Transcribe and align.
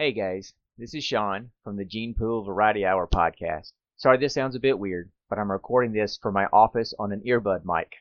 Hey 0.00 0.12
guys, 0.12 0.54
this 0.78 0.94
is 0.94 1.04
Sean 1.04 1.50
from 1.62 1.76
the 1.76 1.84
Gene 1.84 2.14
Pool 2.14 2.42
Variety 2.42 2.86
Hour 2.86 3.06
podcast. 3.06 3.74
Sorry 3.98 4.16
this 4.16 4.32
sounds 4.32 4.56
a 4.56 4.58
bit 4.58 4.78
weird, 4.78 5.12
but 5.28 5.38
I'm 5.38 5.52
recording 5.52 5.92
this 5.92 6.16
from 6.16 6.32
my 6.32 6.46
office 6.54 6.94
on 6.98 7.12
an 7.12 7.20
earbud 7.20 7.66
mic. 7.66 7.96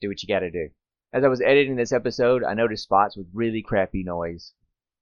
Do 0.00 0.08
what 0.08 0.20
you 0.20 0.26
gotta 0.26 0.50
do. 0.50 0.70
As 1.12 1.22
I 1.22 1.28
was 1.28 1.40
editing 1.40 1.76
this 1.76 1.92
episode, 1.92 2.42
I 2.42 2.54
noticed 2.54 2.82
spots 2.82 3.16
with 3.16 3.30
really 3.32 3.62
crappy 3.62 4.02
noise. 4.02 4.52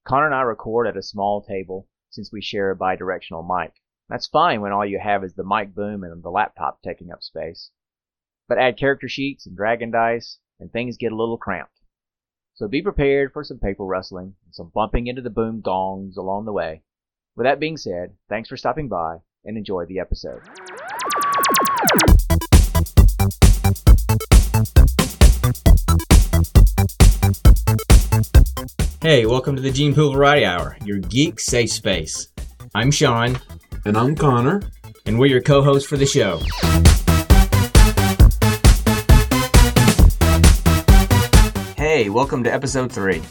Connor 0.04 0.26
and 0.26 0.34
I 0.34 0.42
record 0.42 0.86
at 0.86 0.98
a 0.98 1.02
small 1.02 1.40
table 1.40 1.88
since 2.10 2.30
we 2.30 2.42
share 2.42 2.70
a 2.70 2.76
bidirectional 2.76 3.48
mic. 3.48 3.72
That's 4.10 4.26
fine 4.26 4.60
when 4.60 4.72
all 4.72 4.84
you 4.84 4.98
have 4.98 5.24
is 5.24 5.32
the 5.32 5.42
mic 5.42 5.74
boom 5.74 6.04
and 6.04 6.22
the 6.22 6.30
laptop 6.30 6.82
taking 6.82 7.10
up 7.10 7.22
space. 7.22 7.70
But 8.46 8.58
add 8.58 8.76
character 8.76 9.08
sheets 9.08 9.46
and 9.46 9.56
dragon 9.56 9.90
dice, 9.90 10.38
and 10.60 10.70
things 10.70 10.98
get 10.98 11.12
a 11.12 11.16
little 11.16 11.38
cramped. 11.38 11.75
So 12.56 12.68
be 12.68 12.80
prepared 12.80 13.34
for 13.34 13.44
some 13.44 13.58
paper 13.58 13.84
rustling 13.84 14.34
and 14.46 14.54
some 14.54 14.70
bumping 14.74 15.08
into 15.08 15.20
the 15.20 15.28
boom 15.28 15.60
gongs 15.60 16.16
along 16.16 16.46
the 16.46 16.54
way. 16.54 16.80
With 17.36 17.44
that 17.44 17.60
being 17.60 17.76
said, 17.76 18.14
thanks 18.30 18.48
for 18.48 18.56
stopping 18.56 18.88
by 18.88 19.18
and 19.44 19.58
enjoy 19.58 19.84
the 19.84 19.98
episode. 19.98 20.40
Hey, 29.00 29.24
welcome 29.26 29.54
to 29.54 29.62
the 29.62 29.70
Gene 29.70 29.94
Pool 29.94 30.12
Variety 30.12 30.44
Hour, 30.44 30.76
your 30.84 30.98
geek 30.98 31.38
safe 31.38 31.70
space. 31.70 32.28
I'm 32.74 32.90
Sean, 32.90 33.38
And 33.84 33.96
I'm 33.96 34.16
Connor. 34.16 34.62
and 35.06 35.18
we're 35.18 35.26
your 35.26 35.40
co 35.40 35.62
hosts 35.62 35.88
for 35.88 35.96
the 35.96 36.06
show. 36.06 36.40
Hey, 41.96 42.10
welcome 42.10 42.44
to 42.44 42.52
episode 42.52 42.92
3. 42.92 43.22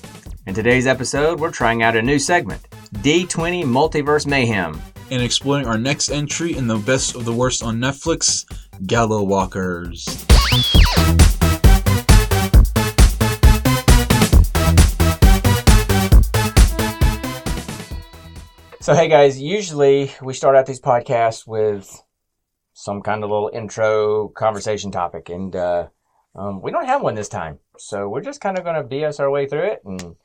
In 0.48 0.56
today's 0.56 0.88
episode, 0.88 1.40
we're 1.40 1.52
trying 1.52 1.84
out 1.84 1.96
a 1.96 2.02
new 2.02 2.18
segment 2.18 2.68
D20 2.94 3.64
Multiverse 3.64 4.26
Mayhem. 4.26 4.82
And 5.12 5.22
exploring 5.22 5.68
our 5.68 5.78
next 5.78 6.10
entry 6.10 6.58
in 6.58 6.66
the 6.66 6.80
best 6.80 7.14
of 7.14 7.26
the 7.26 7.32
worst 7.32 7.62
on 7.62 7.78
Netflix, 7.78 8.44
Gallowalkers. 8.88 10.02
So, 18.82 18.96
hey 18.96 19.08
guys, 19.08 19.40
usually 19.40 20.12
we 20.24 20.34
start 20.34 20.56
out 20.56 20.66
these 20.66 20.82
podcasts 20.82 21.46
with 21.46 22.02
some 22.74 23.04
kind 23.04 23.24
of 23.24 23.30
little 23.30 23.52
intro 23.54 24.30
conversation 24.30 24.90
topic, 24.90 25.30
and 25.30 25.56
uh, 25.56 25.90
um, 26.36 26.62
we 26.62 26.72
don't 26.72 26.86
have 26.86 27.02
one 27.02 27.16
this 27.16 27.30
time. 27.30 27.60
So, 27.78 28.08
we're 28.10 28.22
just 28.22 28.42
kind 28.42 28.58
of 28.58 28.64
going 28.64 28.76
to 28.76 28.84
BS 28.84 29.20
our 29.20 29.30
way 29.32 29.48
through 29.48 29.64
it. 29.72 29.82
And, 29.86 30.16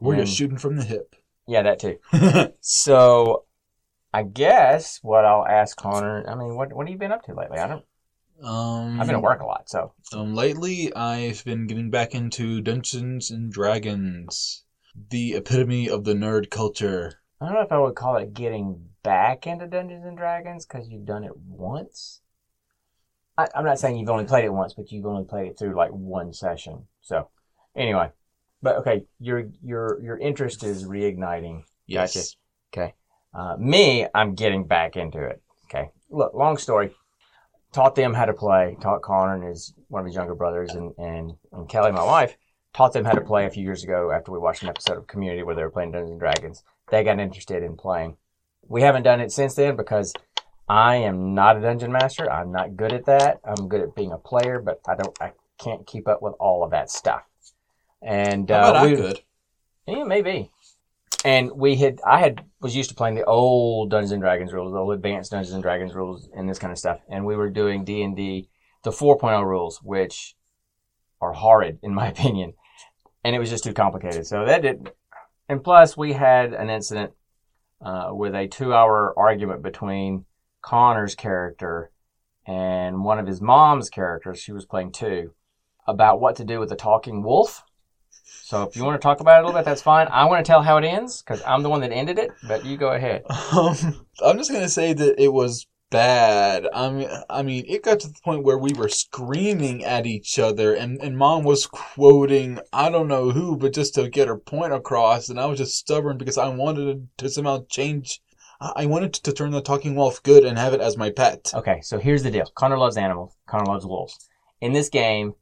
We're 0.00 0.14
and- 0.14 0.26
just 0.26 0.36
shooting 0.36 0.58
from 0.58 0.76
the 0.76 0.84
hip. 0.84 1.14
yeah, 1.46 1.62
that 1.62 1.78
too. 1.80 1.98
So, 2.60 3.44
I 4.12 4.22
guess 4.24 4.98
what 5.02 5.24
I'll 5.24 5.46
ask 5.46 5.76
Connor, 5.76 6.24
I 6.28 6.34
mean, 6.34 6.56
what 6.56 6.72
what 6.72 6.86
have 6.86 6.92
you 6.92 6.98
been 6.98 7.12
up 7.12 7.22
to 7.24 7.34
lately? 7.34 7.58
I 7.58 7.66
don't. 7.68 7.84
um, 8.42 9.00
I've 9.00 9.06
been 9.06 9.16
at 9.16 9.22
work 9.22 9.40
a 9.40 9.46
lot, 9.46 9.68
so 9.68 9.92
Um, 10.12 10.34
lately, 10.34 10.92
I've 10.94 11.44
been 11.44 11.66
getting 11.66 11.90
back 11.90 12.14
into 12.14 12.60
Dungeons 12.60 13.30
and 13.30 13.52
Dragons, 13.52 14.64
the 15.10 15.34
epitome 15.34 15.88
of 15.88 16.04
the 16.04 16.14
nerd 16.14 16.50
culture. 16.50 17.20
I 17.40 17.46
don't 17.46 17.54
know 17.54 17.60
if 17.62 17.72
I 17.72 17.78
would 17.78 17.94
call 17.94 18.16
it 18.16 18.34
getting 18.34 18.86
back 19.02 19.46
into 19.46 19.66
Dungeons 19.66 20.04
and 20.04 20.16
Dragons 20.16 20.66
because 20.66 20.88
you've 20.88 21.06
done 21.06 21.22
it 21.24 21.36
once. 21.36 22.20
I, 23.40 23.58
I'm 23.58 23.64
not 23.64 23.78
saying 23.78 23.96
you've 23.96 24.10
only 24.10 24.24
played 24.24 24.44
it 24.44 24.52
once, 24.52 24.74
but 24.74 24.92
you've 24.92 25.06
only 25.06 25.24
played 25.24 25.48
it 25.48 25.58
through 25.58 25.74
like 25.74 25.90
one 25.90 26.32
session. 26.32 26.86
So, 27.00 27.28
anyway, 27.74 28.10
but 28.62 28.76
okay, 28.76 29.04
your 29.18 29.44
your 29.62 30.00
your 30.02 30.18
interest 30.18 30.62
is 30.64 30.84
reigniting. 30.84 31.62
Gotcha. 31.90 32.18
Yes. 32.18 32.36
Okay. 32.72 32.94
Uh, 33.32 33.56
me, 33.58 34.06
I'm 34.14 34.34
getting 34.34 34.64
back 34.64 34.96
into 34.96 35.22
it. 35.24 35.42
Okay. 35.66 35.90
Look, 36.10 36.34
long 36.34 36.56
story. 36.56 36.90
Taught 37.72 37.94
them 37.94 38.14
how 38.14 38.24
to 38.24 38.32
play. 38.32 38.76
Taught 38.80 39.02
Connor 39.02 39.34
and 39.34 39.44
his 39.44 39.72
one 39.88 40.00
of 40.00 40.06
his 40.06 40.16
younger 40.16 40.34
brothers 40.34 40.70
and, 40.70 40.92
and, 40.98 41.32
and 41.52 41.68
Kelly, 41.68 41.92
my 41.92 42.02
wife, 42.02 42.36
taught 42.74 42.92
them 42.92 43.04
how 43.04 43.12
to 43.12 43.20
play 43.20 43.46
a 43.46 43.50
few 43.50 43.62
years 43.62 43.84
ago 43.84 44.10
after 44.10 44.32
we 44.32 44.38
watched 44.38 44.62
an 44.62 44.68
episode 44.68 44.98
of 44.98 45.06
Community 45.06 45.42
where 45.42 45.54
they 45.54 45.62
were 45.62 45.70
playing 45.70 45.92
Dungeons 45.92 46.10
and 46.10 46.20
Dragons. 46.20 46.64
They 46.90 47.04
got 47.04 47.20
interested 47.20 47.62
in 47.62 47.76
playing. 47.76 48.16
We 48.68 48.82
haven't 48.82 49.04
done 49.04 49.20
it 49.20 49.32
since 49.32 49.54
then 49.54 49.76
because 49.76 50.12
I 50.70 50.98
am 50.98 51.34
not 51.34 51.56
a 51.56 51.60
dungeon 51.60 51.90
master. 51.90 52.30
I'm 52.30 52.52
not 52.52 52.76
good 52.76 52.92
at 52.92 53.06
that. 53.06 53.40
I'm 53.42 53.66
good 53.66 53.80
at 53.80 53.96
being 53.96 54.12
a 54.12 54.18
player, 54.18 54.60
but 54.60 54.80
I 54.86 54.94
don't. 54.94 55.20
I 55.20 55.32
can't 55.58 55.84
keep 55.84 56.06
up 56.06 56.22
with 56.22 56.34
all 56.38 56.62
of 56.62 56.70
that 56.70 56.92
stuff. 56.92 57.24
And 58.00 58.48
uh, 58.48 58.54
about 58.54 58.76
I 58.76 58.94
could? 58.94 59.20
yeah, 59.88 60.04
maybe. 60.04 60.52
And 61.24 61.50
we 61.56 61.74
had, 61.74 61.98
I 62.06 62.20
had, 62.20 62.44
was 62.60 62.76
used 62.76 62.90
to 62.90 62.94
playing 62.94 63.16
the 63.16 63.24
old 63.24 63.90
Dungeons 63.90 64.12
and 64.12 64.22
Dragons 64.22 64.52
rules, 64.52 64.72
the 64.72 64.78
old 64.78 64.94
advanced 64.94 65.32
Dungeons 65.32 65.54
and 65.54 65.62
Dragons 65.62 65.92
rules, 65.92 66.28
and 66.36 66.48
this 66.48 66.60
kind 66.60 66.70
of 66.70 66.78
stuff. 66.78 67.00
And 67.08 67.26
we 67.26 67.34
were 67.34 67.50
doing 67.50 67.82
D 67.82 68.02
and 68.02 68.14
D, 68.14 68.48
the 68.84 68.92
4.0 68.92 69.44
rules, 69.44 69.80
which 69.82 70.36
are 71.20 71.32
horrid 71.32 71.80
in 71.82 71.92
my 71.92 72.06
opinion. 72.14 72.54
And 73.24 73.34
it 73.34 73.40
was 73.40 73.50
just 73.50 73.64
too 73.64 73.74
complicated. 73.74 74.24
So 74.24 74.46
that 74.46 74.62
did, 74.62 74.92
and 75.48 75.64
plus 75.64 75.96
we 75.96 76.12
had 76.12 76.52
an 76.52 76.70
incident 76.70 77.10
uh, 77.84 78.10
with 78.12 78.36
a 78.36 78.46
two-hour 78.46 79.14
argument 79.18 79.64
between 79.64 80.26
Connor's 80.62 81.14
character 81.14 81.90
and 82.46 83.04
one 83.04 83.18
of 83.18 83.26
his 83.26 83.40
mom's 83.40 83.90
characters. 83.90 84.40
She 84.40 84.52
was 84.52 84.64
playing 84.66 84.92
two 84.92 85.32
about 85.86 86.20
what 86.20 86.36
to 86.36 86.44
do 86.44 86.60
with 86.60 86.68
the 86.68 86.76
talking 86.76 87.22
wolf. 87.22 87.62
So 88.42 88.62
if 88.62 88.76
you 88.76 88.84
want 88.84 89.00
to 89.00 89.04
talk 89.04 89.20
about 89.20 89.38
it 89.38 89.42
a 89.44 89.46
little 89.46 89.60
bit, 89.60 89.64
that's 89.64 89.82
fine. 89.82 90.08
I 90.08 90.24
want 90.24 90.44
to 90.44 90.48
tell 90.50 90.62
how 90.62 90.76
it 90.76 90.84
ends 90.84 91.22
because 91.22 91.42
I'm 91.46 91.62
the 91.62 91.68
one 91.68 91.80
that 91.82 91.92
ended 91.92 92.18
it. 92.18 92.30
But 92.48 92.64
you 92.64 92.76
go 92.76 92.90
ahead. 92.90 93.22
Um, 93.52 94.06
I'm 94.24 94.38
just 94.38 94.52
gonna 94.52 94.68
say 94.68 94.92
that 94.92 95.22
it 95.22 95.32
was 95.32 95.66
bad. 95.90 96.66
I 96.72 96.90
mean, 96.90 97.08
I 97.28 97.42
mean, 97.42 97.64
it 97.68 97.82
got 97.82 98.00
to 98.00 98.08
the 98.08 98.18
point 98.24 98.44
where 98.44 98.58
we 98.58 98.72
were 98.72 98.88
screaming 98.88 99.84
at 99.84 100.06
each 100.06 100.38
other, 100.38 100.74
and 100.74 101.00
and 101.02 101.18
mom 101.18 101.44
was 101.44 101.66
quoting 101.66 102.60
I 102.72 102.90
don't 102.90 103.08
know 103.08 103.30
who, 103.30 103.56
but 103.56 103.74
just 103.74 103.94
to 103.94 104.08
get 104.08 104.28
her 104.28 104.36
point 104.36 104.72
across, 104.72 105.28
and 105.28 105.38
I 105.40 105.46
was 105.46 105.58
just 105.58 105.76
stubborn 105.76 106.16
because 106.18 106.38
I 106.38 106.48
wanted 106.48 107.08
to 107.18 107.28
somehow 107.28 107.64
change. 107.68 108.20
I 108.60 108.72
I 108.76 108.86
wanted 108.86 109.12
to 109.14 109.32
turn 109.32 109.50
the 109.52 109.60
talking 109.62 109.94
wolf 109.94 110.22
good 110.22 110.44
and 110.44 110.58
have 110.58 110.74
it 110.74 110.80
as 110.80 110.96
my 110.96 111.10
pet. 111.10 111.50
Okay, 111.54 111.80
so 111.82 111.98
here's 111.98 112.22
the 112.22 112.30
deal. 112.30 112.46
Connor 112.54 112.78
loves 112.78 112.96
animals. 112.96 113.36
Connor 113.46 113.66
loves 113.66 113.86
wolves. 113.86 114.28
In 114.60 114.72
this 114.72 114.88
game, 114.88 115.34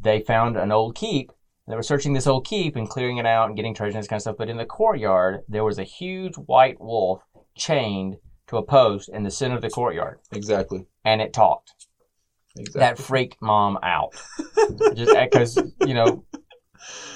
they 0.00 0.20
found 0.20 0.56
an 0.56 0.72
old 0.72 0.94
keep. 0.94 1.32
They 1.66 1.76
were 1.76 1.82
searching 1.82 2.14
this 2.14 2.26
old 2.26 2.46
keep 2.46 2.76
and 2.76 2.88
clearing 2.88 3.18
it 3.18 3.26
out 3.26 3.48
and 3.48 3.56
getting 3.56 3.74
treasure 3.74 3.96
and 3.96 4.02
this 4.02 4.08
kind 4.08 4.18
of 4.18 4.22
stuff. 4.22 4.36
But 4.38 4.48
in 4.48 4.56
the 4.56 4.64
courtyard, 4.64 5.40
there 5.48 5.64
was 5.64 5.78
a 5.78 5.84
huge 5.84 6.34
white 6.36 6.80
wolf 6.80 7.20
chained 7.54 8.16
to 8.46 8.56
a 8.56 8.62
post 8.62 9.10
in 9.10 9.22
the 9.22 9.30
center 9.30 9.56
of 9.56 9.60
the 9.60 9.68
courtyard, 9.68 10.20
Exactly. 10.32 10.86
and 11.04 11.20
it 11.20 11.34
talked. 11.34 11.74
Exactly. 12.56 12.80
That 12.80 12.98
freaked 12.98 13.42
mom 13.42 13.78
out. 13.82 14.14
Just 14.94 15.14
because 15.14 15.56
you 15.86 15.92
know, 15.92 16.24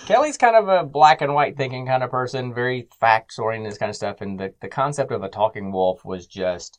Kelly's 0.06 0.36
kind 0.36 0.56
of 0.56 0.68
a 0.68 0.84
black 0.84 1.20
and 1.20 1.34
white 1.34 1.56
thinking 1.56 1.86
kind 1.86 2.02
of 2.02 2.10
person, 2.10 2.54
very 2.54 2.88
facts 3.00 3.38
oriented, 3.38 3.70
this 3.70 3.78
kind 3.78 3.90
of 3.90 3.96
stuff, 3.96 4.20
and 4.20 4.38
the 4.38 4.54
the 4.60 4.68
concept 4.68 5.12
of 5.12 5.22
a 5.22 5.28
talking 5.28 5.72
wolf 5.72 6.04
was 6.04 6.26
just 6.26 6.78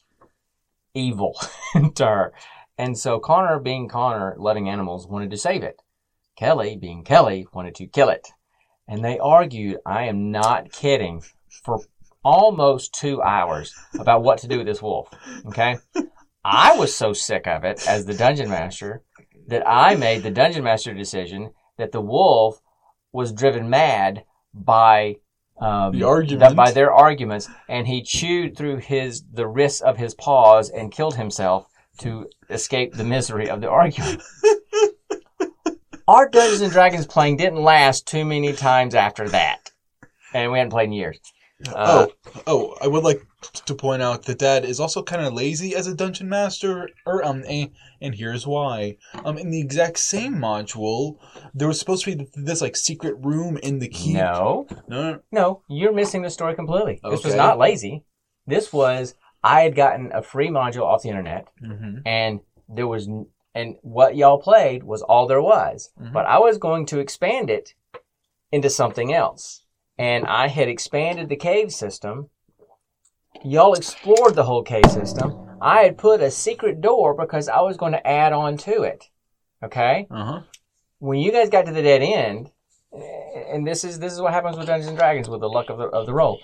evil 0.94 1.40
to 1.96 2.06
her. 2.06 2.34
And 2.78 2.98
so 2.98 3.20
Connor, 3.20 3.60
being 3.60 3.88
Connor, 3.88 4.36
loving 4.38 4.70
animals, 4.70 5.08
wanted 5.08 5.32
to 5.32 5.38
save 5.38 5.64
it. 5.64 5.82
Kelly, 6.36 6.76
being 6.76 7.04
Kelly, 7.04 7.48
wanted 7.54 7.76
to 7.76 7.88
kill 7.88 8.10
it. 8.10 8.30
And 8.88 9.04
they 9.04 9.20
argued, 9.20 9.78
I 9.86 10.06
am 10.06 10.32
not 10.32 10.72
kidding, 10.72 11.22
for 11.64 11.80
almost 12.24 12.94
two 12.94 13.22
hours 13.22 13.74
about 14.00 14.24
what 14.24 14.40
to 14.40 14.48
do 14.48 14.58
with 14.58 14.68
this 14.68 14.82
wolf. 14.82 15.10
Okay? 15.46 15.78
I 16.44 16.76
was 16.78 16.96
so 16.96 17.14
sick 17.14 17.48
of 17.48 17.64
it 17.64 17.88
as 17.88 18.06
the 18.06 18.14
dungeon 18.14 18.50
master 18.50 19.04
that 19.48 19.68
I 19.68 19.96
made 19.96 20.24
the 20.24 20.32
dungeon 20.32 20.64
master 20.64 20.94
decision 20.94 21.52
that 21.78 21.92
the 21.92 22.02
wolf 22.02 22.60
was 23.14 23.32
driven 23.32 23.70
mad 23.70 24.26
by 24.54 25.16
um, 25.60 25.94
The 25.94 26.04
argument. 26.04 26.56
by 26.56 26.72
their 26.72 26.92
arguments, 26.92 27.48
and 27.70 27.88
he 27.88 28.02
chewed 28.02 28.58
through 28.58 28.78
his 28.78 29.24
the 29.32 29.48
wrists 29.48 29.82
of 29.82 29.98
his 29.98 30.14
paws 30.16 30.70
and 30.70 30.92
killed 30.92 31.16
himself 31.16 31.68
to 32.00 32.28
escape 32.50 32.94
the 32.94 33.04
misery 33.04 33.50
of 33.50 33.62
the 33.62 33.70
argument. 33.70 34.22
Our 36.08 36.28
Dungeons 36.28 36.62
and 36.62 36.72
Dragons 36.72 37.06
playing 37.06 37.38
didn't 37.38 37.64
last 37.64 38.06
too 38.06 38.26
many 38.26 38.52
times 38.52 38.94
after 38.94 39.30
that, 39.30 39.72
and 40.34 40.52
we 40.52 40.58
hadn't 40.58 40.72
played 40.72 40.86
in 40.86 40.94
years. 40.94 41.20
Uh, 41.74 42.08
oh, 42.08 42.42
oh! 42.48 42.76
I 42.82 42.88
would 42.88 43.04
like 43.04 43.26
to 43.66 43.76
point 43.76 44.02
out 44.02 44.24
that 44.24 44.40
Dad 44.40 44.66
is 44.66 44.80
also 44.80 45.02
kind 45.04 45.26
of 45.26 45.34
lazy 45.34 45.76
as 45.76 45.88
a 45.88 45.96
dungeon 45.96 46.28
master. 46.28 46.90
Or 47.06 47.24
um, 47.24 47.44
and, 47.48 47.70
and 48.02 48.14
here's 48.16 48.46
why. 48.46 48.98
Um, 49.24 49.38
in 49.38 49.50
the 49.50 49.62
exact 49.62 50.00
same 50.00 50.36
module, 50.36 51.18
there 51.54 51.68
was 51.68 51.80
supposed 51.80 52.04
to 52.06 52.16
be 52.16 52.28
this 52.36 52.62
like 52.62 52.76
secret 52.76 53.16
room 53.20 53.58
in 53.58 53.80
the 53.80 53.88
keep. 53.88 54.16
no, 54.16 54.68
no, 54.88 55.14
no. 55.14 55.20
no, 55.32 55.62
you're 55.70 55.94
missing 55.94 56.22
the 56.22 56.30
story 56.30 56.56
completely. 56.56 57.00
This 57.10 57.24
was 57.24 57.36
not 57.36 57.58
lazy. 57.60 58.04
This 58.46 58.74
was 58.74 59.16
I 59.44 59.62
had 59.62 59.76
gotten 59.76 60.12
a 60.14 60.22
free 60.22 60.50
module 60.50 60.84
off 60.84 61.04
the 61.04 61.10
internet, 61.10 61.48
Mm-hmm. 61.64 62.00
and 62.06 62.40
there 62.68 62.88
was 62.88 63.08
and 63.56 63.76
what 63.84 64.16
y'all 64.18 64.40
played 64.42 64.84
was 64.84 65.02
all 65.02 65.28
there 65.28 65.42
was. 65.42 65.92
Mhm. 66.02 66.12
But 66.12 66.26
I 66.26 66.40
was 66.40 66.58
going 66.58 66.88
to 66.88 67.00
expand 67.00 67.50
it 67.50 67.74
into 68.52 68.70
something 68.70 69.14
else. 69.14 69.63
And 69.98 70.26
I 70.26 70.48
had 70.48 70.68
expanded 70.68 71.30
the 71.30 71.36
cave 71.36 71.72
system. 71.72 72.30
Y'all 73.44 73.74
explored 73.74 74.36
the 74.36 74.44
whole 74.44 74.64
cave 74.64 74.90
system. 74.90 75.38
I 75.62 75.82
had 75.84 75.98
put 75.98 76.22
a 76.22 76.32
secret 76.32 76.82
door 76.82 77.14
because 77.14 77.48
I 77.50 77.62
was 77.62 77.78
going 77.78 77.94
to 77.94 78.06
add 78.08 78.34
on 78.34 78.58
to 78.58 78.84
it. 78.84 79.10
Okay? 79.64 80.08
Uh 80.12 80.26
huh. 80.26 80.42
When 81.00 81.20
you 81.20 81.32
guys 81.32 81.50
got 81.50 81.66
to 81.66 81.72
the 81.72 81.82
dead 81.82 82.02
end, 82.02 82.52
and 83.52 83.66
this 83.68 83.84
is 83.84 84.00
this 84.00 84.14
is 84.14 84.22
what 84.22 84.34
happens 84.34 84.58
with 84.58 84.68
Dungeons 84.68 84.88
and 84.90 84.98
Dragons 84.98 85.28
with 85.30 85.42
the 85.42 85.50
luck 85.50 85.70
of 85.70 85.78
the 85.78 85.86
of 85.86 86.06
the 86.06 86.14
roll. 86.14 86.40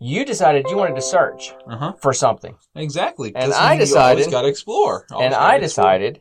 You 0.00 0.24
decided 0.24 0.66
you 0.68 0.76
wanted 0.76 0.96
to 0.96 1.02
search 1.02 1.52
Uh 1.68 1.76
huh. 1.76 1.92
for 2.00 2.12
something. 2.12 2.56
Exactly. 2.74 3.32
And 3.34 3.52
I 3.52 3.76
decided- 3.76 4.30
got 4.30 4.42
to 4.42 4.48
explore. 4.48 5.06
Always 5.12 5.26
and 5.26 5.34
I 5.34 5.56
explore. 5.56 5.60
decided 5.60 6.20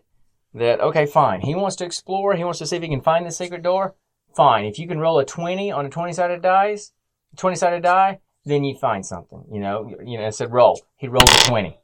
that 0.54 0.80
okay, 0.82 1.06
fine. 1.06 1.42
He 1.42 1.56
wants 1.56 1.76
to 1.78 1.86
explore. 1.86 2.36
He 2.36 2.44
wants 2.44 2.60
to 2.60 2.68
see 2.68 2.76
if 2.76 2.84
he 2.84 2.90
can 2.90 3.02
find 3.02 3.26
the 3.26 3.32
secret 3.32 3.64
door. 3.64 3.96
Fine. 4.36 4.66
If 4.66 4.80
you 4.80 4.88
can 4.88 5.00
roll 5.00 5.20
a 5.20 5.26
twenty 5.26 5.72
on 5.72 5.86
a 5.86 5.90
twenty-sided 5.90 6.42
dice, 6.42 6.92
twenty-sided 7.38 7.84
die, 7.84 8.20
then 8.46 8.64
you 8.64 8.76
find 8.76 9.06
something. 9.06 9.44
You 9.52 9.60
know, 9.60 9.96
you 10.04 10.18
know. 10.18 10.26
I 10.26 10.30
said 10.32 10.52
roll. 10.52 10.82
He 10.98 11.08
rolled 11.08 11.30
a 11.30 11.46
twenty. 11.46 11.80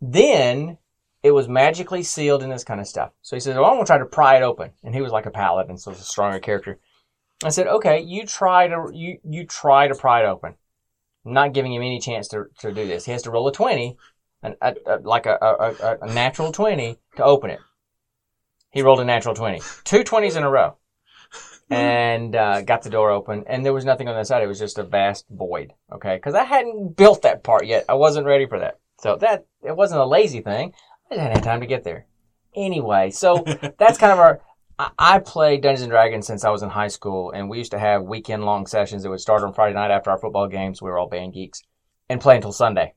Then 0.00 0.78
it 1.22 1.30
was 1.30 1.48
magically 1.48 2.02
sealed 2.02 2.42
and 2.42 2.52
this 2.52 2.64
kind 2.64 2.80
of 2.80 2.86
stuff. 2.86 3.12
So 3.22 3.36
he 3.36 3.40
said, 3.40 3.56
"Well, 3.56 3.66
I'm 3.66 3.76
gonna 3.76 3.86
try 3.86 3.98
to 3.98 4.04
pry 4.04 4.36
it 4.36 4.42
open." 4.42 4.72
And 4.82 4.94
he 4.94 5.00
was 5.00 5.12
like 5.12 5.26
a 5.26 5.30
paladin, 5.30 5.78
so 5.78 5.90
it's 5.90 6.00
a 6.00 6.04
stronger 6.04 6.38
character. 6.38 6.78
I 7.42 7.48
said, 7.48 7.66
"Okay, 7.66 8.00
you 8.00 8.26
try 8.26 8.68
to 8.68 8.90
you 8.92 9.18
you 9.24 9.46
try 9.46 9.88
to 9.88 9.94
pry 9.94 10.22
it 10.22 10.26
open." 10.26 10.54
Not 11.26 11.54
giving 11.54 11.72
him 11.72 11.80
any 11.80 12.00
chance 12.00 12.28
to, 12.28 12.44
to 12.58 12.70
do 12.70 12.86
this. 12.86 13.06
He 13.06 13.12
has 13.12 13.22
to 13.22 13.30
roll 13.30 13.48
a 13.48 13.52
twenty 13.52 13.96
an, 14.44 14.56
a, 14.60 14.74
a, 14.86 14.96
like 14.98 15.26
a, 15.26 15.38
a, 15.40 15.98
a 16.02 16.12
natural 16.12 16.52
20 16.52 16.98
to 17.16 17.24
open 17.24 17.50
it. 17.50 17.60
He 18.70 18.82
rolled 18.82 19.00
a 19.00 19.04
natural 19.04 19.34
20. 19.34 19.60
Two 19.84 20.04
20s 20.04 20.36
in 20.36 20.42
a 20.42 20.50
row. 20.50 20.76
And 21.70 22.36
uh, 22.36 22.60
got 22.62 22.82
the 22.82 22.90
door 22.90 23.10
open. 23.10 23.44
And 23.46 23.64
there 23.64 23.72
was 23.72 23.84
nothing 23.84 24.08
on 24.08 24.16
the 24.16 24.24
side. 24.24 24.42
It 24.42 24.46
was 24.46 24.58
just 24.58 24.78
a 24.78 24.84
vast 24.84 25.26
void. 25.30 25.72
Okay. 25.92 26.16
Because 26.16 26.34
I 26.34 26.44
hadn't 26.44 26.96
built 26.96 27.22
that 27.22 27.42
part 27.42 27.66
yet. 27.66 27.86
I 27.88 27.94
wasn't 27.94 28.26
ready 28.26 28.46
for 28.46 28.58
that. 28.58 28.78
So 29.00 29.16
that, 29.16 29.46
it 29.62 29.76
wasn't 29.76 30.00
a 30.00 30.06
lazy 30.06 30.40
thing. 30.40 30.72
I 31.10 31.14
just 31.14 31.20
hadn't 31.20 31.36
had 31.36 31.44
time 31.44 31.60
to 31.60 31.66
get 31.66 31.84
there. 31.84 32.06
Anyway, 32.54 33.10
so 33.10 33.44
that's 33.78 33.98
kind 33.98 34.12
of 34.12 34.18
our. 34.18 34.40
I, 34.78 34.90
I 34.98 35.18
played 35.18 35.62
Dungeons 35.62 35.82
and 35.82 35.90
Dragons 35.90 36.26
since 36.26 36.44
I 36.44 36.50
was 36.50 36.62
in 36.62 36.70
high 36.70 36.88
school, 36.88 37.30
and 37.32 37.48
we 37.48 37.58
used 37.58 37.72
to 37.72 37.78
have 37.78 38.02
weekend 38.02 38.44
long 38.44 38.66
sessions 38.66 39.02
that 39.02 39.10
would 39.10 39.20
start 39.20 39.42
on 39.42 39.52
Friday 39.52 39.74
night 39.74 39.90
after 39.90 40.10
our 40.10 40.18
football 40.18 40.48
games. 40.48 40.80
We 40.80 40.90
were 40.90 40.98
all 40.98 41.08
band 41.08 41.34
geeks, 41.34 41.62
and 42.08 42.20
play 42.20 42.36
until 42.36 42.52
Sunday 42.52 42.94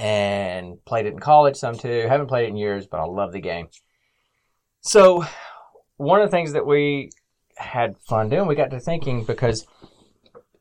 and 0.00 0.82
played 0.86 1.04
it 1.04 1.12
in 1.12 1.18
college 1.18 1.56
some 1.56 1.76
too. 1.76 2.06
Haven't 2.08 2.28
played 2.28 2.46
it 2.46 2.48
in 2.48 2.56
years, 2.56 2.86
but 2.86 3.00
I 3.00 3.04
love 3.04 3.32
the 3.32 3.40
game. 3.40 3.68
So, 4.80 5.26
one 5.98 6.22
of 6.22 6.30
the 6.30 6.34
things 6.34 6.54
that 6.54 6.64
we 6.64 7.10
had 7.60 7.98
fun 7.98 8.28
doing, 8.28 8.46
we 8.46 8.54
got 8.54 8.70
to 8.70 8.80
thinking 8.80 9.24
because, 9.24 9.66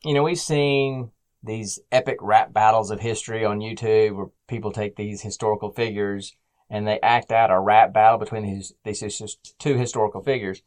you 0.04 0.14
know, 0.14 0.24
we've 0.24 0.40
seen 0.40 1.12
these 1.42 1.80
epic 1.92 2.18
rap 2.22 2.54
battles 2.54 2.92
of 2.92 3.00
history 3.00 3.46
on 3.46 3.60
YouTube 3.60 4.16
where 4.16 4.28
people 4.48 4.72
take 4.72 4.96
these 4.96 5.22
historical 5.22 5.72
figures 5.72 6.36
and 6.70 6.88
they 6.88 7.00
act 7.02 7.32
out 7.32 7.52
a 7.52 7.60
rap 7.60 7.94
battle 7.94 8.20
between 8.20 8.44
these, 8.44 8.74
these 8.84 9.38
two 9.58 9.76
historical 9.76 10.22
figures. 10.22 10.62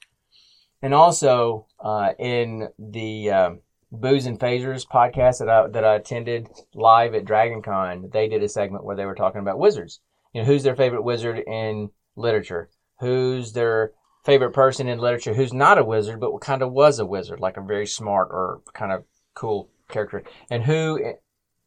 And 0.80 0.94
also, 0.94 1.66
uh, 1.78 2.12
in 2.18 2.68
the, 2.78 3.30
um, 3.30 3.60
Booze 3.92 4.24
and 4.24 4.40
Phasers 4.40 4.86
podcast 4.86 5.38
that 5.40 5.50
I 5.50 5.68
that 5.68 5.84
I 5.84 5.96
attended 5.96 6.48
live 6.74 7.14
at 7.14 7.26
DragonCon, 7.26 8.10
they 8.10 8.26
did 8.26 8.42
a 8.42 8.48
segment 8.48 8.84
where 8.84 8.96
they 8.96 9.04
were 9.04 9.14
talking 9.14 9.42
about 9.42 9.58
wizards. 9.58 10.00
You 10.32 10.40
know, 10.40 10.46
who's 10.46 10.62
their 10.62 10.74
favorite 10.74 11.02
wizard 11.02 11.38
in 11.46 11.90
literature? 12.16 12.70
Who's 13.00 13.52
their 13.52 13.92
favorite 14.24 14.52
person 14.52 14.88
in 14.88 14.98
literature 14.98 15.34
who's 15.34 15.52
not 15.52 15.78
a 15.78 15.84
wizard 15.84 16.20
but 16.20 16.36
kind 16.40 16.62
of 16.62 16.72
was 16.72 16.98
a 16.98 17.06
wizard, 17.06 17.40
like 17.40 17.56
a 17.56 17.62
very 17.62 17.86
smart 17.86 18.28
or 18.30 18.62
kind 18.72 18.92
of 18.92 19.04
cool 19.34 19.70
character? 19.88 20.22
And 20.50 20.62
who 20.64 21.14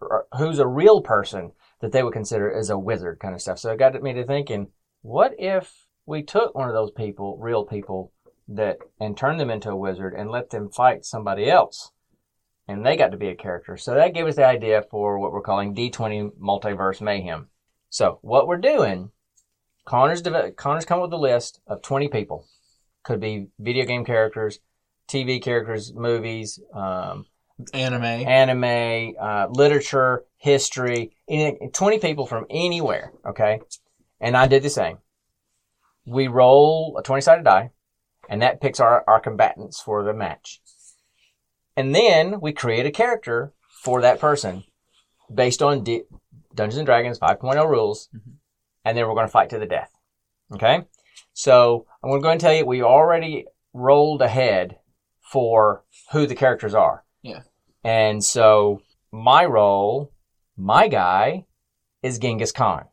er, 0.01 0.25
who's 0.37 0.59
a 0.59 0.67
real 0.67 1.01
person 1.01 1.51
that 1.81 1.91
they 1.91 2.03
would 2.03 2.13
consider 2.13 2.51
as 2.51 2.69
a 2.69 2.79
wizard 2.79 3.19
kind 3.19 3.35
of 3.35 3.41
stuff. 3.41 3.59
So 3.59 3.71
it 3.71 3.79
got 3.79 4.01
me 4.01 4.13
to 4.13 4.25
thinking, 4.25 4.67
what 5.01 5.33
if 5.37 5.87
we 6.05 6.23
took 6.23 6.55
one 6.55 6.67
of 6.67 6.73
those 6.73 6.91
people, 6.91 7.37
real 7.39 7.65
people, 7.65 8.11
that 8.47 8.77
and 8.99 9.17
turned 9.17 9.39
them 9.39 9.49
into 9.49 9.71
a 9.71 9.75
wizard 9.75 10.13
and 10.13 10.29
let 10.29 10.51
them 10.51 10.69
fight 10.69 11.03
somebody 11.03 11.49
else? 11.49 11.91
and 12.67 12.85
they 12.85 12.97
got 12.97 13.11
to 13.11 13.17
be 13.17 13.27
a 13.29 13.35
character. 13.35 13.77
So 13.77 13.93
that 13.93 14.13
gave 14.13 14.25
us 14.25 14.35
the 14.35 14.45
idea 14.45 14.83
for 14.89 15.19
what 15.19 15.31
we're 15.31 15.41
calling 15.41 15.75
D20 15.75 16.31
Multiverse 16.39 17.01
Mayhem. 17.01 17.49
So 17.89 18.19
what 18.21 18.47
we're 18.47 18.57
doing, 18.57 19.11
Connor's 19.85 20.21
deve- 20.21 20.55
Connor's 20.55 20.85
come 20.85 20.99
up 20.99 21.03
with 21.09 21.13
a 21.13 21.17
list 21.17 21.59
of 21.67 21.81
20 21.81 22.07
people. 22.09 22.45
Could 23.03 23.19
be 23.19 23.47
video 23.59 23.85
game 23.85 24.03
characters, 24.03 24.59
TV 25.07 25.39
characters, 25.41 25.93
movies, 25.93 26.59
um, 26.73 27.25
Anime. 27.73 28.03
anime, 28.03 29.15
uh, 29.19 29.47
literature, 29.49 30.25
history, 30.37 31.15
any, 31.29 31.69
20 31.71 31.99
people 31.99 32.25
from 32.25 32.45
anywhere, 32.49 33.13
okay? 33.25 33.61
And 34.19 34.35
I 34.35 34.47
did 34.47 34.63
the 34.63 34.69
same. 34.69 34.97
We 36.05 36.27
roll 36.27 36.97
a 36.97 37.03
20 37.03 37.21
sided 37.21 37.45
die, 37.45 37.71
and 38.27 38.41
that 38.41 38.59
picks 38.61 38.79
our, 38.79 39.03
our 39.07 39.19
combatants 39.19 39.79
for 39.79 40.03
the 40.03 40.13
match. 40.13 40.61
And 41.77 41.93
then 41.93 42.41
we 42.41 42.51
create 42.53 42.85
a 42.85 42.91
character 42.91 43.53
for 43.83 44.01
that 44.01 44.19
person 44.19 44.63
based 45.33 45.61
on 45.61 45.83
D- 45.83 46.03
Dungeons 46.53 46.77
and 46.77 46.85
Dragons 46.85 47.19
5.0 47.19 47.69
rules, 47.69 48.09
Mhm. 48.15 48.33
And 48.85 48.97
then 48.97 49.07
we're 49.07 49.15
going 49.15 49.27
to 49.27 49.31
fight 49.31 49.49
to 49.49 49.59
the 49.59 49.65
death. 49.65 49.91
Okay? 50.53 50.81
So 51.33 51.85
I'm 52.01 52.09
going 52.09 52.21
to 52.21 52.23
go 52.23 52.31
and 52.31 52.39
tell 52.39 52.53
you 52.53 52.65
we 52.65 52.81
already 52.81 53.45
rolled 53.73 54.21
ahead 54.21 54.77
for 55.19 55.83
who 56.11 56.27
the 56.27 56.35
characters 56.35 56.73
are. 56.73 57.03
Yeah. 57.23 57.41
And 57.83 58.23
so 58.23 58.81
my 59.11 59.43
role, 59.45 60.13
my 60.55 60.87
guy, 60.87 61.45
is 62.01 62.19
Genghis 62.19 62.51
Khan. 62.51 62.85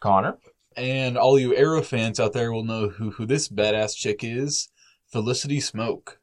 Connor? 0.00 0.38
And 0.76 1.16
all 1.16 1.38
you 1.38 1.56
Arrow 1.56 1.82
fans 1.82 2.20
out 2.20 2.32
there 2.34 2.52
will 2.52 2.64
know 2.64 2.88
who, 2.88 3.12
who 3.12 3.24
this 3.24 3.48
badass 3.48 3.96
chick 3.96 4.20
is. 4.22 4.68
Felicity 5.06 5.58
Smoak. 5.58 6.18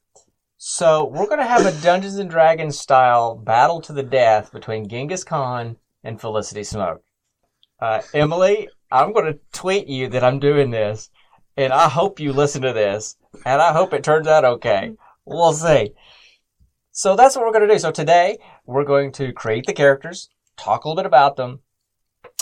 So 0.57 1.06
we're 1.06 1.25
going 1.25 1.39
to 1.39 1.46
have 1.46 1.66
a 1.66 1.81
Dungeons 1.81 2.18
and 2.18 2.30
Dragons 2.30 2.78
style 2.78 3.36
battle 3.36 3.81
to 3.81 3.94
the 3.94 4.04
death 4.04 4.51
between 4.51 4.88
Genghis 4.88 5.24
Khan 5.24 5.78
and 6.04 6.22
Felicity 6.22 6.62
Smoak. 6.62 7.00
Uh, 7.80 8.02
Emily, 8.14 8.70
I'm 8.92 9.14
going 9.14 9.25
to 9.34 9.40
tweet 9.52 9.88
you 9.88 10.08
that 10.10 10.24
I'm 10.24 10.40
doing 10.40 10.72
this, 10.72 11.10
and 11.58 11.74
I 11.74 11.90
hope 11.90 12.20
you 12.20 12.31
listen 12.31 12.62
to 12.62 12.74
this, 12.74 13.18
and 13.46 13.62
I 13.62 13.74
hope 13.74 13.94
it 13.94 14.04
turns 14.04 14.28
out 14.28 14.46
okay. 14.46 14.94
We'll 15.25 15.54
see. 15.54 15.92
So 16.92 17.16
that's 17.16 17.36
what 17.36 17.46
we're 17.46 17.52
going 17.52 17.68
to 17.68 17.74
do. 17.74 17.80
So 17.80 17.92
today 17.92 18.38
we're 18.66 18.84
going 18.84 19.12
to 19.14 19.34
create 19.34 19.66
the 19.66 19.74
characters, 19.74 20.30
talk 20.58 20.84
a 20.84 20.88
little 20.88 21.01
bit 21.01 21.08
about 21.08 21.36
them, 21.36 21.60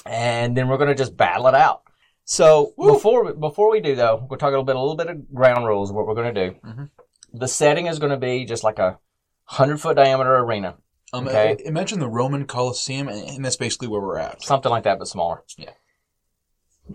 and 0.05 0.57
then 0.57 0.67
we're 0.67 0.77
going 0.77 0.89
to 0.89 0.95
just 0.95 1.15
battle 1.15 1.47
it 1.47 1.55
out. 1.55 1.83
So 2.25 2.73
Woo. 2.77 2.93
before 2.93 3.33
before 3.33 3.71
we 3.71 3.81
do 3.81 3.95
though, 3.95 4.25
we'll 4.29 4.37
talk 4.37 4.49
a 4.49 4.51
little 4.51 4.63
bit 4.63 4.75
a 4.75 4.79
little 4.79 4.95
bit 4.95 5.07
of 5.07 5.33
ground 5.33 5.65
rules 5.65 5.91
what 5.91 6.05
we're 6.05 6.15
going 6.15 6.33
to 6.33 6.49
do. 6.49 6.55
Mhm. 6.65 6.89
The 7.33 7.47
setting 7.47 7.87
is 7.87 7.99
going 7.99 8.11
to 8.11 8.17
be 8.17 8.45
just 8.45 8.63
like 8.63 8.79
a 8.79 8.99
hundred 9.45 9.79
foot 9.81 9.95
diameter 9.95 10.35
arena, 10.37 10.75
Um, 11.13 11.27
Okay. 11.27 11.57
Imagine 11.65 11.99
the 11.99 12.07
Roman 12.09 12.45
Colosseum, 12.45 13.07
and 13.07 13.27
and 13.27 13.45
that's 13.45 13.57
basically 13.57 13.87
where 13.87 14.01
we're 14.01 14.17
at. 14.17 14.43
something 14.43 14.69
like 14.71 14.83
that, 14.83 14.97
but 14.99 15.07
smaller. 15.07 15.43
Yeah. 15.57 15.71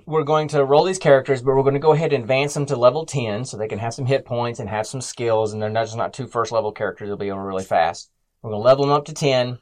We're 0.05 0.25
going 0.25 0.49
to 0.49 0.65
roll 0.65 0.85
these 0.85 0.99
characters, 0.99 1.41
but 1.43 1.55
we're 1.55 1.63
going 1.63 1.75
to 1.75 1.81
go 1.81 1.93
ahead 1.93 2.13
and 2.13 2.23
advance 2.25 2.55
them 2.55 2.67
to 2.67 2.77
level 2.77 3.07
ten, 3.07 3.45
so 3.45 3.57
they 3.57 3.69
can 3.69 3.79
have 3.79 3.95
some 3.95 4.07
hit 4.07 4.25
points 4.25 4.59
and 4.61 4.69
have 4.69 4.87
some 4.87 5.01
skills, 5.01 5.53
and 5.53 5.63
they're 5.63 5.71
not 5.71 5.85
just 5.85 5.97
not 5.97 6.13
two 6.13 6.27
first 6.27 6.53
level 6.53 6.73
characters. 6.73 7.09
They'll 7.09 7.17
be 7.17 7.31
over 7.31 7.45
really 7.45 7.65
fast. 7.65 8.11
We're 8.43 8.51
going 8.51 8.63
to 8.63 8.67
level 8.67 8.85
them 8.87 8.95
up 8.95 9.05
to 9.07 9.15
ten, 9.15 9.59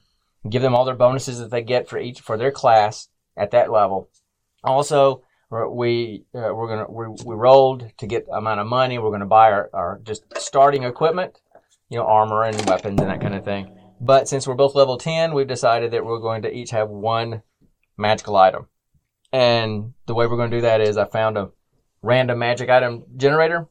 give 0.48 0.62
them 0.62 0.74
all 0.74 0.84
their 0.84 0.94
bonuses 0.94 1.38
that 1.38 1.50
they 1.50 1.62
get 1.62 1.88
for 1.88 1.98
each 1.98 2.20
for 2.20 2.36
their 2.36 2.50
class 2.50 3.08
at 3.36 3.50
that 3.52 3.70
level. 3.70 4.08
Also, 4.62 5.22
we're- 5.50 5.68
we 5.70 6.24
uh, 6.34 6.52
we're 6.54 6.68
gonna 6.68 6.90
we, 6.90 7.06
we 7.24 7.34
rolled 7.34 7.90
to 7.98 8.06
get 8.06 8.26
amount 8.32 8.60
of 8.60 8.66
money. 8.66 8.98
We're 8.98 9.10
going 9.10 9.20
to 9.20 9.26
buy 9.26 9.52
our, 9.52 9.70
our 9.72 10.00
just 10.04 10.24
starting 10.38 10.82
equipment, 10.84 11.40
you 11.90 11.98
know, 11.98 12.06
armor 12.06 12.42
and 12.44 12.56
weapons 12.68 13.00
and 13.00 13.10
that 13.10 13.20
kind 13.20 13.34
of 13.34 13.44
thing. 13.44 13.76
But 14.04 14.28
since 14.28 14.46
we're 14.46 14.54
both 14.54 14.74
level 14.74 14.98
10, 14.98 15.32
we've 15.32 15.46
decided 15.46 15.92
that 15.92 16.04
we're 16.04 16.18
going 16.18 16.42
to 16.42 16.54
each 16.54 16.72
have 16.72 16.90
one 16.90 17.42
magical 17.96 18.36
item. 18.36 18.66
And 19.32 19.94
the 20.04 20.14
way 20.14 20.26
we're 20.26 20.36
going 20.36 20.50
to 20.50 20.56
do 20.58 20.60
that 20.60 20.82
is 20.82 20.98
I 20.98 21.06
found 21.06 21.38
a 21.38 21.48
random 22.02 22.38
magic 22.38 22.68
item 22.68 23.04
generator. 23.16 23.66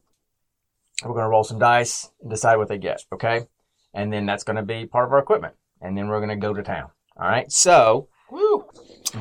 We're 1.04 1.14
going 1.14 1.26
to 1.26 1.30
roll 1.30 1.44
some 1.44 1.60
dice 1.60 2.10
and 2.20 2.32
decide 2.32 2.56
what 2.56 2.68
they 2.68 2.80
get, 2.80 3.04
okay? 3.14 3.42
And 3.94 4.12
then 4.12 4.26
that's 4.26 4.44
going 4.44 4.56
to 4.56 4.64
be 4.64 4.88
part 4.88 5.06
of 5.06 5.14
our 5.14 5.20
equipment. 5.20 5.54
And 5.82 5.96
then 5.96 6.08
we're 6.08 6.20
going 6.20 6.30
to 6.30 6.36
go 6.36 6.52
to 6.52 6.64
town. 6.64 6.90
All 7.16 7.28
right? 7.28 7.52
So, 7.52 8.08
Woo! 8.32 8.66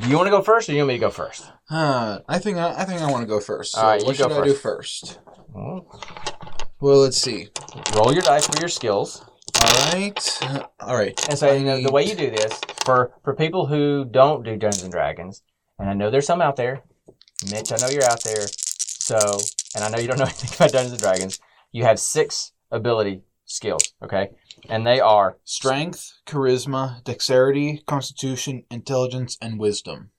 do 0.01 0.09
you 0.09 0.17
want 0.17 0.29
to 0.29 0.31
go 0.31 0.41
first 0.41 0.71
or 0.71 0.73
do 0.73 0.77
you 0.77 0.83
want 0.83 0.89
me 0.89 0.95
to 0.95 1.01
go 1.01 1.11
first? 1.11 1.45
Uh, 1.69 2.21
I 2.27 2.39
think 2.39 2.57
I, 2.57 2.73
I 2.73 2.85
think 2.87 3.03
I 3.03 3.11
want 3.11 3.21
to 3.23 3.27
go 3.27 3.39
first. 3.39 3.73
So 3.73 3.83
All 3.83 3.89
right, 3.89 4.01
you 4.01 4.07
what 4.07 4.17
go 4.17 4.29
should 4.29 4.41
I 4.41 4.45
do 4.47 4.55
first? 4.55 5.19
Well, 5.53 6.99
let's 7.01 7.19
see. 7.19 7.49
Roll 7.95 8.15
your 8.15 8.23
dice 8.23 8.47
for 8.47 8.59
your 8.59 8.71
skills. 8.71 9.27
All 9.63 9.93
right, 9.93 10.39
all 10.81 10.97
right. 10.97 11.29
And 11.29 11.39
so 11.39 11.53
you 11.53 11.65
know, 11.65 11.81
the 11.81 11.93
way 11.93 12.05
you 12.05 12.15
do 12.15 12.31
this 12.31 12.59
for 12.85 13.13
for 13.23 13.35
people 13.35 13.67
who 13.67 14.05
don't 14.05 14.45
do 14.45 14.57
Dungeons 14.57 14.83
and 14.83 14.93
Dragons, 14.93 15.43
and 15.79 15.89
I 15.89 15.95
know 15.95 16.11
there's 16.11 16.27
some 16.27 16.43
out 16.43 16.57
there. 16.57 16.83
Mitch, 17.51 17.73
I 17.73 17.77
know 17.77 17.89
you're 17.89 18.05
out 18.05 18.23
there. 18.25 18.47
So, 18.49 19.19
and 19.75 19.85
I 19.85 19.89
know 19.89 19.99
you 19.99 20.09
don't 20.09 20.19
know 20.19 20.25
anything 20.33 20.51
about 20.55 20.73
Dungeons 20.73 20.93
and 20.93 21.01
Dragons. 21.01 21.41
You 21.71 21.85
have 21.85 21.99
six 21.99 22.53
ability 22.71 23.23
skills. 23.45 23.95
Okay, 24.03 24.31
and 24.69 24.87
they 24.87 25.01
are 25.01 25.39
Strength, 25.45 26.13
charisma, 26.27 27.03
dexterity, 27.05 27.83
constitution, 27.87 28.65
intelligence, 28.71 29.39
and 29.41 29.59
wisdom. 29.59 30.11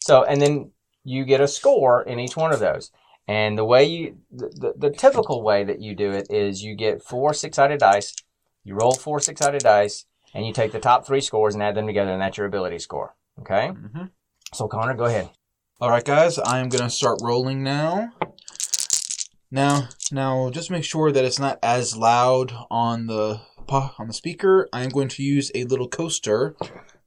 so, 0.00 0.24
and 0.24 0.40
then 0.42 0.72
you 1.04 1.24
get 1.24 1.40
a 1.40 1.48
score 1.48 2.02
in 2.02 2.18
each 2.18 2.36
one 2.36 2.52
of 2.52 2.60
those. 2.60 2.90
And 3.26 3.56
the 3.56 3.64
way 3.64 3.84
you, 3.84 4.18
the, 4.30 4.48
the, 4.48 4.88
the 4.88 4.90
typical 4.90 5.42
way 5.42 5.62
that 5.64 5.80
you 5.80 5.94
do 5.94 6.10
it 6.10 6.26
is 6.30 6.62
you 6.62 6.74
get 6.74 7.02
four 7.02 7.32
six 7.32 7.56
sided 7.56 7.80
dice, 7.80 8.14
you 8.64 8.74
roll 8.74 8.92
four 8.94 9.20
six 9.20 9.40
sided 9.40 9.62
dice, 9.62 10.06
and 10.34 10.46
you 10.46 10.52
take 10.52 10.72
the 10.72 10.80
top 10.80 11.06
three 11.06 11.20
scores 11.20 11.54
and 11.54 11.62
add 11.62 11.74
them 11.74 11.86
together, 11.86 12.12
and 12.12 12.20
that's 12.22 12.36
your 12.36 12.46
ability 12.46 12.78
score. 12.78 13.14
Okay, 13.40 13.68
Mm-hmm. 13.68 14.04
so 14.52 14.68
Connor, 14.68 14.94
go 14.94 15.04
ahead. 15.04 15.30
All 15.80 15.88
right, 15.90 16.04
guys, 16.04 16.38
I 16.38 16.58
am 16.58 16.68
gonna 16.68 16.90
start 16.90 17.20
rolling 17.22 17.62
now. 17.62 18.10
Now, 19.50 19.88
now, 20.12 20.50
just 20.50 20.70
make 20.70 20.84
sure 20.84 21.10
that 21.10 21.24
it's 21.24 21.38
not 21.40 21.58
as 21.62 21.96
loud 21.96 22.52
on 22.70 23.06
the 23.06 23.40
on 23.68 24.06
the 24.08 24.12
speaker. 24.12 24.68
I 24.72 24.82
am 24.82 24.90
going 24.90 25.08
to 25.08 25.22
use 25.22 25.50
a 25.54 25.64
little 25.64 25.88
coaster 25.88 26.56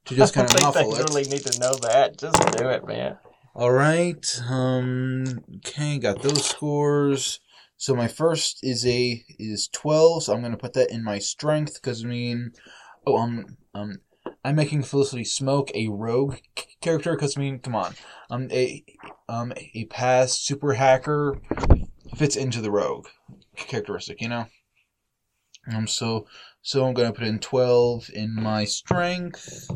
to 0.06 0.14
just 0.14 0.34
kind 0.34 0.48
of 0.52 0.60
muffle 0.62 0.94
it. 0.94 1.00
I 1.00 1.02
really 1.04 1.24
need 1.24 1.44
to 1.46 1.58
know 1.58 1.74
that. 1.74 2.18
Just 2.18 2.36
do 2.56 2.68
it, 2.68 2.86
man. 2.86 3.18
All 3.54 3.70
right. 3.72 4.42
Um. 4.48 5.42
Okay. 5.56 5.98
Got 5.98 6.22
those 6.22 6.44
scores. 6.44 7.40
So 7.84 7.94
my 7.94 8.08
first 8.08 8.60
is 8.62 8.86
a 8.86 9.22
is 9.38 9.68
twelve. 9.68 10.22
So 10.22 10.32
I'm 10.32 10.40
gonna 10.40 10.56
put 10.56 10.72
that 10.72 10.90
in 10.90 11.04
my 11.04 11.18
strength 11.18 11.74
because 11.74 12.02
I 12.02 12.08
mean, 12.08 12.52
oh 13.06 13.18
um 13.18 13.58
um, 13.74 13.98
I'm 14.42 14.56
making 14.56 14.84
Felicity 14.84 15.22
Smoak 15.22 15.70
a 15.74 15.88
rogue 15.88 16.36
c- 16.58 16.64
character 16.80 17.14
because 17.14 17.36
I 17.36 17.40
mean, 17.40 17.58
come 17.58 17.74
on, 17.74 17.94
um 18.30 18.48
a 18.50 18.82
um 19.28 19.52
a 19.74 19.84
past 19.90 20.46
super 20.46 20.72
hacker 20.72 21.38
fits 22.16 22.36
into 22.36 22.62
the 22.62 22.70
rogue 22.70 23.08
characteristic, 23.54 24.22
you 24.22 24.30
know. 24.30 24.46
Um. 25.70 25.86
So 25.86 26.26
so 26.62 26.86
I'm 26.86 26.94
gonna 26.94 27.12
put 27.12 27.26
in 27.26 27.38
twelve 27.38 28.08
in 28.14 28.34
my 28.34 28.64
strength. 28.64 29.68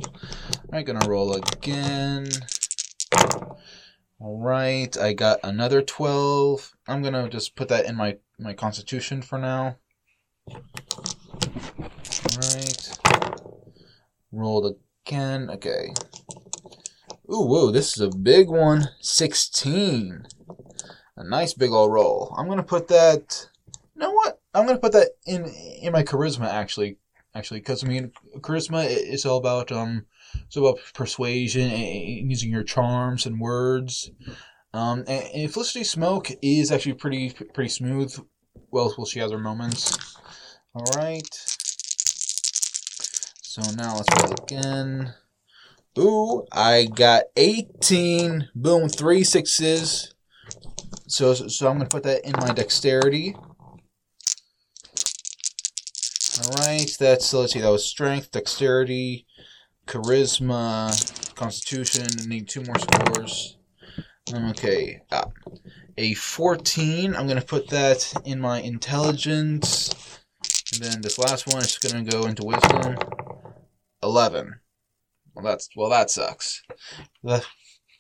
I'm 0.73 0.85
gonna 0.85 1.07
roll 1.07 1.35
again. 1.35 2.25
All 4.21 4.41
right, 4.41 4.99
I 4.99 5.13
got 5.13 5.39
another 5.45 5.81
12. 5.81 6.75
I'm 6.89 7.03
going 7.03 7.15
to 7.15 7.29
just 7.29 7.55
put 7.55 7.69
that 7.69 7.87
in 7.87 7.95
my 7.95 8.17
my 8.37 8.53
constitution 8.53 9.23
for 9.23 9.39
now. 9.39 9.77
All 10.51 10.61
right. 12.37 12.99
Rolled 14.33 14.75
again. 15.07 15.49
Okay. 15.51 15.95
Ooh, 17.31 17.47
whoa, 17.47 17.71
this 17.71 17.97
is 17.97 18.01
a 18.01 18.09
big 18.09 18.49
one. 18.49 18.89
16. 19.01 20.27
A 21.17 21.25
nice 21.25 21.55
big 21.55 21.71
old 21.71 21.93
roll. 21.93 22.35
I'm 22.37 22.47
going 22.47 22.59
to 22.59 22.65
put 22.65 22.89
that 22.89 23.47
You 23.95 24.01
know 24.01 24.11
what? 24.11 24.41
I'm 24.53 24.65
going 24.65 24.77
to 24.77 24.83
put 24.83 24.95
that 24.95 25.11
in 25.27 25.45
in 25.45 25.93
my 25.93 26.03
charisma 26.03 26.49
actually. 26.49 26.97
Actually, 27.37 27.61
cuz 27.61 27.85
I 27.85 27.87
mean, 27.87 28.11
charisma 28.39 28.85
is 28.85 29.25
all 29.25 29.39
about 29.39 29.71
um 29.71 30.07
it's 30.35 30.57
about 30.57 30.79
persuasion 30.95 31.71
and 31.71 32.31
using 32.31 32.51
your 32.51 32.65
charms 32.65 33.27
and 33.27 33.41
words. 33.41 34.11
Um, 34.73 35.01
and, 35.09 35.25
and 35.35 35.53
Felicity 35.53 35.85
Smoak 35.85 36.37
is 36.43 36.71
actually 36.71 36.95
pretty 36.95 37.31
pretty 37.55 37.71
smooth. 37.71 38.17
Well, 38.71 38.95
well, 38.97 39.07
she 39.07 39.21
has 39.21 39.33
her 39.33 39.39
moments. 39.39 40.17
All 40.75 40.85
right. 40.97 41.29
So 43.43 43.63
now 43.77 43.97
let's 43.97 44.23
roll 44.23 44.35
again. 44.43 45.15
Ooh, 45.99 46.47
I 46.53 46.85
got 46.85 47.25
18. 47.37 48.51
Boom, 48.55 48.89
three 48.89 49.25
sixes. 49.25 50.15
So, 51.09 51.35
so 51.35 51.69
I'm 51.69 51.79
gonna 51.79 51.89
put 51.89 52.05
that 52.05 52.25
in 52.25 52.33
my 52.39 52.53
dexterity. 52.53 53.35
All 56.45 56.51
right, 56.59 56.89
that's 57.01 57.35
let's 57.35 57.53
see. 57.53 57.61
That 57.61 57.71
was 57.73 57.85
strength, 57.85 58.31
dexterity, 58.31 59.27
charisma, 59.89 61.35
constitution. 61.35 62.07
Need 62.29 62.49
two 62.49 62.63
more 62.63 62.79
scores. 62.79 63.57
Um, 64.33 64.51
Okay, 64.51 65.01
ah, 65.11 65.25
a 65.97 66.15
14. 66.15 67.17
I'm 67.17 67.27
gonna 67.27 67.41
put 67.41 67.69
that 67.71 68.13
in 68.25 68.41
my 68.41 68.61
intelligence. 68.61 69.91
And 70.73 70.83
then 70.83 71.01
this 71.01 71.19
last 71.19 71.47
one 71.47 71.63
is 71.63 71.79
gonna 71.79 72.05
go 72.05 72.27
into 72.27 72.45
wisdom. 72.45 72.97
11. 74.03 74.61
Well, 75.35 75.45
that's 75.45 75.69
well, 75.75 75.91
that 75.91 76.11
sucks. 76.11 76.63
That, 77.25 77.47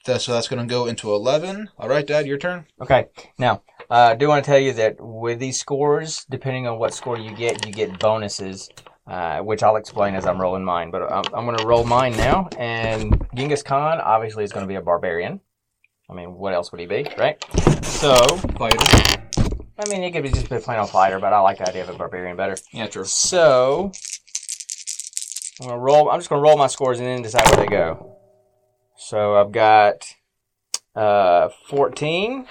that, 0.05 0.21
so 0.21 0.33
that's 0.33 0.49
gonna 0.49 0.67
go 0.67 0.87
into 0.87 1.11
11. 1.13 1.71
All 1.79 1.89
right, 1.89 2.07
Dad, 2.07 2.27
your 2.27 2.39
turn. 2.39 2.67
Okay. 2.81 3.07
Now, 3.39 3.63
uh, 3.91 4.11
I 4.13 4.15
do 4.15 4.29
want 4.29 4.45
to 4.45 4.51
tell 4.51 4.59
you 4.59 4.75
that 4.75 4.97
with 5.01 5.39
these 5.39 5.59
scores, 5.59 6.27
depending 6.29 6.67
on 6.67 6.79
what 6.79 6.93
score 6.93 7.19
you 7.19 7.35
get, 7.35 7.65
you 7.65 7.73
get 7.73 7.99
bonuses, 7.99 8.69
uh, 9.09 9.41
which 9.41 9.63
I'll 9.63 9.77
explain 9.77 10.15
as 10.15 10.27
I'm 10.27 10.41
rolling 10.41 10.65
mine. 10.65 10.91
But 10.91 11.11
I'm, 11.11 11.25
I'm 11.35 11.45
going 11.47 11.57
to 11.59 11.67
roll 11.67 11.85
mine 11.85 12.17
now. 12.17 12.49
And 12.59 13.27
Genghis 13.35 13.63
Khan 13.63 14.01
obviously 14.01 14.45
is 14.45 14.53
going 14.53 14.65
to 14.65 14.69
be 14.69 14.77
a 14.77 14.83
barbarian. 14.83 15.41
I 16.11 16.15
mean, 16.15 16.35
what 16.35 16.55
else 16.55 16.73
would 16.73 16.81
he 16.81 16.87
be, 16.87 17.07
right? 17.19 17.43
So, 17.85 18.15
Fighter. 18.57 18.79
I 19.81 19.89
mean, 19.89 20.03
he 20.03 20.11
could 20.11 20.25
be 20.25 20.31
just 20.31 20.51
a 20.51 20.59
plain 20.59 20.79
old 20.79 20.91
fighter, 20.91 21.21
but 21.21 21.33
I 21.33 21.41
like 21.41 21.59
the 21.59 21.69
idea 21.69 21.83
of 21.83 21.89
a 21.91 21.95
barbarian 21.95 22.37
better. 22.37 22.57
Yeah, 22.73 22.87
true. 22.87 23.05
So, 23.05 23.93
I'm 25.61 25.69
gonna 25.69 25.81
roll. 25.81 26.11
I'm 26.11 26.19
just 26.19 26.29
gonna 26.29 26.43
roll 26.43 26.57
my 26.57 26.69
scores 26.69 26.99
and 26.99 27.07
then 27.09 27.23
decide 27.23 27.49
where 27.49 27.65
they 27.65 27.71
go. 27.71 28.17
So 28.97 29.37
I've 29.37 29.53
got 29.53 30.07
uh, 30.95 31.49
14. 31.69 32.47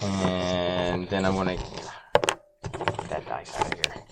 And 0.00 1.08
then 1.08 1.24
I'm 1.24 1.34
gonna 1.34 1.56
get 1.56 3.08
that 3.08 3.26
dice 3.26 3.54
out 3.56 3.66
of 3.66 3.74
here. 3.74 4.02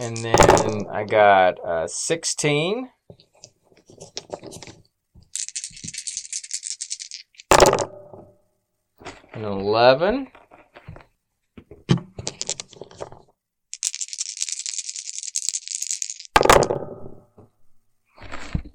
And 0.00 0.16
then 0.16 0.86
I 0.90 1.04
got 1.04 1.62
uh, 1.62 1.86
16. 1.86 2.88
An 9.34 9.44
11. 9.44 10.28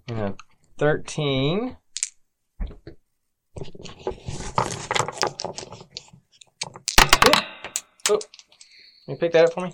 And 0.07 0.19
a 0.19 0.35
13. 0.77 1.77
Oh, 8.07 8.19
can 8.19 8.19
you 9.07 9.15
pick 9.15 9.31
that 9.31 9.45
up 9.45 9.53
for 9.53 9.61
me? 9.61 9.73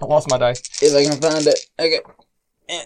I 0.00 0.06
lost 0.06 0.28
my 0.28 0.38
dice. 0.38 0.60
If 0.82 0.94
I 0.94 1.04
can 1.04 1.20
find 1.20 1.46
it. 1.46 1.66
Okay. 1.78 2.00
Eh. 2.68 2.84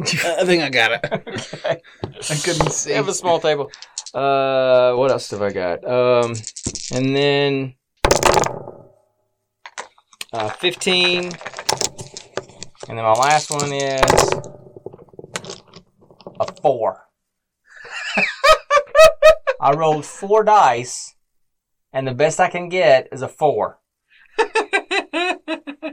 I 0.00 0.44
think 0.44 0.62
I 0.62 0.70
got 0.70 0.92
it. 0.92 1.00
okay. 1.12 1.80
I 2.04 2.34
couldn't 2.36 2.72
see. 2.72 2.92
I 2.92 2.96
have 2.96 3.08
a 3.08 3.14
small 3.14 3.40
table. 3.40 3.70
Uh, 4.14 4.94
what 4.94 5.10
else 5.10 5.30
have 5.30 5.42
I 5.42 5.50
got? 5.50 5.84
Um, 5.84 6.34
and 6.92 7.14
then 7.14 7.74
uh, 10.32 10.48
15. 10.48 11.24
And 12.88 12.96
then 12.96 13.04
my 13.04 13.12
last 13.12 13.50
one 13.50 13.72
is 13.72 14.32
a 16.40 16.52
4. 16.62 17.06
I 19.60 19.72
rolled 19.72 20.06
four 20.06 20.44
dice, 20.44 21.14
and 21.92 22.06
the 22.06 22.14
best 22.14 22.38
I 22.38 22.48
can 22.48 22.68
get 22.68 23.08
is 23.10 23.22
a 23.22 23.28
4. 23.28 23.78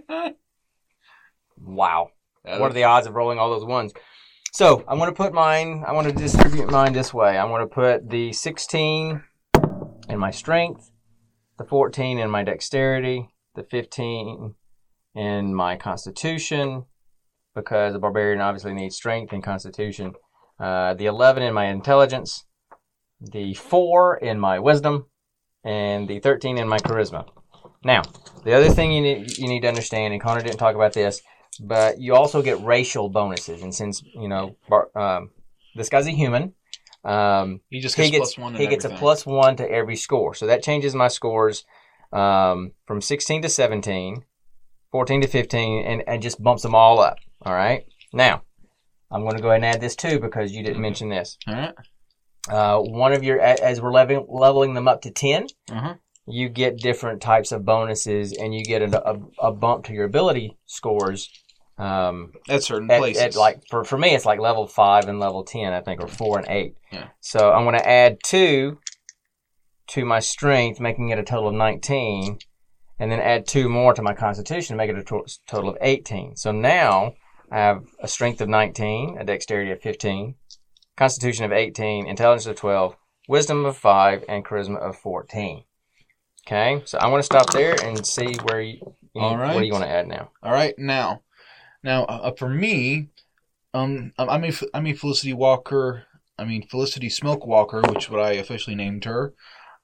Wow. 1.57 2.11
What 2.43 2.71
are 2.71 2.73
the 2.73 2.83
odds 2.83 3.07
of 3.07 3.15
rolling 3.15 3.39
all 3.39 3.49
those 3.49 3.65
ones? 3.65 3.93
So 4.53 4.83
I'm 4.87 4.99
going 4.99 5.09
to 5.09 5.15
put 5.15 5.33
mine. 5.33 5.83
I 5.85 5.93
want 5.93 6.07
to 6.07 6.13
distribute 6.13 6.69
mine 6.69 6.93
this 6.93 7.13
way. 7.13 7.37
I'm 7.37 7.49
going 7.49 7.67
to 7.67 7.73
put 7.73 8.09
the 8.09 8.33
16 8.33 9.23
in 10.09 10.19
my 10.19 10.31
strength, 10.31 10.91
the 11.57 11.65
14 11.65 12.19
in 12.19 12.29
my 12.29 12.43
dexterity, 12.43 13.29
the 13.55 13.63
15 13.63 14.53
in 15.15 15.55
my 15.55 15.75
constitution, 15.75 16.85
because 17.55 17.95
a 17.95 17.99
barbarian 17.99 18.41
obviously 18.41 18.73
needs 18.73 18.95
strength 18.95 19.33
and 19.33 19.43
constitution. 19.43 20.13
Uh, 20.59 20.93
the 20.93 21.05
11 21.05 21.41
in 21.41 21.53
my 21.53 21.65
intelligence, 21.65 22.45
the 23.19 23.53
4 23.55 24.17
in 24.17 24.39
my 24.39 24.59
wisdom, 24.59 25.07
and 25.63 26.07
the 26.07 26.19
13 26.19 26.57
in 26.57 26.67
my 26.67 26.77
charisma. 26.77 27.25
Now, 27.85 28.01
the 28.43 28.53
other 28.53 28.69
thing 28.69 28.91
you 28.91 29.01
need, 29.01 29.37
you 29.37 29.47
need 29.47 29.61
to 29.61 29.67
understand, 29.67 30.11
and 30.13 30.21
Connor 30.21 30.41
didn't 30.41 30.57
talk 30.57 30.73
about 30.75 30.93
this, 30.93 31.21
but 31.61 31.99
you 32.01 32.15
also 32.15 32.41
get 32.41 32.59
racial 32.61 33.09
bonuses. 33.09 33.61
And 33.61 33.73
since 33.73 34.01
you 34.03 34.27
know 34.27 34.57
bar, 34.67 34.89
um, 34.97 35.29
this 35.75 35.87
guy's 35.87 36.07
a 36.07 36.11
human, 36.11 36.53
um, 37.03 37.61
He 37.69 37.79
just 37.79 37.95
he 37.95 38.09
gets, 38.09 38.11
gets 38.11 38.33
plus 38.35 38.37
one. 38.43 38.55
he 38.55 38.67
gets 38.67 38.85
a 38.85 38.89
plus 38.89 39.25
one 39.25 39.55
to 39.57 39.69
every 39.71 39.95
score. 39.95 40.33
So 40.33 40.47
that 40.47 40.63
changes 40.63 40.95
my 40.95 41.07
scores 41.07 41.63
um, 42.11 42.71
from 42.87 43.01
16 43.01 43.43
to 43.43 43.49
17, 43.49 44.25
14 44.91 45.21
to 45.21 45.27
15, 45.27 45.85
and, 45.85 46.03
and 46.07 46.21
just 46.23 46.41
bumps 46.41 46.63
them 46.63 46.73
all 46.73 46.99
up. 46.99 47.17
All 47.43 47.53
right. 47.53 47.85
Now, 48.11 48.41
I'm 49.11 49.21
going 49.21 49.35
to 49.35 49.41
go 49.41 49.49
ahead 49.49 49.63
and 49.63 49.65
add 49.75 49.81
this 49.81 49.95
too 49.95 50.19
because 50.19 50.53
you 50.53 50.63
didn't 50.63 50.81
mention 50.81 51.09
this. 51.09 51.37
All 51.47 51.53
right. 51.53 51.73
Uh, 52.49 52.79
one 52.79 53.13
of 53.13 53.23
your 53.23 53.39
as 53.39 53.79
we're 53.81 53.91
leveling, 53.91 54.25
leveling 54.27 54.73
them 54.73 54.87
up 54.87 55.01
to 55.01 55.11
10, 55.11 55.47
Uh-huh. 55.71 55.95
You 56.27 56.49
get 56.49 56.77
different 56.77 57.21
types 57.21 57.51
of 57.51 57.65
bonuses, 57.65 58.33
and 58.33 58.53
you 58.55 58.63
get 58.63 58.81
a, 58.81 59.09
a, 59.09 59.19
a 59.39 59.51
bump 59.51 59.85
to 59.85 59.93
your 59.93 60.05
ability 60.05 60.57
scores. 60.65 61.29
Um, 61.77 62.31
At 62.47 62.63
certain 62.63 62.89
at, 62.89 62.99
places. 62.99 63.21
at 63.21 63.35
like 63.35 63.63
for, 63.69 63.83
for 63.83 63.97
me, 63.97 64.15
it's 64.15 64.25
like 64.25 64.39
level 64.39 64.65
five 64.65 65.09
and 65.09 65.19
level 65.19 65.43
ten, 65.43 65.73
I 65.73 65.81
think, 65.81 66.01
or 66.01 66.07
four 66.07 66.37
and 66.39 66.47
eight. 66.49 66.75
Yeah. 66.91 67.09
So 67.19 67.51
I'm 67.51 67.65
going 67.65 67.77
to 67.77 67.87
add 67.87 68.19
two 68.23 68.79
to 69.87 70.05
my 70.05 70.19
strength, 70.19 70.79
making 70.79 71.09
it 71.09 71.19
a 71.19 71.23
total 71.23 71.49
of 71.49 71.55
nineteen, 71.55 72.39
and 72.97 73.11
then 73.11 73.19
add 73.19 73.45
two 73.45 73.67
more 73.67 73.93
to 73.93 74.01
my 74.01 74.13
constitution 74.13 74.73
to 74.73 74.77
make 74.77 74.89
it 74.89 74.97
a 74.97 75.03
to- 75.03 75.25
total 75.47 75.69
of 75.69 75.77
eighteen. 75.81 76.37
So 76.37 76.53
now 76.53 77.13
I 77.51 77.57
have 77.57 77.83
a 78.01 78.07
strength 78.07 78.39
of 78.39 78.47
nineteen, 78.47 79.17
a 79.19 79.25
dexterity 79.25 79.71
of 79.71 79.81
fifteen, 79.81 80.35
constitution 80.95 81.43
of 81.43 81.51
eighteen, 81.51 82.07
intelligence 82.07 82.45
of 82.47 82.55
twelve, 82.55 82.95
wisdom 83.27 83.65
of 83.65 83.77
five, 83.77 84.23
and 84.29 84.45
charisma 84.45 84.77
of 84.77 84.95
fourteen. 84.95 85.65
Okay, 86.47 86.83
so 86.85 86.99
I 86.99 87.07
want 87.07 87.23
to 87.23 87.25
stop 87.25 87.51
there 87.51 87.75
and 87.83 88.05
see 88.05 88.35
where 88.43 88.61
you, 88.61 88.77
you 89.15 89.21
All 89.21 89.35
what 89.35 89.57
do 89.57 89.65
you 89.65 89.71
want 89.71 89.85
to 89.85 89.89
add 89.89 90.07
now? 90.07 90.29
All 90.43 90.51
right, 90.51 90.77
now, 90.77 91.23
now 91.83 92.03
uh, 92.05 92.31
for 92.37 92.47
me, 92.47 93.07
um, 93.73 94.13
I 94.19 94.37
mean, 94.37 94.53
I'm 94.73 94.85
a 94.85 94.93
Felicity 94.93 95.33
Walker. 95.33 96.03
I 96.37 96.45
mean 96.45 96.67
Felicity 96.67 97.09
Smoak 97.09 97.47
Walker, 97.47 97.81
which 97.81 98.05
is 98.05 98.09
what 98.09 98.19
I 98.19 98.33
officially 98.33 98.75
named 98.75 99.05
her. 99.05 99.33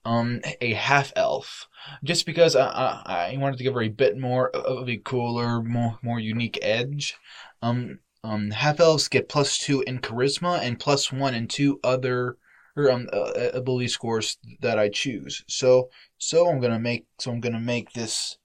Um, 0.05 0.41
a 0.59 0.73
half 0.73 1.13
elf, 1.15 1.67
just 2.03 2.25
because 2.25 2.55
I, 2.55 2.67
I 2.67 3.31
I 3.33 3.37
wanted 3.37 3.57
to 3.57 3.63
give 3.63 3.73
her 3.73 3.81
a 3.81 3.89
bit 3.89 4.17
more 4.17 4.49
of 4.49 4.89
a 4.89 4.97
cooler, 4.97 5.61
more 5.63 5.97
more 6.01 6.19
unique 6.19 6.59
edge. 6.61 7.17
Um, 7.61 7.99
um, 8.23 8.51
half 8.51 8.79
elves 8.79 9.07
get 9.07 9.29
plus 9.29 9.57
two 9.57 9.81
in 9.81 9.99
charisma 9.99 10.59
and 10.59 10.79
plus 10.79 11.11
one 11.11 11.33
in 11.33 11.47
two 11.47 11.79
other 11.83 12.37
or 12.75 12.91
um 12.91 13.07
uh, 13.11 13.49
ability 13.53 13.87
scores 13.87 14.37
that 14.61 14.79
I 14.79 14.89
choose. 14.89 15.43
So 15.47 15.89
so 16.17 16.47
I'm 16.47 16.59
gonna 16.59 16.79
make 16.79 17.05
so 17.19 17.31
I'm 17.31 17.39
gonna 17.39 17.59
make 17.59 17.93
this 17.93 18.37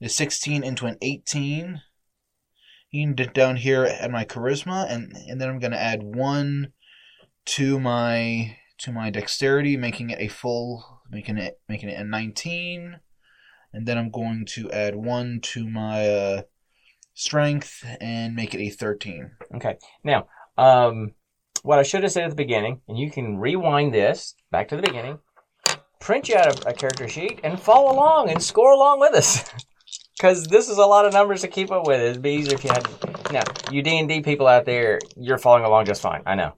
the 0.00 0.08
16 0.08 0.64
into 0.64 0.86
an 0.86 0.96
18 1.02 1.82
and 2.92 3.32
down 3.34 3.56
here 3.56 3.84
at 3.84 4.10
my 4.10 4.24
charisma 4.24 4.90
and 4.90 5.14
and 5.28 5.40
then 5.40 5.48
I'm 5.48 5.60
to 5.72 5.80
add 5.80 6.02
1 6.02 6.72
to 7.46 7.80
my 7.80 8.56
to 8.78 8.92
my 8.92 9.10
dexterity 9.10 9.76
making 9.76 10.10
it 10.10 10.18
a 10.20 10.28
full 10.28 11.02
making 11.10 11.38
it 11.38 11.60
making 11.68 11.90
it 11.90 12.00
a 12.00 12.04
19 12.04 13.00
and 13.72 13.86
then 13.86 13.98
I'm 13.98 14.10
going 14.10 14.46
to 14.46 14.70
add 14.70 14.96
1 14.96 15.40
to 15.42 15.68
my 15.68 16.08
uh, 16.08 16.42
strength 17.14 17.84
and 18.00 18.34
make 18.34 18.54
it 18.54 18.60
a 18.60 18.70
13. 18.70 19.30
Okay. 19.56 19.76
Now, 20.02 20.26
um, 20.58 21.12
what 21.62 21.78
I 21.78 21.82
should 21.82 22.02
have 22.02 22.12
said 22.12 22.24
at 22.24 22.30
the 22.30 22.36
beginning, 22.36 22.80
and 22.88 22.98
you 22.98 23.10
can 23.10 23.38
rewind 23.38 23.92
this 23.92 24.34
back 24.50 24.68
to 24.68 24.76
the 24.76 24.82
beginning, 24.82 25.18
print 26.00 26.28
you 26.28 26.36
out 26.36 26.64
a, 26.64 26.70
a 26.70 26.72
character 26.72 27.08
sheet 27.08 27.40
and 27.44 27.60
follow 27.60 27.92
along 27.92 28.30
and 28.30 28.42
score 28.42 28.72
along 28.72 29.00
with 29.00 29.14
us. 29.14 29.48
Because 30.16 30.44
this 30.44 30.68
is 30.68 30.76
a 30.76 30.84
lot 30.84 31.06
of 31.06 31.14
numbers 31.14 31.40
to 31.40 31.48
keep 31.48 31.72
up 31.72 31.86
with. 31.86 31.98
It'd 31.98 32.20
be 32.20 32.32
easier 32.32 32.54
if 32.54 32.62
you 32.62 32.70
had. 32.70 32.86
Now, 33.32 33.42
you 33.70 33.80
D 33.80 33.98
and 33.98 34.06
D 34.06 34.20
people 34.20 34.46
out 34.46 34.66
there, 34.66 34.98
you're 35.16 35.38
following 35.38 35.64
along 35.64 35.86
just 35.86 36.02
fine. 36.02 36.20
I 36.26 36.34
know. 36.34 36.52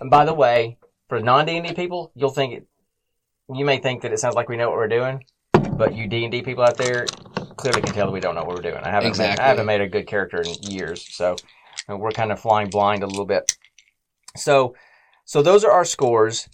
And 0.00 0.10
by 0.10 0.24
the 0.24 0.34
way, 0.34 0.76
for 1.08 1.20
non 1.20 1.46
D 1.46 1.56
and 1.56 1.64
D 1.64 1.72
people, 1.72 2.10
you'll 2.16 2.30
think 2.30 2.54
it. 2.54 2.66
You 3.54 3.64
may 3.64 3.78
think 3.78 4.02
that 4.02 4.12
it 4.12 4.18
sounds 4.18 4.34
like 4.34 4.48
we 4.48 4.56
know 4.56 4.70
what 4.70 4.76
we're 4.76 4.88
doing, 4.88 5.22
but 5.52 5.94
you 5.94 6.08
D 6.08 6.24
and 6.24 6.32
D 6.32 6.42
people 6.42 6.64
out 6.64 6.76
there 6.76 7.06
clearly 7.56 7.80
can 7.80 7.94
tell 7.94 8.06
that 8.06 8.12
we 8.12 8.18
don't 8.18 8.34
know 8.34 8.42
what 8.42 8.56
we're 8.56 8.70
doing. 8.70 8.82
I 8.82 8.90
haven't. 8.90 9.16
Made, 9.16 9.38
I 9.38 9.46
haven't 9.46 9.66
made 9.66 9.82
a 9.82 9.88
good 9.88 10.08
character 10.08 10.42
in 10.42 10.54
years, 10.68 11.06
so 11.14 11.36
we're 11.88 12.10
kind 12.10 12.32
of 12.32 12.40
flying 12.40 12.70
blind 12.70 13.04
a 13.04 13.06
little 13.06 13.24
bit. 13.24 13.56
So, 14.36 14.74
so 15.24 15.42
those 15.42 15.64
are 15.64 15.72
our 15.72 15.84
scores. 15.84 16.48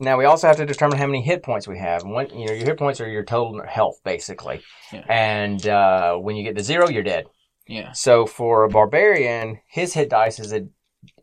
Now 0.00 0.16
we 0.16 0.26
also 0.26 0.46
have 0.46 0.56
to 0.56 0.66
determine 0.66 0.98
how 0.98 1.06
many 1.06 1.22
hit 1.22 1.42
points 1.42 1.66
we 1.66 1.78
have. 1.78 2.04
One, 2.04 2.30
you 2.30 2.46
know, 2.46 2.52
your 2.52 2.64
hit 2.64 2.78
points 2.78 3.00
are 3.00 3.08
your 3.08 3.24
total 3.24 3.62
health, 3.66 4.00
basically. 4.04 4.62
Yeah. 4.92 5.04
And 5.08 5.66
uh, 5.66 6.16
when 6.16 6.36
you 6.36 6.44
get 6.44 6.56
to 6.56 6.62
zero, 6.62 6.88
you're 6.88 7.02
dead. 7.02 7.26
Yeah. 7.66 7.92
So 7.92 8.24
for 8.24 8.64
a 8.64 8.68
barbarian, 8.68 9.60
his 9.68 9.92
hit 9.94 10.08
dice 10.08 10.38
is 10.38 10.52
a, 10.52 10.66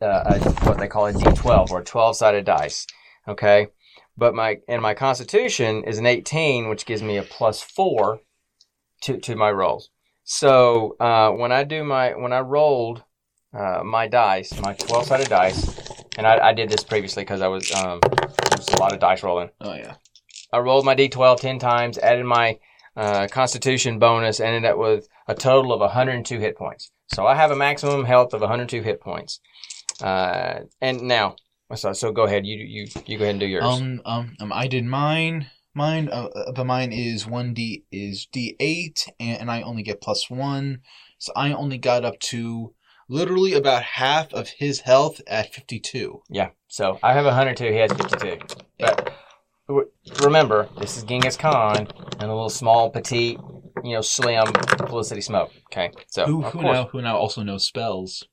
uh, 0.02 0.36
a 0.36 0.50
what 0.66 0.78
they 0.78 0.88
call 0.88 1.08
a 1.08 1.14
d12 1.14 1.72
or 1.72 1.80
a 1.80 1.84
12-sided 1.84 2.46
dice. 2.46 2.86
Okay, 3.28 3.68
but 4.16 4.36
my 4.36 4.60
and 4.68 4.82
my 4.82 4.94
Constitution 4.94 5.84
is 5.84 5.98
an 5.98 6.06
18, 6.06 6.70
which 6.70 6.86
gives 6.86 7.02
me 7.02 7.18
a 7.18 7.24
plus 7.24 7.62
four 7.62 8.22
to 9.02 9.18
to 9.18 9.36
my 9.36 9.52
rolls. 9.52 9.90
So 10.24 10.96
uh, 11.00 11.32
when 11.32 11.52
I 11.52 11.64
do 11.64 11.84
my 11.84 12.16
when 12.16 12.34
I 12.34 12.40
rolled 12.40 13.04
uh, 13.56 13.84
my 13.84 14.08
dice, 14.08 14.60
my 14.60 14.74
12-sided 14.74 15.30
dice, 15.30 15.80
and 16.18 16.28
I, 16.28 16.50
I 16.50 16.54
did 16.54 16.70
this 16.70 16.84
previously 16.84 17.24
because 17.24 17.42
I 17.42 17.48
was 17.48 17.72
um, 17.74 18.00
was 18.56 18.68
a 18.70 18.78
lot 18.78 18.94
of 18.94 19.00
dice 19.00 19.24
rolling. 19.24 19.50
Oh 19.62 19.74
yeah. 19.74 19.96
I 20.52 20.60
rolled 20.60 20.86
my 20.86 20.96
d12 20.96 21.40
10 21.40 21.60
times, 21.60 21.98
added 21.98 22.26
my 22.26 22.60
uh, 22.96 23.28
Constitution 23.30 24.00
bonus, 24.00 24.40
ended 24.40 24.66
up 24.66 24.78
with 24.78 25.08
a 25.28 25.36
total 25.36 25.74
of 25.74 25.82
102 25.82 26.40
hit 26.40 26.58
points. 26.58 26.92
So 27.08 27.26
I 27.26 27.36
have 27.36 27.52
a 27.52 27.56
maximum 27.56 28.06
health 28.06 28.34
of 28.34 28.42
102 28.42 28.82
hit 28.82 29.02
points. 29.02 29.40
Uh, 30.02 30.62
and 30.82 31.04
now, 31.04 31.36
so, 31.74 31.94
so 31.94 32.12
go 32.12 32.24
ahead. 32.24 32.46
You 32.46 32.58
you 32.58 32.88
you 33.06 33.18
go 33.18 33.24
ahead 33.24 33.36
and 33.36 33.40
do 33.40 33.48
yours. 33.48 33.64
Um, 33.64 34.02
um, 34.06 34.36
um, 34.40 34.54
I 34.54 34.68
did 34.68 34.86
mine. 34.86 35.48
Mine, 35.74 36.08
uh, 36.10 36.28
uh, 36.28 36.52
but 36.54 36.66
mine 36.66 36.94
is 36.94 37.28
one 37.28 37.54
d 37.54 37.84
is 37.92 38.28
d 38.32 38.56
eight, 38.60 39.08
and, 39.20 39.42
and 39.42 39.52
I 39.52 39.62
only 39.62 39.84
get 39.84 40.02
plus 40.02 40.30
one, 40.30 40.80
so 41.18 41.34
I 41.36 41.52
only 41.52 41.78
got 41.78 42.06
up 42.06 42.18
to 42.20 42.74
literally 43.08 43.54
about 43.54 43.84
half 43.84 44.34
of 44.34 44.50
his 44.50 44.82
health 44.82 45.22
at 45.28 45.54
fifty 45.54 45.80
two. 45.80 46.22
yeah. 46.30 46.50
So 46.68 47.00
I 47.02 47.14
have 47.14 47.24
102. 47.26 47.72
He 47.72 47.78
has 47.78 47.92
52. 47.94 48.38
But 48.78 49.14
remember, 50.22 50.68
this 50.78 50.98
is 50.98 51.04
Genghis 51.04 51.38
Khan 51.38 51.88
and 52.20 52.24
a 52.24 52.28
little 52.34 52.50
small, 52.50 52.90
petite, 52.90 53.40
you 53.84 53.94
know, 53.94 54.02
slim 54.02 54.46
Felicity 54.88 55.22
Smoak. 55.22 55.52
Okay. 55.72 55.92
So 56.08 56.26
Who 56.26 56.42
who 56.42 56.62
now 56.62 56.86
who 56.88 57.02
now 57.02 57.18
also 57.18 57.44
knows 57.44 57.66
spells. 57.66 58.28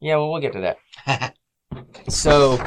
Yeah, 0.00 0.16
well, 0.16 0.30
we'll 0.30 0.40
get 0.40 0.52
to 0.52 0.74
that. 1.06 1.34
So 2.08 2.64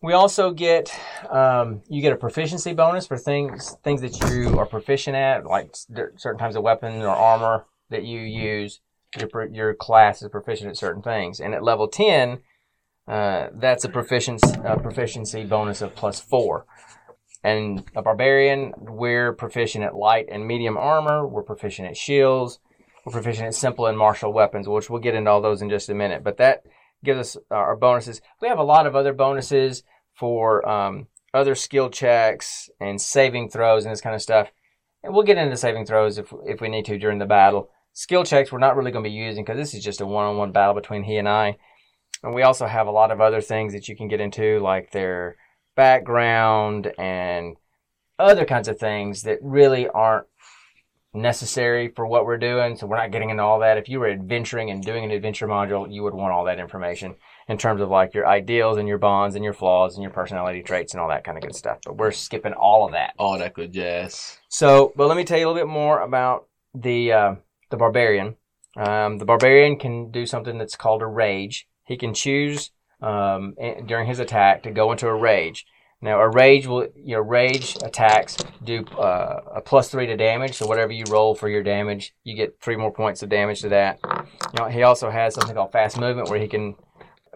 we 0.00 0.12
also 0.12 0.52
get 0.52 0.92
um, 1.30 1.82
you 1.88 2.02
get 2.02 2.12
a 2.12 2.16
proficiency 2.16 2.72
bonus 2.72 3.06
for 3.06 3.16
things 3.16 3.76
things 3.82 4.00
that 4.02 4.30
you 4.30 4.58
are 4.58 4.66
proficient 4.66 5.16
at, 5.16 5.44
like 5.44 5.74
certain 6.16 6.38
types 6.38 6.54
of 6.54 6.62
weapon 6.62 7.02
or 7.02 7.08
armor 7.08 7.66
that 7.90 8.04
you 8.04 8.20
use. 8.20 8.80
Your 9.18 9.46
your 9.46 9.74
class 9.74 10.22
is 10.22 10.28
proficient 10.28 10.70
at 10.70 10.76
certain 10.76 11.02
things, 11.02 11.40
and 11.40 11.54
at 11.54 11.62
level 11.62 11.88
ten, 11.88 12.40
uh, 13.06 13.48
that's 13.52 13.84
a 13.84 13.88
proficiency 13.88 14.58
a 14.64 14.78
proficiency 14.78 15.44
bonus 15.44 15.82
of 15.82 15.94
plus 15.94 16.18
four. 16.20 16.64
And 17.44 17.84
a 17.96 18.02
barbarian, 18.02 18.72
we're 18.78 19.32
proficient 19.32 19.84
at 19.84 19.96
light 19.96 20.26
and 20.30 20.46
medium 20.46 20.76
armor. 20.76 21.26
We're 21.26 21.42
proficient 21.42 21.88
at 21.88 21.96
shields. 21.96 22.60
We're 23.04 23.12
proficient 23.12 23.48
at 23.48 23.54
simple 23.54 23.86
and 23.86 23.98
martial 23.98 24.32
weapons, 24.32 24.68
which 24.68 24.88
we'll 24.88 25.00
get 25.00 25.16
into 25.16 25.30
all 25.30 25.40
those 25.40 25.60
in 25.60 25.68
just 25.68 25.88
a 25.88 25.94
minute. 25.94 26.22
But 26.22 26.36
that 26.36 26.62
gives 27.02 27.18
us 27.18 27.36
uh, 27.50 27.54
our 27.54 27.76
bonuses. 27.76 28.22
We 28.40 28.46
have 28.46 28.60
a 28.60 28.62
lot 28.64 28.86
of 28.86 28.94
other 28.94 29.12
bonuses 29.12 29.82
for 30.14 30.66
um, 30.68 31.08
other 31.34 31.56
skill 31.56 31.90
checks 31.90 32.70
and 32.80 33.00
saving 33.00 33.50
throws 33.50 33.84
and 33.84 33.92
this 33.92 34.00
kind 34.00 34.14
of 34.14 34.22
stuff. 34.22 34.52
And 35.02 35.12
we'll 35.12 35.24
get 35.24 35.36
into 35.36 35.56
saving 35.56 35.86
throws 35.86 36.18
if, 36.18 36.32
if 36.44 36.60
we 36.60 36.68
need 36.68 36.84
to 36.84 36.98
during 36.98 37.18
the 37.18 37.26
battle. 37.26 37.70
Skill 37.92 38.24
checks 38.24 38.50
we're 38.50 38.58
not 38.58 38.76
really 38.76 38.90
going 38.90 39.04
to 39.04 39.10
be 39.10 39.14
using 39.14 39.44
because 39.44 39.58
this 39.58 39.74
is 39.74 39.84
just 39.84 40.00
a 40.00 40.06
one-on-one 40.06 40.52
battle 40.52 40.74
between 40.74 41.02
he 41.02 41.16
and 41.16 41.28
I. 41.28 41.56
And 42.22 42.34
we 42.34 42.42
also 42.42 42.66
have 42.66 42.86
a 42.86 42.92
lot 42.92 43.10
of 43.10 43.20
other 43.20 43.40
things 43.40 43.72
that 43.72 43.88
you 43.88 43.96
can 43.96 44.08
get 44.08 44.20
into, 44.20 44.60
like 44.60 44.92
their 44.92 45.36
background 45.74 46.92
and 46.98 47.56
other 48.18 48.44
kinds 48.44 48.68
of 48.68 48.78
things 48.78 49.22
that 49.22 49.38
really 49.42 49.88
aren't 49.88 50.26
necessary 51.14 51.88
for 51.88 52.06
what 52.06 52.24
we're 52.24 52.38
doing. 52.38 52.76
So 52.76 52.86
we're 52.86 52.96
not 52.96 53.10
getting 53.10 53.30
into 53.30 53.42
all 53.42 53.58
that. 53.60 53.76
If 53.76 53.88
you 53.88 54.00
were 54.00 54.08
adventuring 54.08 54.70
and 54.70 54.82
doing 54.82 55.04
an 55.04 55.10
adventure 55.10 55.46
module, 55.46 55.92
you 55.92 56.02
would 56.02 56.14
want 56.14 56.32
all 56.32 56.44
that 56.46 56.58
information 56.58 57.16
in 57.48 57.58
terms 57.58 57.82
of 57.82 57.90
like 57.90 58.14
your 58.14 58.26
ideals 58.26 58.78
and 58.78 58.88
your 58.88 58.98
bonds 58.98 59.34
and 59.34 59.44
your 59.44 59.52
flaws 59.52 59.94
and 59.94 60.02
your 60.02 60.12
personality 60.12 60.62
traits 60.62 60.94
and 60.94 61.00
all 61.00 61.08
that 61.08 61.24
kind 61.24 61.36
of 61.36 61.42
good 61.42 61.54
stuff. 61.54 61.78
But 61.84 61.98
we're 61.98 62.12
skipping 62.12 62.54
all 62.54 62.86
of 62.86 62.92
that. 62.92 63.12
All 63.18 63.38
that 63.38 63.54
good 63.54 63.72
jazz. 63.72 64.38
So, 64.48 64.92
but 64.96 65.08
let 65.08 65.16
me 65.16 65.24
tell 65.24 65.38
you 65.38 65.46
a 65.46 65.48
little 65.48 65.66
bit 65.66 65.70
more 65.70 66.00
about 66.00 66.46
the 66.74 67.12
uh, 67.12 67.34
the 67.72 67.76
barbarian. 67.76 68.36
Um, 68.76 69.18
the 69.18 69.24
barbarian 69.24 69.76
can 69.76 70.12
do 70.12 70.24
something 70.24 70.56
that's 70.56 70.76
called 70.76 71.02
a 71.02 71.06
rage. 71.06 71.66
He 71.84 71.96
can 71.96 72.14
choose 72.14 72.70
um, 73.00 73.54
during 73.86 74.06
his 74.06 74.20
attack 74.20 74.62
to 74.62 74.70
go 74.70 74.92
into 74.92 75.08
a 75.08 75.14
rage. 75.14 75.66
Now, 76.00 76.20
a 76.20 76.28
rage 76.28 76.66
will 76.66 76.88
your 76.96 77.22
rage 77.22 77.76
attacks 77.82 78.36
do 78.64 78.84
uh, 78.98 79.40
a 79.56 79.60
plus 79.60 79.88
three 79.88 80.06
to 80.06 80.16
damage. 80.16 80.54
So 80.54 80.66
whatever 80.66 80.92
you 80.92 81.04
roll 81.08 81.34
for 81.34 81.48
your 81.48 81.62
damage, 81.62 82.14
you 82.24 82.34
get 82.36 82.60
three 82.60 82.76
more 82.76 82.92
points 82.92 83.22
of 83.22 83.28
damage 83.28 83.60
to 83.60 83.68
that. 83.68 84.00
You 84.04 84.58
know, 84.58 84.68
he 84.68 84.82
also 84.82 85.10
has 85.10 85.34
something 85.34 85.54
called 85.54 85.72
fast 85.72 85.98
movement, 85.98 86.28
where 86.28 86.40
he 86.40 86.48
can 86.48 86.74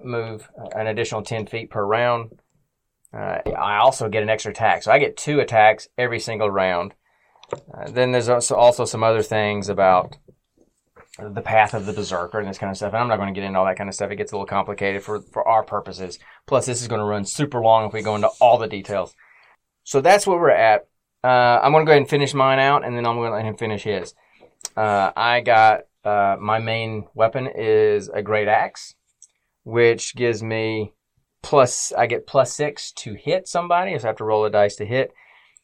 move 0.03 0.49
an 0.75 0.87
additional 0.89 1.23
ten 1.23 1.47
feet 1.47 1.71
per 1.71 1.85
round. 1.85 2.33
Uh, 3.15 3.39
I 3.57 3.77
also 3.79 4.09
get 4.09 4.25
an 4.25 4.31
extra 4.31 4.51
attack, 4.51 4.83
so 4.83 4.91
I 4.91 4.99
get 4.99 5.17
two 5.17 5.39
attacks 5.41 5.89
every 5.97 6.19
single 6.19 6.51
round. 6.51 6.95
Uh, 7.53 7.89
then 7.89 8.11
there's 8.11 8.29
also 8.29 8.85
some 8.85 9.05
other 9.05 9.23
things 9.23 9.69
about 9.69 10.17
the 11.19 11.41
path 11.41 11.73
of 11.73 11.87
the 11.87 11.93
berserker 11.93 12.39
and 12.39 12.49
this 12.49 12.59
kind 12.59 12.71
of 12.71 12.77
stuff. 12.77 12.93
And 12.93 13.03
I'm 13.03 13.09
not 13.09 13.17
going 13.17 13.33
to 13.33 13.39
get 13.41 13.47
into 13.47 13.59
all 13.59 13.65
that 13.65 13.79
kind 13.79 13.89
of 13.89 13.95
stuff. 13.95 14.11
It 14.11 14.17
gets 14.17 14.33
a 14.33 14.35
little 14.35 14.47
complicated 14.47 15.03
for 15.03 15.23
for 15.23 15.47
our 15.49 15.63
purposes. 15.63 16.19
Plus, 16.47 16.67
this 16.67 16.83
is 16.83 16.89
going 16.89 17.01
to 17.01 17.07
run 17.07 17.25
super 17.25 17.61
long 17.61 17.87
if 17.87 17.93
we 17.93 18.03
go 18.03 18.17
into 18.17 18.29
all 18.41 18.59
the 18.59 18.69
details. 18.69 19.15
So 19.85 20.01
that's 20.01 20.27
where 20.27 20.39
we're 20.39 20.51
at. 20.51 20.89
uh, 21.25 21.61
I'm 21.63 21.73
going 21.73 21.85
to 21.85 21.89
go 21.89 21.93
ahead 21.93 22.03
and 22.03 22.11
finish 22.11 22.35
mine 22.35 22.59
out, 22.59 22.85
and 22.85 22.97
then 22.97 23.07
I'm 23.07 23.17
going 23.17 23.31
to 23.31 23.37
let 23.37 23.45
him 23.45 23.57
finish 23.57 23.83
his. 23.83 24.15
Uh, 24.77 25.11
I 25.17 25.41
got 25.41 25.83
uh, 26.05 26.37
my 26.39 26.59
main 26.59 27.07
weapon 27.15 27.49
is 27.49 28.09
a 28.09 28.23
great 28.23 28.49
axe, 28.49 28.95
which 29.65 30.15
gives 30.15 30.43
me 30.43 30.93
plus. 31.43 31.93
I 31.97 32.07
get 32.07 32.27
plus 32.27 32.53
six 32.53 32.93
to 32.93 33.15
hit 33.15 33.49
somebody, 33.49 33.99
so 33.99 34.05
I 34.05 34.09
have 34.09 34.17
to 34.17 34.25
roll 34.25 34.45
a 34.45 34.51
dice 34.51 34.77
to 34.77 34.87
hit. 34.87 35.13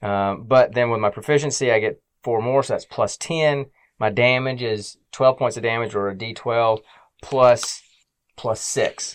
Um, 0.01 0.45
but 0.45 0.75
then 0.75 0.91
with 0.91 1.01
my 1.01 1.11
proficiency, 1.11 1.71
I 1.71 1.79
get 1.79 2.03
four 2.25 2.41
more, 2.43 2.63
so 2.63 2.75
that's 2.75 2.85
plus 2.85 3.17
ten. 3.17 3.67
My 4.03 4.11
damage 4.11 4.65
is 4.65 4.97
12 5.13 5.39
points 5.39 5.57
of 5.57 5.63
damage, 5.63 5.95
or 5.95 6.09
a 6.09 6.15
D12 6.17 6.81
plus 7.23 7.83
plus 8.35 8.61
six. 8.61 9.15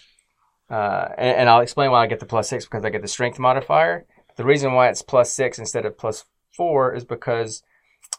Uh, 0.69 1.09
and, 1.17 1.39
and 1.39 1.49
I'll 1.49 1.59
explain 1.59 1.91
why 1.91 2.03
I 2.03 2.07
get 2.07 2.21
the 2.21 2.25
plus 2.25 2.47
six 2.47 2.63
because 2.63 2.85
I 2.85 2.89
get 2.89 3.01
the 3.01 3.09
strength 3.09 3.37
modifier. 3.37 4.05
The 4.37 4.45
reason 4.45 4.71
why 4.71 4.87
it's 4.87 5.01
plus 5.01 5.29
six 5.29 5.59
instead 5.59 5.85
of 5.85 5.97
plus 5.97 6.23
four 6.55 6.95
is 6.95 7.03
because 7.03 7.63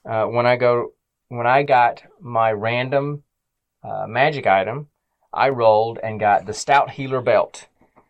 uh, 0.07 0.27
when 0.27 0.45
I 0.45 0.57
go 0.57 0.93
when 1.29 1.47
I 1.47 1.63
got 1.63 2.03
my 2.21 2.53
random 2.53 3.23
uh, 3.83 4.07
magic 4.07 4.47
item, 4.47 4.89
I 5.33 5.49
rolled 5.49 5.99
and 6.03 6.21
got 6.21 6.45
the 6.45 6.53
stout 6.53 6.91
healer 6.91 7.23
belt, 7.23 7.67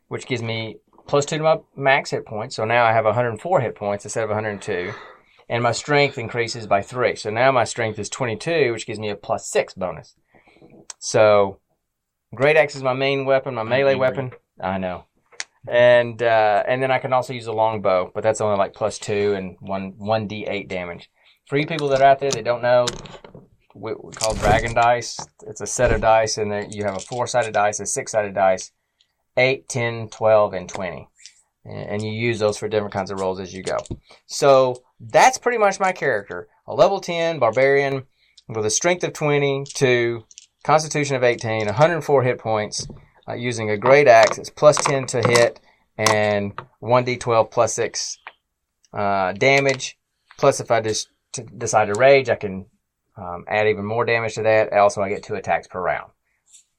which 0.09 0.27
gives 0.27 0.43
me 0.43 0.79
plus 1.07 1.27
two 1.27 1.39
to 1.39 1.45
my 1.45 1.61
max 1.77 2.11
hit 2.11 2.27
points. 2.27 2.57
So 2.57 2.65
now 2.65 2.85
I 2.85 2.93
have 2.93 3.05
104 3.05 3.61
hit 3.61 3.77
points 3.77 4.05
instead 4.05 4.25
of 4.25 4.31
102, 4.31 4.93
and 5.49 5.63
my 5.63 5.73
strength 5.73 6.19
increases 6.19 6.67
by 6.67 6.83
three. 6.83 7.17
So 7.17 7.31
now 7.31 7.51
my 7.53 7.65
strength 7.65 7.99
is 7.99 8.09
22, 8.09 8.73
which 8.73 8.87
gives 8.87 8.99
me 8.99 9.11
a 9.11 9.17
plus 9.17 9.49
six 9.49 9.75
bonus. 9.75 10.15
So 10.99 11.61
great 12.35 12.57
axe 12.57 12.77
is 12.77 12.83
my 12.83 12.95
main 12.95 13.25
weapon, 13.25 13.55
my 13.55 13.63
melee 13.63 13.95
weapon. 13.95 14.33
I 14.61 14.79
know 14.79 15.05
and 15.67 16.23
uh, 16.23 16.63
and 16.67 16.83
then 16.83 16.91
I 16.91 16.99
can 16.99 17.13
also 17.13 17.33
use 17.33 17.47
a 17.47 17.53
longbow, 17.53 18.11
but 18.15 18.23
that's 18.23 18.41
only 18.41 18.57
like 18.57 18.75
plus 18.75 18.99
two 18.99 19.35
and 19.35 19.57
one 19.61 19.95
one 19.99 20.27
d 20.27 20.47
eight 20.47 20.69
damage. 20.69 21.11
For 21.47 21.59
you 21.59 21.67
people 21.67 21.89
that 21.89 22.01
are 22.01 22.07
out 22.07 22.21
there 22.21 22.31
that 22.31 22.45
don't 22.45 22.63
know, 22.63 22.87
we, 23.75 23.93
we 23.95 24.13
call 24.13 24.35
dragon 24.35 24.75
dice. 24.75 25.19
It's 25.47 25.61
a 25.61 25.67
set 25.67 25.93
of 25.93 26.01
dice, 26.01 26.39
and 26.39 26.51
then 26.51 26.71
you 26.71 26.85
have 26.85 26.97
a 26.97 27.01
four 27.01 27.27
sided 27.27 27.55
dice, 27.55 27.81
a 27.81 27.87
six 27.87 28.13
sided 28.13 28.35
dice, 28.35 28.71
8, 29.37 29.69
10, 29.69 30.09
12, 30.09 30.53
and 30.53 30.69
20. 30.69 31.09
And 31.65 32.03
you 32.03 32.11
use 32.11 32.39
those 32.39 32.59
for 32.59 32.69
different 32.69 32.95
kinds 32.95 33.11
of 33.11 33.21
rolls 33.21 33.41
as 33.41 33.53
you 33.53 33.63
go. 33.63 33.79
So 34.27 34.83
that's 35.01 35.39
pretty 35.39 35.59
much 35.59 35.81
my 35.81 35.93
character. 35.93 36.49
A 36.67 36.75
level 36.75 37.01
10 37.01 37.39
barbarian 37.39 38.05
with 38.49 38.67
a 38.67 38.71
strength 38.71 39.05
of 39.05 39.13
20 39.13 39.65
to 39.75 40.25
constitution 40.65 41.17
of 41.17 41.25
18, 41.25 41.67
104 41.67 42.23
hit 42.23 42.39
points, 42.39 42.87
uh, 43.29 43.35
using 43.35 43.71
a 43.71 43.77
great 43.77 44.09
axe. 44.09 44.39
It's 44.39 44.51
plus 44.51 44.77
10 44.79 45.07
to 45.09 45.23
hit 45.23 45.61
and 45.97 46.57
1d12 46.83 47.51
plus 47.51 47.75
6 47.75 48.19
uh, 48.93 49.33
damage. 49.33 49.99
Plus, 50.39 50.61
if 50.61 50.71
I 50.71 50.81
just 50.81 51.09
t- 51.33 51.43
decide 51.57 51.87
to 51.87 51.99
rage, 51.99 52.29
I 52.29 52.37
can 52.37 52.67
um, 53.17 53.45
add 53.49 53.67
even 53.67 53.85
more 53.85 54.05
damage 54.05 54.35
to 54.37 54.43
that. 54.45 54.73
Also, 54.73 55.03
I 55.03 55.09
get 55.09 55.23
two 55.23 55.35
attacks 55.35 55.67
per 55.67 55.81
round. 55.81 56.13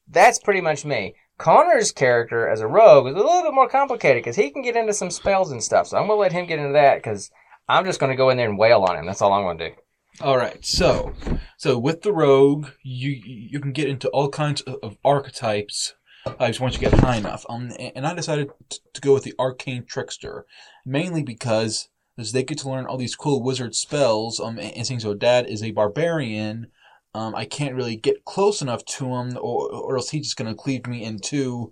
That's 0.07 0.39
pretty 0.39 0.61
much 0.61 0.85
me. 0.85 1.15
Connor's 1.37 1.91
character 1.91 2.47
as 2.47 2.61
a 2.61 2.67
rogue 2.67 3.07
is 3.07 3.13
a 3.13 3.17
little 3.17 3.43
bit 3.43 3.53
more 3.53 3.69
complicated 3.69 4.23
because 4.23 4.35
he 4.35 4.49
can 4.49 4.61
get 4.61 4.75
into 4.75 4.93
some 4.93 5.11
spells 5.11 5.51
and 5.51 5.63
stuff. 5.63 5.87
So 5.87 5.97
I'm 5.97 6.07
going 6.07 6.17
to 6.17 6.21
let 6.21 6.31
him 6.31 6.45
get 6.45 6.59
into 6.59 6.73
that 6.73 6.97
because 6.97 7.31
I'm 7.69 7.85
just 7.85 7.99
going 7.99 8.11
to 8.11 8.17
go 8.17 8.29
in 8.29 8.37
there 8.37 8.49
and 8.49 8.57
wail 8.57 8.83
on 8.83 8.97
him. 8.97 9.05
That's 9.05 9.21
all 9.21 9.31
I'm 9.31 9.43
going 9.43 9.59
to 9.59 9.69
do. 9.69 9.75
All 10.21 10.37
right, 10.37 10.65
so 10.65 11.13
so 11.57 11.77
with 11.79 12.01
the 12.01 12.11
rogue, 12.11 12.67
you 12.83 13.11
you 13.11 13.59
can 13.61 13.71
get 13.71 13.87
into 13.87 14.09
all 14.09 14.27
kinds 14.27 14.59
of, 14.61 14.75
of 14.83 14.97
archetypes 15.05 15.93
just 16.39 16.59
once 16.59 16.73
you 16.73 16.81
get 16.81 16.99
high 16.99 17.15
enough. 17.15 17.45
Um, 17.47 17.71
and 17.79 18.05
I 18.05 18.13
decided 18.13 18.49
to 18.93 19.01
go 19.01 19.13
with 19.13 19.23
the 19.23 19.35
Arcane 19.39 19.85
Trickster, 19.85 20.45
mainly 20.85 21.23
because 21.23 21.87
as 22.17 22.33
they 22.33 22.43
get 22.43 22.57
to 22.59 22.69
learn 22.69 22.85
all 22.85 22.97
these 22.97 23.15
cool 23.15 23.41
wizard 23.41 23.75
spells. 23.75 24.39
Um, 24.39 24.59
and 24.59 24.85
seeing 24.85 24.99
so 24.99 25.13
Dad 25.13 25.47
is 25.47 25.63
a 25.63 25.71
barbarian, 25.71 26.67
um, 27.13 27.33
I 27.33 27.45
can't 27.45 27.75
really 27.75 27.95
get 27.95 28.25
close 28.25 28.61
enough 28.61 28.83
to 28.85 29.05
him, 29.15 29.37
or 29.37 29.71
or 29.71 29.95
else 29.95 30.09
he's 30.09 30.25
just 30.25 30.37
gonna 30.37 30.55
cleave 30.55 30.85
me 30.85 31.03
in 31.03 31.19
two, 31.19 31.71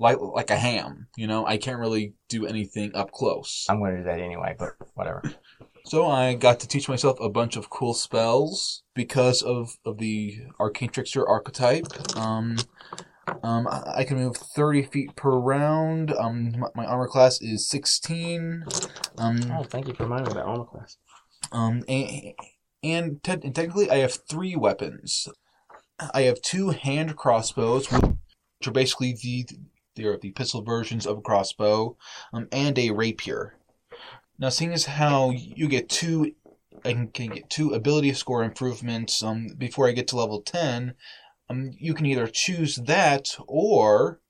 like 0.00 0.18
like 0.20 0.50
a 0.50 0.56
ham. 0.56 1.06
You 1.16 1.28
know, 1.28 1.46
I 1.46 1.58
can't 1.58 1.78
really 1.78 2.14
do 2.28 2.46
anything 2.46 2.94
up 2.96 3.12
close. 3.12 3.66
I'm 3.68 3.78
going 3.78 3.92
to 3.92 3.98
do 3.98 4.04
that 4.04 4.18
anyway, 4.18 4.56
but 4.58 4.70
whatever. 4.94 5.22
So 5.84 6.06
I 6.06 6.34
got 6.34 6.60
to 6.60 6.68
teach 6.68 6.88
myself 6.88 7.18
a 7.20 7.28
bunch 7.28 7.56
of 7.56 7.70
cool 7.70 7.94
spells 7.94 8.82
because 8.94 9.42
of, 9.42 9.76
of 9.84 9.98
the 9.98 10.38
arcane 10.58 10.90
trickster 10.90 11.26
archetype. 11.26 11.86
Um, 12.16 12.58
um, 13.42 13.66
I 13.68 14.04
can 14.04 14.18
move 14.18 14.36
30 14.36 14.82
feet 14.84 15.16
per 15.16 15.30
round. 15.30 16.12
Um, 16.12 16.54
my, 16.58 16.68
my 16.74 16.86
armor 16.86 17.08
class 17.08 17.40
is 17.40 17.68
16. 17.68 18.64
Um, 19.18 19.40
oh, 19.52 19.62
thank 19.62 19.88
you 19.88 19.94
for 19.94 20.04
reminding 20.04 20.34
me 20.34 20.40
about 20.40 20.48
armor 20.48 20.64
class. 20.64 20.96
Um, 21.52 21.82
and, 21.88 22.34
and, 22.82 23.22
te- 23.22 23.32
and 23.32 23.54
technically, 23.54 23.90
I 23.90 23.96
have 23.96 24.18
three 24.28 24.56
weapons. 24.56 25.28
I 26.14 26.22
have 26.22 26.40
two 26.42 26.70
hand 26.70 27.16
crossbows, 27.16 27.90
which 27.90 28.66
are 28.66 28.72
basically 28.72 29.16
the 29.20 29.46
they're 30.00 30.16
the 30.16 30.30
pistol 30.30 30.62
versions 30.62 31.06
of 31.06 31.18
a 31.18 31.22
crossbow, 31.22 31.96
um, 32.32 32.48
and 32.52 32.78
a 32.78 32.90
rapier. 32.90 33.56
Now, 34.38 34.48
seeing 34.48 34.72
as 34.72 34.86
how 34.86 35.30
you 35.30 35.68
get 35.68 35.88
two, 35.88 36.32
I 36.84 37.08
can, 37.12 37.30
get 37.30 37.50
two 37.50 37.74
ability 37.74 38.12
score 38.14 38.42
improvements 38.42 39.22
um, 39.22 39.48
before 39.58 39.86
I 39.86 39.92
get 39.92 40.08
to 40.08 40.16
level 40.16 40.40
ten 40.40 40.94
um, 41.50 41.72
you 41.78 41.94
can 41.94 42.06
either 42.06 42.28
choose 42.28 42.76
that 42.76 43.36
or 43.46 44.20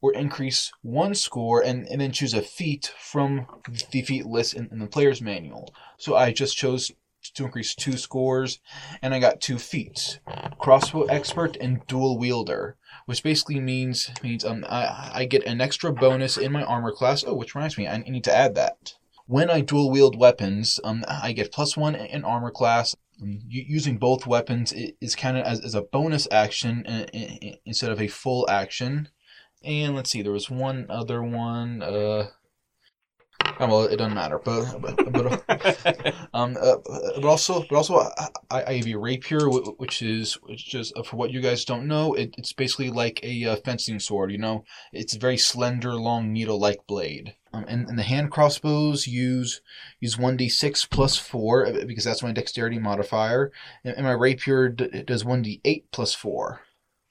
or 0.00 0.12
increase 0.12 0.70
one 0.82 1.14
score 1.14 1.62
and, 1.62 1.86
and 1.88 2.00
then 2.00 2.12
choose 2.12 2.34
a 2.34 2.42
feat 2.42 2.92
from 2.98 3.46
the 3.90 4.02
feat 4.02 4.26
list 4.26 4.52
in, 4.52 4.68
in 4.70 4.78
the 4.80 4.86
player's 4.86 5.22
manual. 5.22 5.72
So 5.96 6.14
I 6.14 6.30
just 6.30 6.56
chose 6.56 6.92
to 7.34 7.44
increase 7.44 7.74
two 7.74 7.96
scores 7.96 8.58
and 9.00 9.14
I 9.14 9.18
got 9.18 9.40
two 9.40 9.56
feats. 9.56 10.18
Crossbow 10.58 11.04
expert 11.04 11.56
and 11.58 11.86
dual 11.86 12.18
wielder. 12.18 12.76
Which 13.06 13.22
basically 13.22 13.60
means 13.60 14.10
means 14.22 14.44
um 14.44 14.64
I, 14.68 15.10
I 15.14 15.24
get 15.26 15.44
an 15.44 15.60
extra 15.60 15.92
bonus 15.92 16.36
in 16.36 16.52
my 16.52 16.62
armor 16.62 16.92
class. 16.92 17.24
Oh, 17.26 17.34
which 17.34 17.54
reminds 17.54 17.76
me, 17.76 17.86
I 17.86 17.98
need 17.98 18.24
to 18.24 18.34
add 18.34 18.54
that. 18.54 18.94
When 19.26 19.50
I 19.50 19.62
dual 19.62 19.90
wield 19.90 20.18
weapons, 20.18 20.78
um, 20.84 21.04
I 21.08 21.32
get 21.32 21.52
plus 21.52 21.76
one 21.76 21.94
in 21.94 22.24
armor 22.24 22.50
class, 22.50 22.94
using 23.48 23.96
both 23.96 24.26
weapons 24.26 24.74
is 25.00 25.16
counted 25.16 25.46
as, 25.46 25.60
as 25.60 25.74
a 25.74 25.82
bonus 25.82 26.28
action 26.30 26.84
instead 27.64 27.90
of 27.90 28.00
a 28.00 28.08
full 28.08 28.48
action. 28.50 29.08
And 29.62 29.94
let's 29.94 30.10
see, 30.10 30.20
there 30.20 30.32
was 30.32 30.50
one 30.50 30.86
other 30.90 31.22
one. 31.22 31.82
Uh, 31.82 32.28
oh, 33.60 33.66
well, 33.66 33.82
it 33.84 33.96
doesn't 33.96 34.14
matter, 34.14 34.38
but 34.38 34.80
but, 34.80 35.12
but 35.12 36.14
um, 36.34 36.56
uh, 36.60 36.76
but 37.16 37.24
also 37.24 37.64
but 37.68 37.76
also 37.76 37.96
I, 38.50 38.64
I 38.64 38.74
have 38.74 38.86
a 38.86 38.94
rapier, 38.94 39.48
which 39.48 40.02
is 40.02 40.34
which 40.42 40.74
is 40.74 40.92
uh, 40.96 41.02
for 41.02 41.16
what 41.16 41.30
you 41.30 41.40
guys 41.40 41.64
don't 41.64 41.86
know, 41.86 42.14
it, 42.14 42.34
it's 42.38 42.52
basically 42.52 42.90
like 42.90 43.20
a 43.22 43.44
uh, 43.44 43.56
fencing 43.56 44.00
sword. 44.00 44.32
You 44.32 44.38
know, 44.38 44.64
it's 44.92 45.14
a 45.14 45.18
very 45.18 45.38
slender, 45.38 45.94
long 45.94 46.32
needle-like 46.32 46.86
blade. 46.86 47.34
Um, 47.52 47.64
and, 47.68 47.88
and 47.88 47.98
the 47.98 48.02
hand 48.02 48.32
crossbows 48.32 49.06
use 49.06 49.60
use 50.00 50.16
1d6 50.16 50.90
plus 50.90 51.16
4 51.16 51.66
uh, 51.66 51.84
because 51.86 52.04
that's 52.04 52.22
my 52.22 52.32
dexterity 52.32 52.80
modifier. 52.80 53.52
And, 53.84 53.96
and 53.96 54.06
my 54.06 54.12
rapier 54.12 54.68
d- 54.70 55.04
does 55.04 55.22
1d8 55.22 55.84
plus 55.92 56.14
4. 56.14 56.60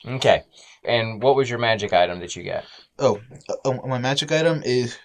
Okay. 0.05 0.43
And 0.83 1.23
what 1.23 1.35
was 1.35 1.49
your 1.49 1.59
magic 1.59 1.93
item 1.93 2.19
that 2.19 2.35
you 2.35 2.43
got? 2.43 2.65
Oh, 2.99 3.21
uh, 3.63 3.87
my 3.87 3.97
magic 3.97 4.31
item 4.31 4.61
is 4.65 4.97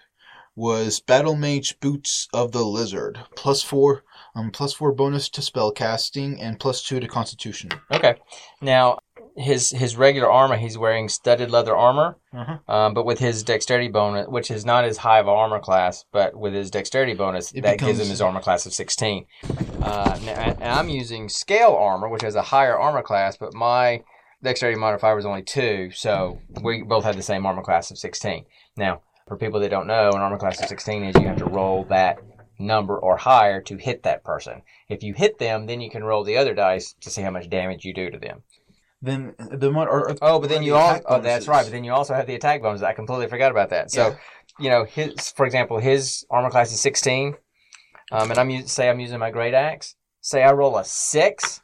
was 0.59 0.99
Battle 0.99 1.37
Mage 1.37 1.79
Boots 1.79 2.27
of 2.35 2.51
the 2.53 2.65
Lizard. 2.65 3.21
Plus 3.37 3.63
4 3.63 4.03
um 4.35 4.51
plus 4.51 4.73
4 4.73 4.93
bonus 4.93 5.29
to 5.31 5.41
spell 5.41 5.71
casting 5.71 6.41
and 6.41 6.59
plus 6.59 6.83
2 6.83 6.99
to 7.01 7.07
constitution. 7.09 7.71
Okay. 7.93 8.17
Now, 8.61 8.99
his 9.37 9.71
his 9.71 9.97
regular 9.97 10.29
armor, 10.31 10.57
he's 10.57 10.77
wearing 10.77 11.09
studded 11.09 11.51
leather 11.53 11.77
armor, 11.77 12.17
Uh-huh. 12.35 12.59
um, 12.75 12.93
but 12.93 13.07
with 13.07 13.21
his 13.21 13.45
dexterity 13.45 13.87
bonus, 13.89 14.27
which 14.27 14.51
is 14.51 14.65
not 14.65 14.85
as 14.85 14.97
high 14.97 15.21
of 15.21 15.29
an 15.29 15.33
armor 15.35 15.61
class, 15.61 16.05
but 16.13 16.35
with 16.37 16.53
his 16.55 16.71
dexterity 16.73 17.15
bonus, 17.15 17.53
It 17.53 17.61
that 17.63 17.79
gives 17.79 18.01
him 18.01 18.09
his 18.09 18.21
armor 18.21 18.41
class 18.41 18.67
of 18.67 18.73
16. 18.75 19.27
Uh, 19.81 20.19
now, 20.25 20.33
and 20.33 20.65
I'm 20.65 20.89
using 20.89 21.29
scale 21.29 21.75
armor, 21.79 22.09
which 22.09 22.23
has 22.23 22.35
a 22.35 22.43
higher 22.43 22.77
armor 22.77 23.03
class, 23.03 23.37
but 23.37 23.55
my 23.55 24.03
dexterity 24.43 24.79
modifier 24.79 25.15
was 25.15 25.27
only 25.27 25.43
two, 25.43 25.91
so 25.93 26.39
we 26.63 26.83
both 26.83 27.05
had 27.05 27.17
the 27.17 27.23
same 27.23 27.47
armor 27.47 27.63
class 27.63 27.91
of 27.93 27.99
16. 27.99 28.45
Now, 28.77 29.03
for 29.29 29.37
people 29.37 29.61
that 29.61 29.71
don't 29.71 29.87
know, 29.87 30.11
an 30.11 30.21
armor 30.21 30.39
class 30.39 30.61
of 30.61 30.69
16 30.69 31.05
is 31.05 31.15
you 31.21 31.27
have 31.29 31.37
to 31.39 31.45
roll 31.45 31.85
that 31.85 32.19
number 32.59 32.99
or 32.99 33.17
higher 33.17 33.61
to 33.63 33.77
hit 33.77 34.03
that 34.03 34.25
person. 34.25 34.63
If 34.89 35.03
you 35.03 35.15
hit 35.15 35.39
them, 35.39 35.67
then 35.67 35.81
you 35.81 35.91
can 35.91 36.03
roll 36.03 36.25
the 36.25 36.37
other 36.37 36.55
dice 36.55 36.95
to 37.03 37.11
see 37.11 37.23
how 37.23 37.31
much 37.31 37.49
damage 37.49 37.85
you 37.85 37.95
do 37.95 38.11
to 38.11 38.19
them. 38.19 38.43
Then 39.01 39.35
the 39.39 39.71
one 39.71 39.87
are, 39.87 40.11
are 40.11 40.17
Oh, 40.21 40.41
but 40.41 40.49
then 40.49 40.61
the 40.61 40.67
you 40.67 40.75
all 40.75 41.01
oh 41.07 41.21
that's 41.21 41.47
right. 41.47 41.63
But 41.65 41.71
then 41.71 41.85
you 41.85 41.93
also 41.93 42.15
have 42.15 42.27
the 42.27 42.35
attack 42.35 42.63
bonus. 42.63 42.83
I 42.83 42.95
completely 42.95 43.29
forgot 43.29 43.53
about 43.53 43.71
that. 43.71 43.93
So 43.93 44.09
Yeah. 44.09 44.17
you 44.59 44.71
know 44.71 44.85
his 44.85 45.31
for 45.31 45.47
example 45.47 45.79
his 45.79 46.27
armor 46.31 46.51
class 46.51 46.73
is 46.73 46.81
sixteen, 46.81 47.37
um, 48.11 48.33
and 48.33 48.41
I'm 48.41 48.67
say 48.67 48.89
I'm 48.91 48.99
using 48.99 49.21
my 49.21 49.31
great 49.31 49.55
axe. 49.55 49.95
Say 50.21 50.43
I 50.43 50.51
roll 50.51 50.77
a 50.79 50.85
six, 50.85 51.61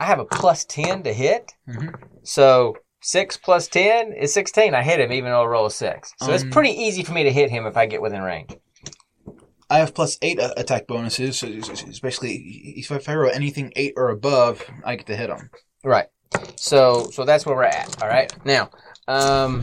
I 0.00 0.06
have 0.06 0.20
a 0.20 0.24
plus 0.24 0.64
ten 0.64 1.02
to 1.02 1.12
hit. 1.12 1.52
Mhm. 1.68 1.94
So 2.22 2.76
six 3.00 3.36
plus 3.36 3.68
ten 3.68 4.12
is 4.12 4.32
sixteen. 4.34 4.74
I 4.74 4.82
hit 4.82 5.00
him 5.00 5.12
even 5.12 5.30
though 5.30 5.42
I 5.42 5.46
roll 5.46 5.66
a 5.66 5.70
six. 5.70 6.12
So 6.22 6.32
it's 6.32 6.44
Um, 6.44 6.50
pretty 6.50 6.70
easy 6.70 7.02
for 7.02 7.12
me 7.12 7.24
to 7.24 7.32
hit 7.32 7.50
him 7.50 7.66
if 7.66 7.76
I 7.76 7.86
get 7.86 8.02
within 8.02 8.22
range. 8.22 8.56
I 9.70 9.78
have 9.78 9.94
plus 9.94 10.18
eight 10.22 10.38
a- 10.38 10.58
attack 10.58 10.86
bonuses. 10.86 11.38
So 11.38 11.46
it's, 11.46 11.68
it's- 11.68 11.84
it's 11.86 12.00
basically, 12.00 12.34
if 12.76 13.08
I 13.08 13.14
roll 13.14 13.30
anything 13.30 13.72
eight 13.76 13.92
or 13.96 14.08
above, 14.08 14.64
I 14.84 14.96
get 14.96 15.06
to 15.06 15.16
hit 15.16 15.28
him. 15.30 15.50
Right. 15.84 16.06
So 16.56 17.08
so 17.12 17.24
that's 17.24 17.44
where 17.46 17.54
we're 17.56 17.64
at. 17.64 18.02
All 18.02 18.08
right. 18.08 18.32
Now, 18.44 18.70
um, 19.08 19.60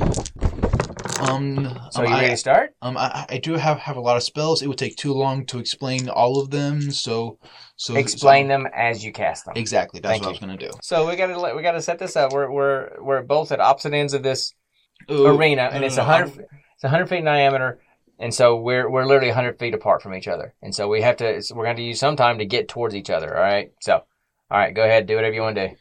Um, 1.30 1.80
so 1.92 2.02
um, 2.02 2.08
you 2.08 2.14
ready 2.14 2.28
I, 2.28 2.30
to 2.30 2.38
start? 2.38 2.76
um, 2.82 2.98
I, 2.98 3.26
I 3.30 3.38
do 3.38 3.54
have, 3.54 3.80
have 3.80 3.98
a 3.98 4.02
lot 4.02 4.18
of 4.18 4.24
spells. 4.24 4.62
It 4.62 4.68
would 4.68 4.78
take 4.78 4.96
too 4.96 5.14
long 5.14 5.46
to 5.48 5.60
explain 5.60 6.10
all 6.10 6.40
of 6.40 6.50
them. 6.52 6.92
So, 6.92 7.40
so 7.76 7.96
Explain 7.96 8.46
so- 8.46 8.50
them 8.50 8.68
as 8.74 9.04
you 9.04 9.12
cast 9.12 9.46
them. 9.46 9.54
Exactly. 9.58 10.00
That's 10.00 10.14
Thank 10.14 10.24
what 10.24 10.30
I 10.30 10.32
was 10.32 10.40
gonna 10.40 10.58
do. 10.58 10.72
So 10.82 11.08
we 11.08 11.16
gotta 11.16 11.56
we 11.56 11.62
gotta 11.62 11.82
set 11.82 12.00
this 12.00 12.16
up. 12.16 12.32
We're 12.32 12.52
we're 12.52 12.90
we're 13.02 13.22
both 13.22 13.52
at 13.52 13.60
opposite 13.60 13.94
ends 13.94 14.14
of 14.14 14.24
this 14.24 14.54
Ooh, 15.12 15.28
arena, 15.28 15.70
and 15.72 15.82
no, 15.82 15.88
it's 15.88 15.98
a 15.98 16.00
no, 16.00 16.06
hundred 16.06 16.46
it's 16.76 16.84
a 16.84 16.90
hundred 16.90 17.08
feet 17.08 17.20
in 17.20 17.26
diameter, 17.26 17.80
and 18.20 18.34
so 18.34 18.56
we're 18.58 18.90
we're 18.90 19.06
literally 19.06 19.32
hundred 19.32 19.60
feet 19.60 19.74
apart 19.74 20.02
from 20.02 20.14
each 20.14 20.28
other, 20.28 20.54
and 20.62 20.74
so 20.74 20.88
we 20.88 21.02
have 21.02 21.18
to 21.18 21.42
we're 21.54 21.66
going 21.66 21.76
to 21.78 21.84
use 21.84 22.00
some 22.00 22.16
time 22.16 22.38
to 22.40 22.46
get 22.46 22.68
towards 22.68 22.96
each 22.96 23.10
other. 23.10 23.36
All 23.36 23.44
right. 23.44 23.72
So, 23.82 23.96
all 24.52 24.58
right, 24.58 24.74
go 24.74 24.84
ahead, 24.84 25.06
do 25.08 25.16
whatever 25.16 25.34
you 25.34 25.42
want 25.42 25.56
to 25.56 25.70
do. 25.70 25.76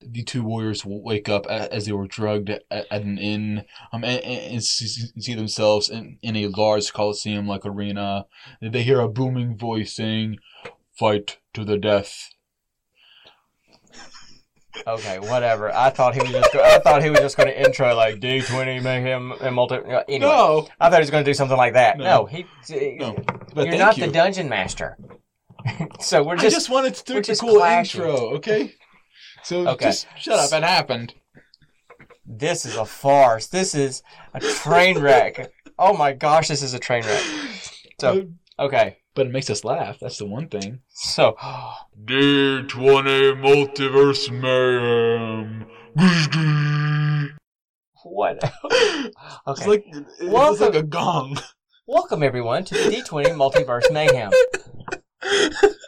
The 0.00 0.22
two 0.22 0.42
warriors 0.42 0.84
will 0.84 1.02
wake 1.02 1.28
up 1.28 1.46
as 1.46 1.86
they 1.86 1.92
were 1.92 2.06
drugged 2.06 2.50
at, 2.50 2.86
an 2.90 3.18
inn 3.18 3.64
um, 3.92 4.04
and, 4.04 4.22
and 4.24 4.64
see 4.64 5.34
themselves 5.34 5.88
in, 5.90 6.18
in 6.22 6.36
a 6.36 6.46
large 6.48 6.92
coliseum 6.92 7.46
like 7.46 7.66
arena. 7.66 8.26
They 8.62 8.82
hear 8.82 9.00
a 9.00 9.08
booming 9.08 9.56
voice 9.56 9.94
saying, 9.94 10.38
"Fight 10.98 11.38
to 11.54 11.64
the 11.64 11.76
death." 11.78 12.30
Okay, 14.86 15.18
whatever. 15.18 15.74
I 15.74 15.90
thought 15.90 16.14
he 16.14 16.20
was 16.20 16.30
just 16.30 16.52
go- 16.52 16.62
I 16.62 16.78
thought 16.78 17.02
he 17.02 17.10
was 17.10 17.20
just 17.20 17.36
going 17.36 17.48
to 17.48 17.64
intro 17.66 17.94
like 17.94 18.20
D 18.20 18.40
twenty 18.40 18.80
mayhem 18.80 19.32
and 19.40 19.54
multi. 19.54 19.76
uh, 19.76 20.02
Anyway, 20.08 20.20
No, 20.20 20.68
I 20.80 20.88
thought 20.88 21.00
he 21.00 21.02
was 21.02 21.10
going 21.10 21.24
to 21.24 21.30
do 21.30 21.34
something 21.34 21.56
like 21.56 21.74
that. 21.74 21.98
No. 21.98 22.04
No, 22.04 22.26
he. 22.26 22.46
no, 22.98 23.16
but 23.54 23.66
you're 23.66 23.78
not 23.78 23.98
you. 23.98 24.06
the 24.06 24.12
dungeon 24.12 24.48
master. 24.48 24.96
so 26.00 26.22
we're 26.22 26.36
just. 26.36 26.46
I 26.46 26.50
just, 26.50 26.70
wanted 26.70 26.94
to 26.94 27.04
do 27.04 27.18
a 27.18 27.36
cool 27.36 27.56
clashing. 27.56 28.00
intro, 28.00 28.34
okay? 28.36 28.74
So 29.42 29.66
Okay. 29.68 29.86
just 29.86 30.06
shut 30.18 30.38
up. 30.38 30.52
It 30.52 30.62
happened. 30.64 31.14
This 32.26 32.64
is 32.64 32.76
a 32.76 32.84
farce. 32.84 33.46
This 33.48 33.74
is 33.74 34.02
a 34.34 34.40
train 34.40 34.98
wreck. 34.98 35.50
Oh 35.78 35.96
my 35.96 36.12
gosh, 36.12 36.48
this 36.48 36.62
is 36.62 36.74
a 36.74 36.78
train 36.78 37.04
wreck. 37.04 37.22
So 38.00 38.28
okay, 38.58 38.98
but 39.14 39.26
it 39.26 39.32
makes 39.32 39.50
us 39.50 39.64
laugh. 39.64 39.98
That's 40.00 40.18
the 40.18 40.26
one 40.26 40.48
thing. 40.48 40.80
so 40.88 41.36
D 42.04 42.62
twenty 42.68 43.32
multiverse 43.32 44.30
mayhem. 44.30 45.66
what? 48.04 48.38
It's 49.46 49.62
Okay, 49.62 49.66
like 49.68 49.84
it's 49.86 50.22
Welcome- 50.22 50.66
like 50.66 50.74
a 50.74 50.82
gong. 50.82 51.38
welcome 51.86 52.22
everyone 52.22 52.64
to 52.66 52.74
the 52.74 52.90
D 52.90 53.02
twenty 53.02 53.30
multiverse 53.30 53.90
mayhem. 53.92 54.30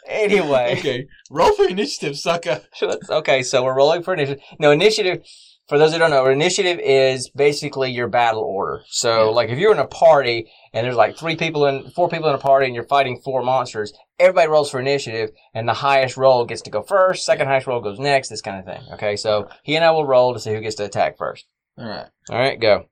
Anyway, 0.07 0.75
Okay, 0.79 1.07
roll 1.31 1.53
for 1.53 1.65
initiative, 1.67 2.17
sucker. 2.17 2.61
okay, 3.09 3.41
so 3.43 3.63
we're 3.63 3.75
rolling 3.75 4.03
for 4.03 4.13
initiative. 4.13 4.43
No, 4.59 4.71
initiative. 4.71 5.23
For 5.69 5.77
those 5.77 5.93
who 5.93 5.97
don't 5.97 6.09
know, 6.11 6.25
initiative 6.25 6.77
is 6.83 7.29
basically 7.29 7.89
your 7.89 8.09
battle 8.09 8.41
order. 8.43 8.81
So, 8.89 9.29
Yeah. 9.29 9.31
like, 9.31 9.49
if 9.49 9.57
you're 9.57 9.71
in 9.71 9.79
a 9.79 9.87
party 9.87 10.51
and 10.73 10.85
there's 10.85 10.97
like 10.97 11.17
three 11.17 11.37
people 11.37 11.65
in, 11.67 11.89
four 11.91 12.09
people 12.09 12.27
in 12.27 12.35
a 12.35 12.39
party, 12.39 12.65
and 12.65 12.75
you're 12.75 12.83
fighting 12.83 13.21
four 13.23 13.41
monsters, 13.43 13.93
everybody 14.19 14.49
rolls 14.49 14.69
for 14.69 14.81
initiative, 14.81 15.29
and 15.53 15.67
the 15.67 15.73
highest 15.73 16.17
roll 16.17 16.43
gets 16.45 16.61
to 16.63 16.69
go 16.69 16.81
first. 16.81 17.25
Second 17.25 17.47
highest 17.47 17.65
roll 17.65 17.79
goes 17.79 17.97
next. 17.97 18.27
This 18.27 18.41
kind 18.41 18.59
of 18.59 18.65
thing. 18.65 18.81
Okay, 18.93 19.15
so 19.15 19.47
he 19.63 19.75
and 19.77 19.85
I 19.85 19.91
will 19.91 20.05
roll 20.05 20.33
to 20.33 20.39
see 20.39 20.53
who 20.53 20.59
gets 20.59 20.75
to 20.75 20.83
attack 20.85 21.17
first. 21.17 21.45
All 21.77 21.85
right, 21.87 22.07
All 22.29 22.37
right, 22.37 22.59
go. 22.59 22.89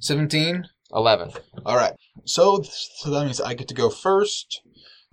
seventeen. 0.00 0.64
Eleven. 0.92 1.30
All 1.64 1.76
right. 1.76 1.92
So, 2.24 2.62
so 2.62 3.10
that 3.10 3.24
means 3.24 3.40
I 3.40 3.54
get 3.54 3.66
to 3.68 3.74
go 3.74 3.90
first. 3.90 4.62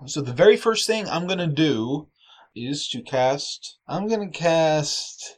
So 0.05 0.21
the 0.21 0.33
very 0.33 0.57
first 0.57 0.85
thing 0.87 1.07
I'm 1.07 1.27
gonna 1.27 1.47
do 1.47 2.07
is 2.55 2.87
to 2.89 3.01
cast. 3.01 3.77
I'm 3.87 4.07
gonna 4.07 4.29
cast 4.29 5.37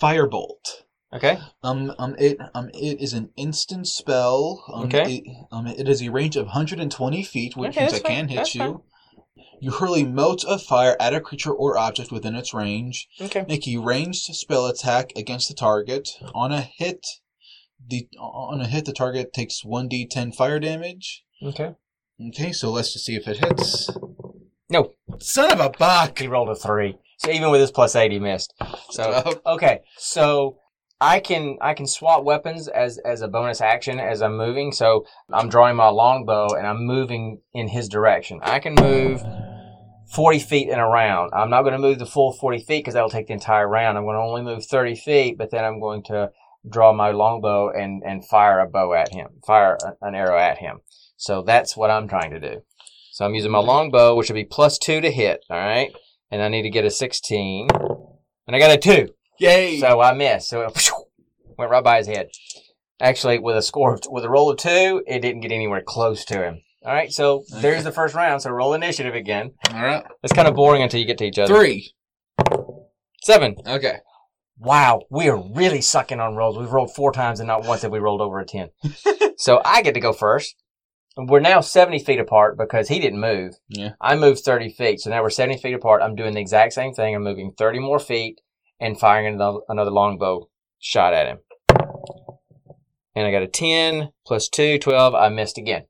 Firebolt. 0.00 0.82
Okay. 1.12 1.38
Um, 1.62 1.94
um, 1.98 2.16
it, 2.18 2.36
um, 2.54 2.68
it 2.74 3.00
is 3.00 3.14
an 3.14 3.30
instant 3.36 3.86
spell. 3.86 4.62
Um, 4.72 4.84
Okay. 4.86 5.16
It, 5.16 5.46
um, 5.50 5.66
it 5.66 5.86
has 5.86 6.02
a 6.02 6.10
range 6.10 6.36
of 6.36 6.46
120 6.46 7.22
feet, 7.24 7.56
which 7.56 7.70
Okay, 7.70 7.86
means 7.86 7.94
I 7.94 7.98
can 8.00 8.28
hit 8.28 8.36
that's 8.36 8.54
you. 8.54 8.84
You 9.60 9.70
hurl 9.72 9.96
a 9.96 10.04
mote 10.04 10.44
of 10.44 10.62
fire 10.62 10.96
at 11.00 11.14
a 11.14 11.20
creature 11.20 11.52
or 11.52 11.78
object 11.78 12.12
within 12.12 12.34
its 12.34 12.52
range. 12.54 13.08
Okay. 13.20 13.44
Make 13.48 13.66
a 13.66 13.78
ranged 13.78 14.34
spell 14.34 14.66
attack 14.66 15.12
against 15.16 15.48
the 15.48 15.54
target. 15.54 16.10
On 16.34 16.52
a 16.52 16.60
hit, 16.60 17.06
the 17.84 18.08
on 18.20 18.60
a 18.60 18.66
hit 18.68 18.84
the 18.84 18.92
target 18.92 19.32
takes 19.32 19.62
1d10 19.64 20.34
fire 20.34 20.60
damage. 20.60 21.24
Okay. 21.42 21.74
Okay, 22.20 22.52
so 22.52 22.70
let's 22.70 22.92
just 22.92 23.04
see 23.04 23.14
if 23.14 23.28
it 23.28 23.44
hits. 23.44 23.90
No, 24.70 24.94
Son 25.20 25.52
of 25.52 25.60
a 25.60 25.70
buck! 25.70 26.18
he 26.18 26.28
rolled 26.28 26.48
a 26.48 26.54
three. 26.54 26.96
So 27.18 27.30
even 27.30 27.50
with 27.50 27.60
his 27.60 27.70
plus 27.70 27.96
eight, 27.96 28.12
he 28.12 28.18
missed. 28.18 28.54
So 28.90 29.40
okay, 29.46 29.80
so 29.96 30.58
I 31.00 31.20
can 31.20 31.58
I 31.60 31.74
can 31.74 31.86
swap 31.86 32.24
weapons 32.24 32.68
as 32.68 32.98
as 32.98 33.20
a 33.20 33.28
bonus 33.28 33.60
action 33.60 33.98
as 33.98 34.22
I'm 34.22 34.36
moving. 34.36 34.72
So 34.72 35.04
I'm 35.32 35.48
drawing 35.48 35.76
my 35.76 35.88
longbow 35.88 36.54
and 36.54 36.66
I'm 36.66 36.84
moving 36.84 37.40
in 37.52 37.68
his 37.68 37.88
direction. 37.88 38.40
I 38.42 38.60
can 38.60 38.74
move 38.74 39.22
40 40.14 40.38
feet 40.38 40.68
in 40.68 40.78
a 40.78 40.86
round. 40.86 41.32
I'm 41.34 41.50
not 41.50 41.62
going 41.62 41.72
to 41.72 41.78
move 41.78 41.98
the 41.98 42.06
full 42.06 42.32
40 42.32 42.58
feet 42.60 42.80
because 42.80 42.94
that'll 42.94 43.10
take 43.10 43.26
the 43.26 43.34
entire 43.34 43.68
round. 43.68 43.98
I'm 43.98 44.04
going 44.04 44.16
to 44.16 44.22
only 44.22 44.42
move 44.42 44.64
30 44.64 44.94
feet, 44.96 45.38
but 45.38 45.50
then 45.50 45.64
I'm 45.64 45.80
going 45.80 46.02
to 46.04 46.30
draw 46.68 46.92
my 46.92 47.10
longbow 47.10 47.70
and 47.70 48.02
and 48.04 48.24
fire 48.24 48.60
a 48.60 48.68
bow 48.68 48.92
at 48.94 49.12
him, 49.12 49.28
fire 49.46 49.78
an 50.00 50.14
arrow 50.14 50.38
at 50.38 50.58
him. 50.58 50.80
So 51.18 51.42
that's 51.42 51.76
what 51.76 51.90
I'm 51.90 52.08
trying 52.08 52.30
to 52.30 52.40
do. 52.40 52.62
So 53.12 53.24
I'm 53.24 53.34
using 53.34 53.50
my 53.50 53.58
longbow, 53.58 54.14
which 54.14 54.28
would 54.28 54.36
be 54.36 54.44
plus 54.44 54.78
two 54.78 55.00
to 55.00 55.10
hit. 55.10 55.44
All 55.50 55.58
right, 55.58 55.92
and 56.30 56.40
I 56.40 56.48
need 56.48 56.62
to 56.62 56.70
get 56.70 56.84
a 56.84 56.90
16, 56.90 57.68
and 58.46 58.56
I 58.56 58.58
got 58.58 58.70
a 58.70 58.78
two. 58.78 59.10
Yay! 59.38 59.80
So 59.80 60.00
I 60.00 60.14
missed. 60.14 60.48
So 60.48 60.62
it 60.62 60.90
went 61.58 61.70
right 61.70 61.84
by 61.84 61.98
his 61.98 62.06
head. 62.06 62.28
Actually, 63.00 63.38
with 63.38 63.56
a 63.56 63.62
score 63.62 63.94
of, 63.94 64.00
with 64.08 64.24
a 64.24 64.30
roll 64.30 64.50
of 64.50 64.58
two, 64.58 65.02
it 65.06 65.20
didn't 65.20 65.40
get 65.40 65.52
anywhere 65.52 65.82
close 65.84 66.24
to 66.26 66.42
him. 66.42 66.62
All 66.84 66.92
right, 66.92 67.12
so 67.12 67.44
there's 67.60 67.84
the 67.84 67.92
first 67.92 68.14
round. 68.14 68.42
So 68.42 68.50
roll 68.50 68.74
initiative 68.74 69.14
again. 69.14 69.52
All 69.72 69.82
right. 69.82 70.04
It's 70.22 70.32
kind 70.32 70.48
of 70.48 70.54
boring 70.54 70.82
until 70.82 71.00
you 71.00 71.06
get 71.06 71.18
to 71.18 71.24
each 71.24 71.38
other. 71.38 71.52
Three. 71.52 71.92
Seven. 73.22 73.56
Okay. 73.66 73.98
Wow, 74.60 75.02
we 75.10 75.28
are 75.28 75.42
really 75.54 75.80
sucking 75.80 76.18
on 76.20 76.34
rolls. 76.34 76.56
We've 76.56 76.72
rolled 76.72 76.94
four 76.94 77.12
times 77.12 77.40
and 77.40 77.46
not 77.46 77.64
once 77.66 77.82
have 77.82 77.92
we 77.92 77.98
rolled 77.98 78.20
over 78.20 78.40
a 78.40 78.44
ten. 78.44 78.70
so 79.36 79.60
I 79.64 79.82
get 79.82 79.94
to 79.94 80.00
go 80.00 80.12
first. 80.12 80.54
We're 81.18 81.40
now 81.40 81.60
seventy 81.60 81.98
feet 81.98 82.20
apart 82.20 82.56
because 82.56 82.88
he 82.88 83.00
didn't 83.00 83.20
move. 83.20 83.54
Yeah. 83.68 83.94
I 84.00 84.14
moved 84.14 84.40
thirty 84.40 84.70
feet, 84.70 85.00
so 85.00 85.10
now 85.10 85.22
we're 85.22 85.30
seventy 85.30 85.60
feet 85.60 85.74
apart. 85.74 86.00
I'm 86.00 86.14
doing 86.14 86.34
the 86.34 86.40
exact 86.40 86.74
same 86.74 86.94
thing. 86.94 87.14
I'm 87.14 87.24
moving 87.24 87.52
thirty 87.58 87.80
more 87.80 87.98
feet 87.98 88.40
and 88.80 88.98
firing 88.98 89.34
another, 89.34 89.58
another 89.68 89.90
longbow 89.90 90.48
shot 90.78 91.14
at 91.14 91.26
him. 91.26 91.38
And 93.14 93.26
I 93.26 93.32
got 93.32 93.42
a 93.42 93.48
10 93.48 94.10
plus 94.24 94.48
2, 94.48 94.78
12. 94.78 95.14
I 95.14 95.28
missed 95.28 95.58
again. 95.58 95.86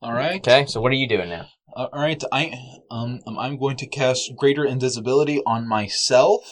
All 0.00 0.12
right. 0.12 0.36
Okay, 0.36 0.66
so 0.66 0.80
what 0.80 0.92
are 0.92 0.96
you 0.96 1.08
doing 1.08 1.28
now? 1.28 1.48
Uh, 1.74 1.88
all 1.92 2.00
right. 2.00 2.22
I 2.30 2.52
um, 2.90 3.20
um 3.26 3.38
I'm 3.38 3.58
going 3.58 3.76
to 3.78 3.86
cast 3.86 4.30
greater 4.36 4.64
invisibility 4.64 5.40
on 5.46 5.68
myself. 5.68 6.42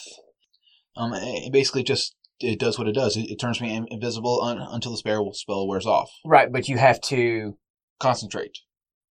Um, 0.97 1.13
it 1.13 1.53
basically 1.53 1.83
just 1.83 2.15
it 2.39 2.59
does 2.59 2.77
what 2.77 2.87
it 2.87 2.93
does. 2.93 3.15
It, 3.15 3.29
it 3.29 3.39
turns 3.39 3.61
me 3.61 3.73
invisible 3.89 4.41
un- 4.41 4.59
until 4.59 4.91
the 4.91 4.97
spell 4.97 5.31
spell 5.33 5.67
wears 5.67 5.85
off. 5.85 6.09
Right, 6.25 6.51
but 6.51 6.67
you 6.67 6.77
have 6.77 6.99
to 7.01 7.57
Concentrate. 7.99 8.57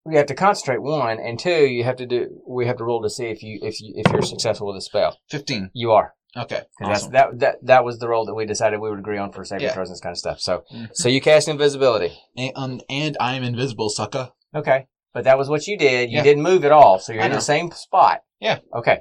you 0.07 0.16
have 0.18 0.27
to 0.27 0.35
concentrate 0.35 0.83
one, 0.83 1.18
and 1.21 1.38
two, 1.38 1.66
you 1.66 1.85
have 1.85 1.97
to 1.97 2.07
do 2.07 2.29
we 2.47 2.66
have 2.66 2.77
to 2.79 2.85
roll 2.85 3.03
to 3.03 3.11
see 3.11 3.27
if 3.27 3.42
you 3.42 3.59
if 3.62 3.81
you 3.81 3.92
if 3.97 4.11
you're 4.12 4.23
successful 4.23 4.66
with 4.66 4.77
the 4.77 4.81
spell. 4.83 5.18
Fifteen. 5.31 5.71
You 5.75 5.92
are. 5.92 6.14
Okay. 6.37 6.62
Awesome. 6.83 7.12
That's, 7.12 7.31
that 7.31 7.38
that 7.40 7.57
that 7.66 7.85
was 7.85 7.99
the 7.99 8.09
role 8.09 8.25
that 8.27 8.35
we 8.35 8.47
decided 8.47 8.81
we 8.81 8.88
would 8.90 8.99
agree 8.99 9.18
on 9.18 9.33
for 9.33 9.45
saving 9.45 9.64
Yeah. 9.66 9.73
throws 9.75 9.88
and 9.88 9.95
this 9.95 10.01
kind 10.01 10.12
of 10.14 10.18
stuff. 10.18 10.40
So 10.40 10.64
Mhm. 10.75 10.88
so 10.95 11.09
you 11.09 11.21
cast 11.21 11.47
invisibility. 11.49 12.12
And, 12.37 12.53
um, 12.57 12.81
and 12.88 13.16
I'm 13.21 13.42
invisible, 13.42 13.90
sucker. 13.90 14.31
Okay. 14.55 14.87
But 15.14 15.25
that 15.25 15.37
was 15.37 15.49
what 15.51 15.66
you 15.66 15.77
did. 15.77 16.11
You 16.11 16.16
Yeah. 16.18 16.23
didn't 16.23 16.42
move 16.42 16.64
at 16.64 16.73
all, 16.73 16.99
so 16.99 17.12
you're 17.12 17.23
I 17.23 17.27
in 17.27 17.33
know. 17.33 17.37
the 17.37 17.42
same 17.42 17.71
spot. 17.71 18.23
Yeah. 18.40 18.61
Okay. 18.75 19.01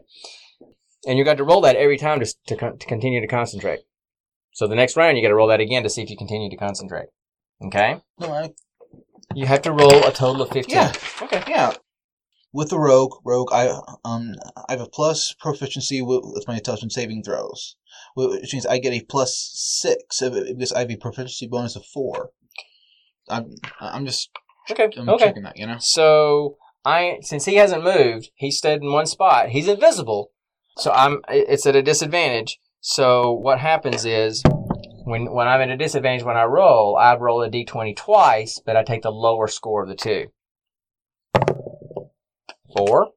And 1.08 1.18
you 1.18 1.24
got 1.24 1.38
to 1.38 1.44
roll 1.46 1.62
that 1.62 1.78
every 1.78 1.98
time 1.98 2.20
to 2.20 2.32
to, 2.48 2.56
con- 2.58 2.78
to 2.78 2.86
continue 2.86 3.22
to 3.22 3.28
concentrate. 3.28 3.80
So 4.52 4.68
the 4.68 4.76
next 4.76 4.98
round 4.98 5.16
you 5.18 5.24
got 5.24 5.30
to 5.30 5.36
roll 5.36 5.48
that 5.48 5.62
again 5.62 5.84
to 5.84 5.90
see 5.90 6.04
if 6.04 6.10
you 6.10 6.18
continue 6.18 6.50
to 6.50 6.58
concentrate. 6.58 7.08
Okay. 7.66 7.96
No, 8.20 8.32
I 8.34 8.50
You 9.36 9.46
have 9.46 9.62
to 9.64 9.72
roll 9.72 10.04
a 10.06 10.12
total 10.12 10.42
of 10.44 10.50
fifteen. 10.50 10.76
Yeah. 10.76 10.94
Okay. 11.22 11.44
Yeah. 11.48 11.74
With 12.54 12.70
the 12.70 12.80
rogue, 12.80 13.14
rogue, 13.26 13.52
I 13.54 13.70
um 14.04 14.36
I 14.68 14.74
have 14.74 14.82
a 14.82 14.88
plus 14.88 15.34
proficiency 15.40 16.02
with, 16.02 16.22
with 16.24 16.48
my 16.48 16.56
intelligence 16.56 16.96
saving 16.96 17.24
throws, 17.24 17.76
which 18.16 18.54
means 18.54 18.66
I 18.66 18.78
get 18.80 18.94
a 18.94 19.06
plus 19.10 19.52
six 19.54 20.20
because 20.22 20.72
I 20.74 20.80
have 20.80 20.92
a 20.92 20.98
proficiency 20.98 21.48
bonus 21.48 21.76
of 21.76 21.86
four. 21.86 22.32
I'm 23.30 23.56
I'm 23.80 24.06
just 24.06 24.30
Okay. 24.70 24.90
I'm 24.98 25.10
okay. 25.10 25.26
checking 25.26 25.44
that, 25.44 25.58
you 25.58 25.66
know. 25.66 25.78
So 25.80 26.58
I, 26.86 27.18
since 27.22 27.46
he 27.46 27.56
hasn't 27.56 27.84
moved, 27.84 28.32
he 28.36 28.52
stayed 28.52 28.82
in 28.82 28.92
one 28.92 29.06
spot. 29.06 29.50
He's 29.50 29.68
invisible, 29.68 30.32
so 30.78 30.92
I'm. 30.92 31.22
It's 31.30 31.66
at 31.66 31.76
a 31.76 31.82
disadvantage. 31.82 32.60
So 32.80 33.32
what 33.32 33.60
happens 33.60 34.06
is, 34.06 34.44
when 35.04 35.32
when 35.32 35.48
I'm 35.48 35.62
at 35.62 35.70
a 35.70 35.78
disadvantage 35.78 36.24
when 36.24 36.38
I 36.38 36.44
roll, 36.44 36.96
I 36.96 37.16
roll 37.16 37.42
a 37.44 37.50
d20 37.50 37.96
twice, 37.96 38.60
but 38.66 38.76
I 38.76 38.84
take 38.84 39.02
the 39.04 39.12
lower 39.12 39.48
score 39.48 39.84
of 39.84 39.90
the 39.90 39.96
two. 39.96 40.28
Four 42.76 43.10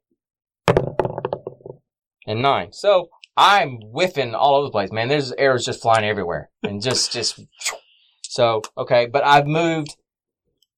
and 2.26 2.42
nine. 2.42 2.72
So 2.72 3.08
I'm 3.36 3.76
whiffing 3.82 4.34
all 4.34 4.56
over 4.56 4.66
the 4.66 4.72
place, 4.72 4.90
man. 4.92 5.08
There's 5.08 5.32
arrows 5.32 5.64
just 5.64 5.82
flying 5.82 6.04
everywhere, 6.04 6.50
and 6.62 6.82
just 6.82 7.12
just. 7.12 7.40
So 8.26 8.62
okay, 8.76 9.06
but 9.06 9.22
I've 9.24 9.46
moved 9.46 9.94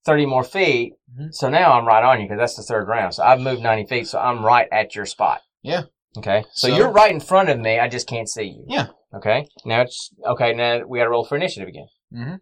thirty 0.05 0.27
more 0.27 0.45
feet, 0.45 0.93
Mhm. 1.19 1.33
so 1.33 1.49
now 1.49 1.73
I'm 1.73 1.87
right 1.87 2.05
on 2.05 2.21
you 2.21 2.27
because 2.29 2.39
that's 2.39 2.55
the 2.57 2.63
third 2.63 2.87
round. 2.87 3.15
So 3.15 3.23
I've 3.23 3.41
moved 3.41 3.63
ninety 3.63 3.87
feet, 3.87 4.09
so 4.09 4.19
I'm 4.19 4.45
right 4.45 4.69
at 4.71 4.95
your 4.95 5.07
spot. 5.07 5.41
Yeah. 5.63 5.85
Okay, 6.19 6.45
so, 6.53 6.69
So- 6.69 6.77
you're 6.77 6.91
right 6.91 7.11
in 7.11 7.19
front 7.21 7.49
of 7.49 7.59
me. 7.59 7.79
I 7.79 7.89
just 7.89 8.07
can't 8.09 8.29
see 8.29 8.43
you. 8.43 8.65
Yeah. 8.69 8.89
Okay. 9.15 9.47
Now 9.65 9.83
it's 9.83 10.11
okay. 10.27 10.53
Now 10.53 10.83
we 10.87 10.99
got 10.99 11.05
to 11.05 11.11
roll 11.11 11.25
for 11.25 11.37
initiative 11.37 11.69
again. 11.69 11.87
Mm-hmm. 12.15 12.37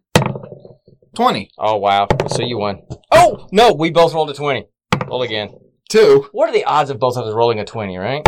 Twenty. 1.15 1.51
Oh 1.57 1.77
wow! 1.77 2.07
So 2.27 2.43
you 2.43 2.57
won. 2.57 2.81
Oh 3.11 3.47
no, 3.51 3.73
we 3.73 3.91
both 3.91 4.13
rolled 4.13 4.29
a 4.29 4.33
twenty. 4.33 4.67
Roll 5.07 5.21
again. 5.21 5.49
Two. 5.89 6.27
What 6.31 6.49
are 6.49 6.53
the 6.53 6.65
odds 6.65 6.89
of 6.89 6.99
both 6.99 7.15
of 7.15 7.25
us 7.25 7.33
rolling 7.33 7.59
a 7.59 7.65
twenty? 7.65 7.97
Right? 7.97 8.25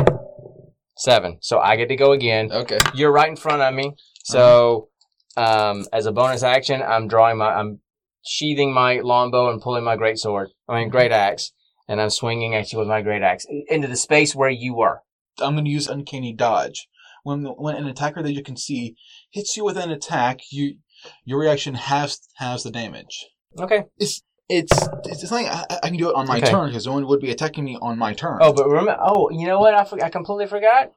Seven. 0.98 1.38
So 1.42 1.60
I 1.60 1.76
get 1.76 1.90
to 1.90 1.96
go 1.96 2.12
again. 2.14 2.52
Okay. 2.52 2.78
You're 2.94 3.12
right 3.12 3.30
in 3.30 3.36
front 3.36 3.62
of 3.62 3.74
me. 3.74 3.94
So 4.24 4.90
um, 5.36 5.86
as 5.94 6.06
a 6.06 6.12
bonus 6.12 6.44
action, 6.44 6.82
I'm 6.82 7.08
drawing 7.08 7.38
my, 7.38 7.54
I'm 7.54 7.82
sheathing 8.26 8.74
my 8.74 9.00
longbow 9.02 9.52
and 9.52 9.62
pulling 9.62 9.84
my 9.84 9.96
great 9.96 10.18
sword. 10.18 10.50
I 10.68 10.80
mean 10.80 10.90
great 10.90 11.12
axe, 11.12 11.52
and 11.88 12.02
I'm 12.02 12.10
swinging 12.10 12.56
at 12.56 12.72
you 12.72 12.80
with 12.80 12.88
my 12.88 13.02
great 13.02 13.22
axe 13.22 13.46
into 13.68 13.88
the 13.88 13.96
space 13.96 14.34
where 14.34 14.50
you 14.50 14.76
were. 14.76 15.02
I'm 15.40 15.54
going 15.54 15.66
to 15.66 15.72
use 15.72 15.88
uncanny 15.88 16.34
dodge. 16.34 16.88
When 17.24 17.44
when 17.46 17.76
an 17.76 17.88
attacker 17.88 18.22
that 18.24 18.32
you 18.34 18.44
can 18.44 18.58
see 18.58 18.96
hits 19.32 19.56
you 19.58 19.64
with 19.66 19.78
an 19.78 19.92
attack, 19.92 20.40
you 20.52 20.78
your 21.26 21.40
reaction 21.40 21.76
halves 21.76 22.28
halves 22.36 22.64
the 22.64 22.72
damage. 22.72 23.26
Okay. 23.60 23.86
It's 23.98 24.24
it's 24.50 24.72
it's 25.06 25.28
something 25.28 25.48
I, 25.48 25.66
I 25.84 25.88
can 25.90 25.98
do 25.98 26.10
it 26.10 26.16
on 26.16 26.28
my 26.28 26.38
Okay. 26.38 26.50
turn 26.52 26.70
because 26.70 26.86
no 26.86 26.94
one 26.94 27.06
would 27.08 27.20
be 27.20 27.32
attacking 27.32 27.66
me 27.66 27.78
on 27.82 27.98
my 27.98 28.14
turn. 28.14 28.40
Oh, 28.42 28.54
but 28.54 28.68
remember. 28.68 28.98
Oh, 29.00 29.30
you 29.32 29.46
know 29.46 29.60
what? 29.60 29.74
I, 29.74 29.84
for, 29.84 30.02
I 30.04 30.10
completely 30.10 30.48
forgot. 30.48 30.92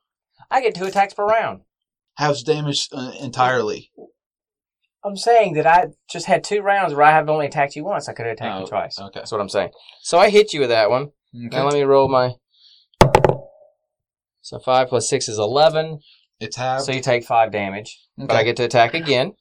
I 0.51 0.61
get 0.61 0.75
two 0.75 0.85
attacks 0.85 1.15
per 1.15 1.25
round. 1.27 1.63
halves 2.17 2.43
damage 2.43 2.89
uh, 2.93 3.13
entirely. 3.21 3.91
I'm 5.03 5.17
saying 5.17 5.55
that 5.55 5.67
I 5.67 5.87
just 6.11 6.27
had 6.27 6.45
two 6.45 6.61
rounds 6.61 6.93
where 6.93 7.07
I 7.07 7.11
have 7.13 7.29
only 7.31 7.47
attacked 7.47 7.75
you 7.75 7.85
once. 7.85 8.09
I 8.09 8.13
could 8.13 8.27
have 8.27 8.35
attacked 8.35 8.55
Oh, 8.57 8.61
you 8.61 8.67
twice. 8.67 9.01
Okay. 9.01 9.21
That's 9.21 9.33
what 9.33 9.41
I'm 9.41 9.49
saying. 9.49 9.71
So 10.03 10.19
I 10.19 10.29
hit 10.31 10.53
you 10.53 10.61
with 10.61 10.69
that 10.69 10.91
one. 10.91 11.13
Now 11.33 11.65
let 11.65 11.75
me 11.75 11.83
roll 11.83 12.09
my. 12.09 12.35
So 14.43 14.59
five 14.59 14.89
plus 14.89 15.09
six 15.09 15.29
is 15.29 15.39
eleven. 15.39 16.01
It's 16.41 16.57
halved. 16.57 16.85
So 16.85 16.93
you 16.93 17.01
take 17.01 17.25
five 17.25 17.53
damage, 17.53 18.01
okay. 18.19 18.27
but 18.27 18.37
I 18.37 18.43
get 18.45 18.57
to 18.57 18.65
attack 18.65 18.95
again, 18.95 19.33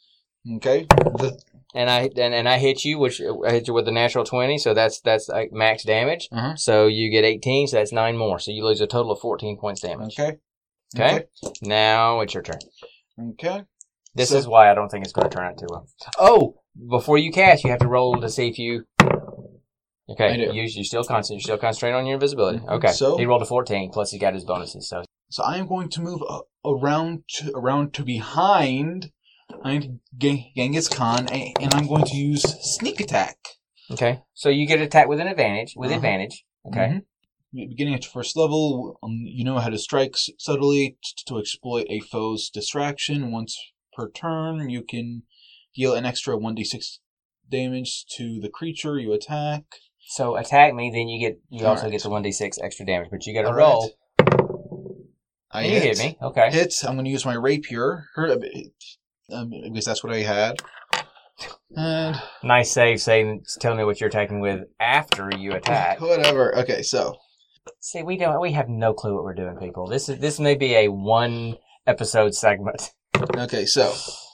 okay. 0.57 0.85
The, 0.89 1.39
and 1.73 1.89
I 1.89 2.09
and, 2.17 2.33
and 2.33 2.49
I 2.49 2.57
hit 2.57 2.83
you, 2.83 2.99
which 2.99 3.21
I 3.21 3.51
hit 3.51 3.67
you 3.67 3.73
with 3.73 3.87
a 3.87 3.91
natural 3.91 4.25
twenty. 4.25 4.57
So 4.57 4.73
that's 4.73 4.99
that's 4.99 5.29
like 5.29 5.51
max 5.53 5.83
damage. 5.83 6.27
uh-huh. 6.31 6.55
So 6.55 6.87
you 6.87 7.09
get 7.09 7.23
eighteen. 7.23 7.67
So 7.67 7.77
that's 7.77 7.93
nine 7.93 8.17
more. 8.17 8.39
So 8.39 8.51
you 8.51 8.65
lose 8.65 8.81
a 8.81 8.87
total 8.87 9.11
of 9.13 9.19
fourteen 9.19 9.57
points 9.57 9.81
damage. 9.81 10.19
Okay. 10.19 10.37
Okay. 10.95 11.25
Now 11.61 12.19
it's 12.21 12.33
your 12.33 12.43
turn. 12.43 12.59
Okay. 13.33 13.63
This 14.15 14.29
So- 14.29 14.37
is 14.37 14.47
why 14.47 14.69
I 14.71 14.73
don't 14.73 14.89
think 14.89 15.05
it's 15.05 15.13
going 15.13 15.29
to 15.29 15.35
turn 15.35 15.45
out 15.45 15.57
too 15.59 15.67
well. 15.69 15.87
Oh, 16.17 16.55
before 16.89 17.17
you 17.19 17.31
cast, 17.31 17.63
you 17.63 17.69
have 17.69 17.79
to 17.79 17.87
roll 17.87 18.19
to 18.19 18.29
see 18.29 18.47
if 18.49 18.57
you. 18.57 18.85
Okay, 20.11 20.29
I 20.33 20.35
do. 20.37 20.53
you 20.53 20.63
you 20.63 20.83
still 20.83 21.03
concentrate. 21.03 21.37
You're 21.41 21.57
still 21.57 21.57
constrained 21.57 21.95
on 21.95 22.05
your 22.05 22.15
invisibility. 22.15 22.59
Mhm. 22.59 22.69
Okay, 22.77 22.91
So- 22.91 23.17
he 23.17 23.25
rolled 23.25 23.41
a 23.41 23.45
fourteen. 23.45 23.91
Plus, 23.91 24.11
he 24.11 24.17
got 24.19 24.33
his 24.33 24.43
bonuses. 24.45 24.87
So 24.89 25.03
So 25.29 25.43
I 25.43 25.57
am 25.57 25.67
going 25.67 25.89
to 25.89 26.01
move 26.01 26.21
uh, 26.27 26.41
around 26.65 27.23
to, 27.35 27.51
around 27.55 27.93
to 27.95 28.03
behind 28.03 29.11
I'm 29.63 29.99
Gen- 30.17 30.45
Genghis 30.55 30.87
Khan, 30.87 31.27
and 31.29 31.73
I'm 31.73 31.87
going 31.87 32.03
to 32.05 32.15
use 32.15 32.43
sneak 32.77 32.99
attack. 32.99 33.37
okay, 33.91 34.19
so 34.33 34.49
you 34.49 34.65
get 34.67 34.79
attacked 34.81 35.09
with 35.09 35.19
an 35.19 35.27
advantage. 35.27 35.73
With 35.75 35.89
Uh-huh. 35.89 35.97
advantage. 35.97 36.45
Okay. 36.67 36.79
Mhm. 36.79 37.01
Beginning 37.51 37.95
at 37.95 38.03
your 38.03 38.11
first 38.11 38.37
level, 38.37 38.99
um, 39.01 39.21
you 39.25 39.43
know 39.43 39.57
how 39.57 39.69
to 39.69 39.77
strike 39.79 40.13
subtly 40.37 40.97
t- 41.03 41.23
to 41.27 41.39
exploit 41.39 41.87
a 41.89 41.99
foe's 41.99 42.49
distraction. 42.51 43.31
Once 43.31 43.57
per 43.93 44.09
turn, 44.11 44.69
you 44.69 44.83
can 44.83 45.23
deal 45.75 45.93
an 45.95 46.05
extra 46.05 46.37
1d6 46.37 46.99
damage 47.49 48.05
to 48.17 48.39
the 48.39 48.49
creature 48.49 48.99
you 48.99 49.13
attack. 49.13 49.63
So 50.11 50.37
attack 50.37 50.73
me, 50.73 50.89
then 50.89 51.07
you 51.07 51.19
get 51.19 51.39
you 51.51 51.67
also 51.67 51.81
Alright. 51.83 51.91
get 51.91 52.01
the 52.01 52.09
one 52.09 52.23
d 52.23 52.31
six 52.31 52.57
extra 52.57 52.83
damage, 52.83 53.09
but 53.11 53.27
you 53.27 53.33
got 53.33 53.47
to 53.47 53.53
roll. 53.53 53.91
I 55.51 55.61
And 55.63 55.71
you 55.71 55.79
hit 55.79 55.99
me. 55.99 56.17
Okay. 56.19 56.49
Hit. 56.51 56.73
I'm 56.83 56.95
going 56.95 57.05
to 57.05 57.11
use 57.11 57.25
my 57.25 57.35
rapier. 57.35 58.05
Her, 58.15 58.31
um, 59.31 59.51
because 59.63 59.85
that's 59.85 60.03
what 60.03 60.11
I 60.11 60.21
had. 60.21 60.57
And 61.75 62.19
Nice 62.43 62.71
save, 62.71 63.01
saying 63.01 63.45
tell 63.59 63.75
me 63.75 63.83
what 63.83 64.01
you're 64.01 64.09
attacking 64.09 64.39
with 64.39 64.61
after 64.79 65.29
you 65.37 65.53
attack. 65.53 66.01
whatever. 66.01 66.57
Okay, 66.57 66.81
so 66.81 67.15
See, 67.79 68.01
we 68.01 68.17
don't. 68.17 68.41
We 68.41 68.53
have 68.53 68.67
no 68.67 68.95
clue 68.95 69.13
what 69.13 69.23
we're 69.23 69.35
doing, 69.35 69.57
people. 69.57 69.85
This 69.85 70.09
is 70.09 70.17
this 70.19 70.39
may 70.39 70.55
be 70.55 70.73
a 70.73 70.87
one 70.87 71.55
episode 71.85 72.33
segment. 72.33 72.93
okay, 73.37 73.67
so 73.67 73.93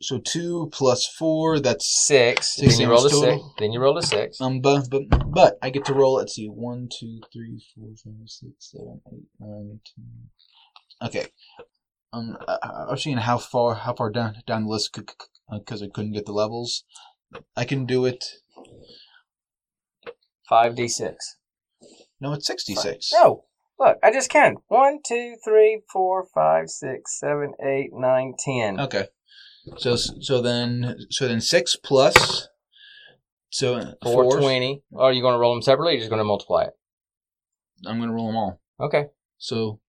so 0.00 0.18
two 0.18 0.68
plus 0.72 1.06
four. 1.06 1.60
That's 1.60 1.86
Six. 2.06 2.54
Six 2.56 2.78
then 2.78 2.80
you 2.86 2.90
roll 2.90 3.06
a 3.06 3.10
damage 3.10 3.40
six. 3.40 3.44
Then 3.58 3.72
you 3.72 3.80
roll 3.80 3.98
a 3.98 4.02
six. 4.02 4.40
um, 4.40 4.60
but 4.60 4.88
but 4.90 5.02
but 5.26 5.58
I 5.62 5.70
get 5.70 5.84
to 5.86 5.94
roll. 5.94 6.14
Let's 6.14 6.34
see, 6.34 6.46
one, 6.46 6.88
two, 6.90 7.20
three, 7.32 7.62
four, 7.74 7.88
five, 8.04 8.26
six, 8.26 8.70
seven, 8.70 9.00
eight, 9.12 9.28
nine, 9.38 9.80
ten. 9.84 11.08
Okay. 11.08 11.26
Um, 12.12 12.36
I, 12.48 12.58
I 12.88 12.90
was 12.90 13.02
seeing 13.02 13.18
how 13.18 13.38
far 13.38 13.74
how 13.74 13.94
far 13.94 14.10
down 14.10 14.36
down 14.46 14.64
the 14.64 14.70
list 14.70 14.92
because 14.94 15.82
I 15.82 15.88
couldn't 15.92 16.12
get 16.12 16.26
the 16.26 16.32
levels. 16.32 16.84
I 17.56 17.64
can 17.64 17.86
do 17.86 18.06
it. 18.06 18.24
Five 20.48 20.74
d 20.74 20.88
six. 20.88 21.36
No, 22.20 22.32
it's 22.32 22.46
sixty 22.46 22.74
six. 22.74 23.10
No, 23.12 23.44
look, 23.78 23.98
I 24.02 24.10
just 24.12 24.30
counted. 24.30 24.58
One, 24.68 24.98
two, 25.06 25.36
three, 25.44 25.82
four, 25.92 26.26
five, 26.34 26.68
six, 26.68 27.18
seven, 27.18 27.52
eight, 27.64 27.90
nine, 27.92 28.34
ten. 28.38 28.80
Okay. 28.80 29.06
So 29.76 29.96
so 29.96 30.40
then 30.40 30.96
so 31.10 31.28
then 31.28 31.40
six 31.40 31.76
plus. 31.76 32.48
So 33.50 33.94
four 34.02 34.38
twenty. 34.38 34.82
Oh, 34.94 35.04
are 35.04 35.12
you 35.12 35.22
going 35.22 35.34
to 35.34 35.38
roll 35.38 35.54
them 35.54 35.62
separately? 35.62 35.92
Or 35.92 35.94
you're 35.94 36.00
just 36.00 36.10
going 36.10 36.20
to 36.20 36.24
multiply 36.24 36.64
it. 36.64 36.74
I'm 37.86 37.98
gonna 37.98 38.12
roll 38.12 38.26
them 38.26 38.36
all. 38.36 38.60
Okay. 38.78 39.06
So 39.38 39.80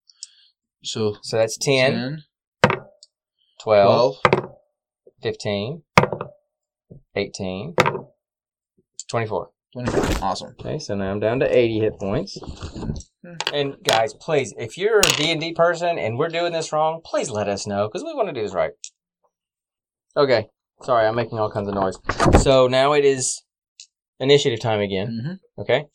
so 0.82 1.16
So 1.22 1.36
that's 1.36 1.58
10, 1.58 2.22
10, 2.62 2.80
12, 3.62 4.16
12, 4.22 4.54
15, 5.22 5.82
18, 7.16 7.74
24. 9.08 9.50
24. 9.72 10.00
Awesome. 10.22 10.56
Okay, 10.58 10.78
so 10.78 10.94
now 10.94 11.10
I'm 11.10 11.20
down 11.20 11.40
to 11.40 11.58
80 11.58 11.80
hit 11.80 11.98
points. 11.98 12.38
Hmm. 13.22 13.34
And 13.52 13.76
guys, 13.84 14.14
please, 14.14 14.54
if 14.56 14.78
you're 14.78 15.00
a 15.00 15.02
D&D 15.02 15.52
person 15.52 15.98
and 15.98 16.18
we're 16.18 16.28
doing 16.28 16.52
this 16.52 16.72
wrong, 16.72 17.02
please 17.04 17.28
let 17.30 17.48
us 17.48 17.66
know 17.66 17.86
because 17.86 18.02
we 18.02 18.14
want 18.14 18.28
to 18.28 18.34
do 18.34 18.42
this 18.42 18.54
right. 18.54 18.72
Okay. 20.16 20.48
Sorry, 20.82 21.06
I'm 21.06 21.14
making 21.14 21.38
all 21.38 21.50
kinds 21.50 21.68
of 21.68 21.74
noise. 21.74 21.98
So 22.42 22.66
now 22.66 22.92
it 22.94 23.04
is 23.04 23.42
initiative 24.18 24.60
time 24.60 24.80
again. 24.80 25.38
hmm 25.56 25.60
Okay. 25.60 25.86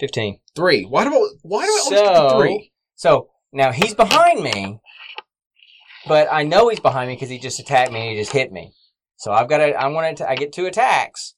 15. 0.00 0.40
Three. 0.54 0.84
Why 0.84 1.04
do 1.04 1.10
I, 1.10 1.28
why 1.42 1.64
do 1.64 1.70
I 1.72 1.80
always 1.84 2.00
get 2.00 2.14
the 2.14 2.36
three? 2.38 2.72
So 2.96 3.28
now 3.52 3.72
he's 3.72 3.94
behind 3.94 4.42
me, 4.42 4.78
but 6.06 6.28
I 6.30 6.42
know 6.42 6.68
he's 6.68 6.80
behind 6.80 7.08
me 7.08 7.14
because 7.14 7.30
he 7.30 7.38
just 7.38 7.60
attacked 7.60 7.92
me 7.92 8.00
and 8.00 8.10
he 8.10 8.16
just 8.16 8.32
hit 8.32 8.52
me. 8.52 8.72
So 9.16 9.32
I've 9.32 9.48
got 9.48 9.58
to, 9.58 9.72
I 9.72 9.86
want 9.88 10.18
to, 10.18 10.28
I 10.28 10.34
get 10.34 10.52
two 10.52 10.66
attacks. 10.66 11.34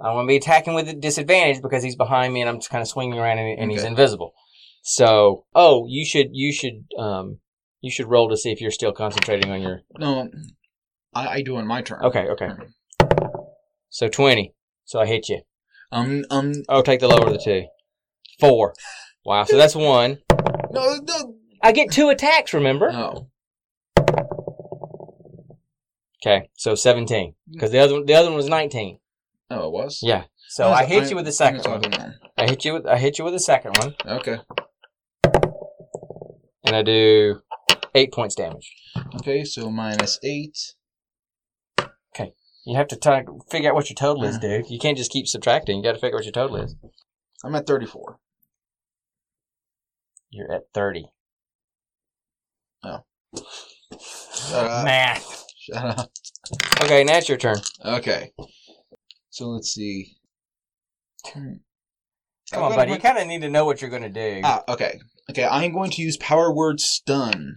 I 0.00 0.12
want 0.12 0.26
to 0.26 0.28
be 0.28 0.36
attacking 0.36 0.74
with 0.74 0.88
a 0.88 0.92
disadvantage 0.94 1.62
because 1.62 1.82
he's 1.82 1.96
behind 1.96 2.32
me 2.32 2.42
and 2.42 2.50
I'm 2.50 2.58
just 2.58 2.70
kind 2.70 2.82
of 2.82 2.88
swinging 2.88 3.18
around 3.18 3.38
and, 3.38 3.58
and 3.58 3.70
he's 3.70 3.82
invisible. 3.82 4.34
So, 4.82 5.46
oh, 5.54 5.86
you 5.88 6.04
should, 6.04 6.28
you 6.32 6.52
should, 6.52 6.84
um, 6.98 7.38
you 7.86 7.90
should 7.90 8.08
roll 8.10 8.28
to 8.28 8.36
see 8.36 8.50
if 8.52 8.60
you're 8.60 8.70
still 8.70 8.92
concentrating 8.92 9.50
on 9.50 9.62
your. 9.62 9.80
No, 9.98 10.28
I, 11.14 11.26
I 11.28 11.42
do 11.42 11.56
on 11.56 11.66
my 11.66 11.80
turn. 11.80 12.02
Okay, 12.04 12.26
okay. 12.28 12.50
So 13.88 14.08
20. 14.08 14.52
So 14.84 15.00
I 15.00 15.06
hit 15.06 15.28
you. 15.30 15.40
Um, 15.90 16.24
um, 16.30 16.52
Oh, 16.68 16.82
take 16.82 17.00
the 17.00 17.08
lower 17.08 17.26
of 17.26 17.32
the 17.32 17.38
two. 17.42 17.64
Four. 18.38 18.74
Wow. 19.24 19.44
So 19.44 19.56
that's 19.56 19.74
one. 19.74 20.18
no, 20.72 20.98
no. 21.02 21.34
I 21.62 21.72
get 21.72 21.90
two 21.90 22.10
attacks, 22.10 22.52
remember? 22.52 22.90
Oh, 22.92 23.28
Okay, 26.24 26.48
so 26.54 26.74
seventeen 26.74 27.34
because 27.52 27.70
the 27.70 27.78
other 27.78 27.94
one, 27.94 28.06
the 28.06 28.14
other 28.14 28.28
one 28.28 28.36
was 28.36 28.48
nineteen. 28.48 28.98
oh, 29.50 29.68
it 29.68 29.72
was. 29.72 30.00
Yeah. 30.02 30.24
So 30.48 30.68
I 30.70 30.84
hit 30.84 31.08
you 31.10 31.16
with 31.16 31.24
the 31.24 31.32
second 31.32 31.64
one. 31.70 32.14
I 32.36 32.46
hit 32.48 32.64
you 32.64 32.72
with 32.74 32.86
I 32.86 32.98
hit 32.98 33.18
you 33.18 33.24
with 33.24 33.34
the 33.34 33.38
second 33.40 33.76
one, 33.78 33.94
Okay. 34.18 34.38
and 36.64 36.74
I 36.74 36.82
do 36.82 37.40
eight 37.96 38.12
points 38.12 38.34
damage. 38.34 38.72
Okay, 39.16 39.44
so 39.44 39.70
minus 39.70 40.18
eight. 40.22 40.74
Okay, 41.80 42.32
You 42.64 42.76
have 42.76 42.88
to 42.88 42.96
try, 42.96 43.24
figure 43.50 43.70
out 43.70 43.74
what 43.74 43.90
your 43.90 43.94
total 43.96 44.24
is, 44.24 44.38
dude. 44.38 44.70
You 44.70 44.78
can't 44.78 44.96
just 44.96 45.10
keep 45.10 45.26
subtracting. 45.26 45.76
You 45.78 45.82
got 45.82 45.92
to 45.92 45.98
figure 45.98 46.16
out 46.16 46.20
what 46.20 46.24
your 46.24 46.32
total 46.32 46.56
is. 46.56 46.76
I'm 47.44 47.54
at 47.54 47.66
thirty-four. 47.66 48.18
You're 50.30 50.52
at 50.52 50.62
thirty. 50.72 51.06
Oh. 52.82 53.00
Shut 53.94 54.64
up. 54.70 54.84
Math. 54.84 55.44
Shut 55.58 55.98
up. 55.98 56.10
Okay, 56.82 57.04
now 57.04 57.16
it's 57.18 57.28
your 57.28 57.38
turn. 57.38 57.56
Okay. 57.84 58.32
So 59.30 59.48
let's 59.48 59.72
see. 59.72 60.16
Turn. 61.26 61.60
Come 62.52 62.60
I'm 62.60 62.64
on, 62.64 62.70
gonna 62.70 62.82
buddy. 62.82 62.92
You 62.92 62.98
kind 62.98 63.18
of 63.18 63.26
need 63.26 63.42
to 63.42 63.50
know 63.50 63.64
what 63.64 63.80
you're 63.80 63.90
going 63.90 64.02
to 64.02 64.08
do. 64.08 64.40
Ah, 64.44 64.62
okay. 64.68 64.98
Okay, 65.30 65.44
I 65.44 65.64
am 65.64 65.72
going 65.72 65.90
to 65.90 66.02
use 66.02 66.16
power 66.16 66.52
word 66.54 66.78
stun. 66.80 67.56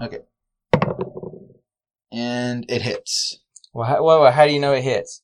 Okay. 0.00 0.18
And 2.12 2.64
it 2.70 2.82
hits. 2.82 3.40
Well, 3.72 3.86
how, 3.86 4.02
well, 4.04 4.30
how 4.32 4.46
do 4.46 4.52
you 4.52 4.60
know 4.60 4.72
it 4.72 4.82
hits? 4.82 5.22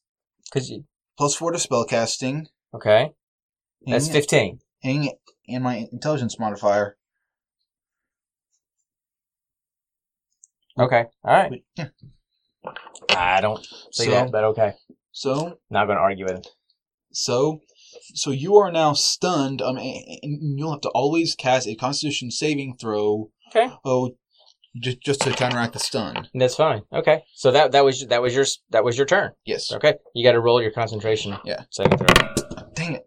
Cause 0.52 0.68
you, 0.68 0.84
Plus 1.16 1.34
four 1.34 1.52
to 1.52 1.58
spellcasting. 1.58 2.46
okay, 2.74 3.12
that's 3.86 4.08
fifteen. 4.08 4.60
hang 4.82 5.12
and 5.48 5.62
my 5.64 5.86
intelligence 5.92 6.38
modifier. 6.38 6.96
Okay, 10.78 11.04
all 11.24 11.32
right. 11.32 11.64
Yeah. 11.76 11.88
I 13.10 13.40
don't 13.40 13.64
see 13.92 14.04
So, 14.06 14.10
that, 14.10 14.32
but 14.32 14.44
okay. 14.44 14.72
so, 15.12 15.58
Not 15.70 15.86
going 15.86 15.96
to 15.96 16.02
argue 16.02 16.24
with 16.24 16.38
it. 16.38 16.48
so, 17.12 17.60
so 18.14 18.30
you 18.30 18.56
are 18.56 18.72
now 18.72 18.92
stunned. 18.92 19.62
Um, 19.62 19.76
and 19.76 20.58
you'll 20.58 20.72
have 20.72 20.80
to 20.82 20.88
always 20.90 21.34
cast 21.36 21.68
a 21.68 21.74
Constitution 21.76 22.30
saving 22.30 22.76
throw. 22.80 23.30
Okay. 23.54 23.72
Oh, 23.84 24.16
just 24.76 25.00
just 25.00 25.20
to 25.22 25.30
counteract 25.32 25.72
the 25.72 25.78
stun. 25.78 26.28
That's 26.34 26.54
fine. 26.56 26.82
Okay, 26.92 27.22
so 27.34 27.50
that 27.52 27.72
that 27.72 27.84
was 27.84 28.06
that 28.08 28.22
was 28.22 28.34
your 28.34 28.44
that 28.70 28.84
was 28.84 28.96
your 28.96 29.06
turn. 29.06 29.32
Yes. 29.44 29.72
Okay, 29.72 29.94
you 30.14 30.24
got 30.24 30.32
to 30.32 30.40
roll 30.40 30.60
your 30.60 30.70
concentration. 30.72 31.36
Yeah. 31.44 31.62
Saving 31.70 31.98
throw. 31.98 32.64
Dang 32.74 32.94
it. 32.94 33.06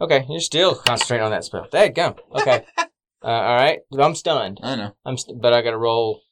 Okay, 0.00 0.26
you're 0.28 0.40
still 0.40 0.74
concentrating 0.74 1.24
on 1.24 1.30
that 1.30 1.44
spell. 1.44 1.68
There 1.70 1.86
you 1.86 1.92
go. 1.92 2.16
Okay. 2.34 2.64
uh, 2.78 2.84
all 3.22 3.56
right. 3.56 3.78
I'm 3.96 4.16
stunned. 4.16 4.58
I 4.60 4.74
know. 4.74 4.96
I'm, 5.06 5.16
st- 5.16 5.40
but 5.40 5.52
I 5.52 5.62
got 5.62 5.70
to 5.70 5.78
roll. 5.78 6.22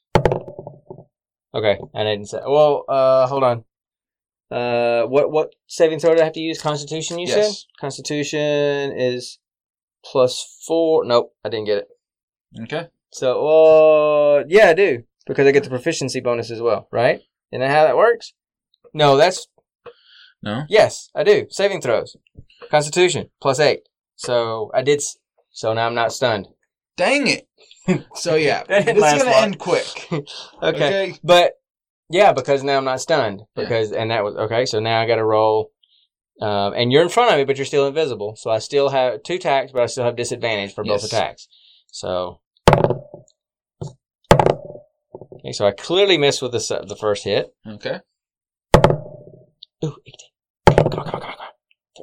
Okay, 1.55 1.79
And 1.95 2.09
I 2.09 2.13
didn't 2.13 2.29
say. 2.29 2.41
Well, 2.45 2.85
uh, 2.89 3.29
hold 3.29 3.45
on. 3.45 3.65
Uh, 4.51 5.05
what 5.07 5.31
what 5.31 5.55
saving 5.69 6.01
throw 6.01 6.15
do 6.15 6.21
I 6.21 6.25
have 6.25 6.33
to 6.33 6.41
use? 6.41 6.61
Constitution, 6.61 7.21
you 7.21 7.29
said. 7.29 7.53
Constitution 7.81 8.93
is 8.97 9.39
plus 10.05 10.59
four. 10.67 11.05
Nope, 11.05 11.33
I 11.45 11.49
didn't 11.49 11.67
get 11.67 11.79
it. 11.79 11.89
Okay. 12.63 12.89
So, 13.13 13.47
uh, 14.39 14.45
yeah, 14.49 14.69
I 14.71 14.75
do 14.75 15.03
because 15.27 15.47
I 15.47 15.53
get 15.53 15.65
the 15.65 15.71
proficiency 15.71 16.21
bonus 16.21 16.51
as 16.51 16.61
well, 16.61 16.89
right? 16.93 17.21
Isn't 17.53 17.61
that 17.61 17.71
how 17.71 17.85
that 17.85 17.97
works? 17.97 18.33
No, 18.95 19.17
that's 19.17 19.47
No. 20.43 20.65
yes, 20.69 21.11
I 21.15 21.23
do. 21.25 21.47
Saving 21.51 21.81
throws, 21.81 22.17
Constitution 22.71 23.31
plus 23.41 23.61
eight. 23.61 23.81
So 24.17 24.71
I 24.75 24.83
did. 24.83 24.99
s- 24.99 25.17
So 25.53 25.73
now 25.73 25.87
I'm 25.87 25.95
not 25.95 26.13
stunned. 26.13 26.47
Dang 26.97 27.27
it. 27.27 27.47
So 28.15 28.37
yeah, 28.37 28.63
this 28.65 28.87
is 28.87 29.01
gonna 29.01 29.25
long. 29.31 29.43
end 29.45 29.59
quick. 29.59 29.87
okay. 30.13 30.25
Okay. 30.63 31.15
But 31.25 31.55
yeah, 32.09 32.33
because 32.33 32.63
now 32.63 32.77
I'm 32.77 32.85
not 32.85 33.01
stunned. 33.01 33.41
Yeah. 33.57 33.65
Because 33.65 33.91
and 33.93 34.11
that 34.13 34.23
was 34.23 34.37
okay. 34.37 34.65
So 34.67 34.79
now 34.81 35.01
I 35.01 35.07
got 35.07 35.17
to 35.17 35.25
roll, 35.25 35.73
um, 36.41 36.73
and 36.75 36.93
you're 36.93 37.03
in 37.03 37.09
front 37.09 37.33
of 37.33 37.39
me, 37.39 37.45
but 37.45 37.57
you're 37.57 37.67
still 37.67 37.87
invisible. 37.89 38.37
So 38.37 38.51
I 38.51 38.59
still 38.59 38.91
have 38.91 39.23
two 39.25 39.35
attacks, 39.35 39.73
but 39.73 39.83
I 39.83 39.87
still 39.87 40.05
have 40.05 40.15
disadvantage 40.17 40.73
for 40.75 40.85
both 40.85 41.03
attacks. 41.05 41.49
So 41.91 42.41
okay, 45.41 45.53
so 45.53 45.67
I 45.67 45.73
clearly 45.73 46.19
missed 46.19 46.43
with 46.43 46.53
the 46.53 46.85
the 46.87 46.97
first 46.97 47.25
hit. 47.25 47.55
Okay. 47.67 48.01
Ooh, 49.85 49.97
18. 50.07 50.13
Come 50.67 50.77
on, 50.77 50.91
come 50.91 50.99
on, 50.99 51.05
come 51.05 51.15
on, 51.15 51.21
come 51.21 51.31
on. 51.31 51.47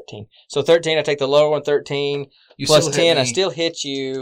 13. 0.10 0.28
So 0.48 0.62
13, 0.62 0.98
I 0.98 1.02
take 1.02 1.20
the 1.20 1.28
lower 1.28 1.50
one, 1.50 1.64
13. 1.64 2.26
You 2.58 2.68
hit 2.68 2.94
10, 2.94 3.18
I 3.18 3.24
still 3.24 3.50
hit 3.50 3.84
you. 3.84 4.22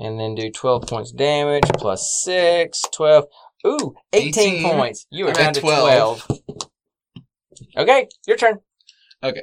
And 0.00 0.18
then 0.18 0.36
do 0.36 0.50
12 0.50 0.86
points 0.86 1.10
damage, 1.10 1.64
plus 1.76 2.22
6, 2.24 2.82
12. 2.92 3.24
Ooh, 3.66 3.94
18, 4.12 4.54
18. 4.54 4.62
points. 4.62 5.06
You 5.10 5.24
were 5.24 5.30
I'm 5.30 5.36
down 5.36 5.54
to 5.54 5.60
12. 5.60 6.26
12. 6.26 6.40
Okay, 7.76 8.08
your 8.26 8.36
turn. 8.36 8.58
Okay. 9.22 9.42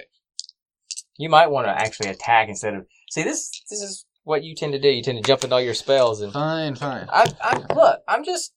You 1.18 1.30
might 1.30 1.48
want 1.48 1.68
to 1.68 1.72
actually 1.72 2.10
attack 2.10 2.48
instead 2.48 2.74
of. 2.74 2.86
See, 3.10 3.24
this 3.24 3.50
this 3.70 3.82
is 3.82 4.06
what 4.24 4.44
you 4.44 4.56
tend 4.56 4.74
to 4.74 4.80
do. 4.80 4.90
You 4.90 5.04
tend 5.04 5.18
to 5.22 5.28
jump 5.28 5.44
into 5.44 5.56
all 5.56 5.62
your 5.62 5.74
spells. 5.74 6.22
and 6.22 6.32
Fine, 6.32 6.76
fine, 6.76 7.08
I, 7.12 7.32
I 7.42 7.74
Look, 7.74 8.02
I'm 8.08 8.24
just 8.24 8.54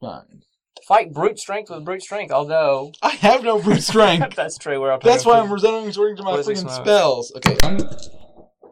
fine. 0.00 0.42
fight 0.86 1.12
brute 1.12 1.38
strength 1.38 1.70
with 1.70 1.84
brute 1.84 2.02
strength, 2.02 2.32
although. 2.32 2.92
I 3.02 3.10
have 3.10 3.42
no 3.42 3.60
brute 3.60 3.82
strength. 3.92 4.34
That's 4.36 4.58
true. 4.58 4.80
We're 4.80 4.92
up 4.92 5.02
That's 5.02 5.24
why 5.24 5.38
I'm 5.38 5.52
resenting 5.52 5.86
resorting 5.86 6.16
to 6.16 6.22
my 6.22 6.30
What 6.32 6.40
is 6.40 6.46
this 6.46 6.62
freaking 6.62 6.70
smoke? 6.70 6.84
spells. 6.86 7.32
Okay. 7.36 7.56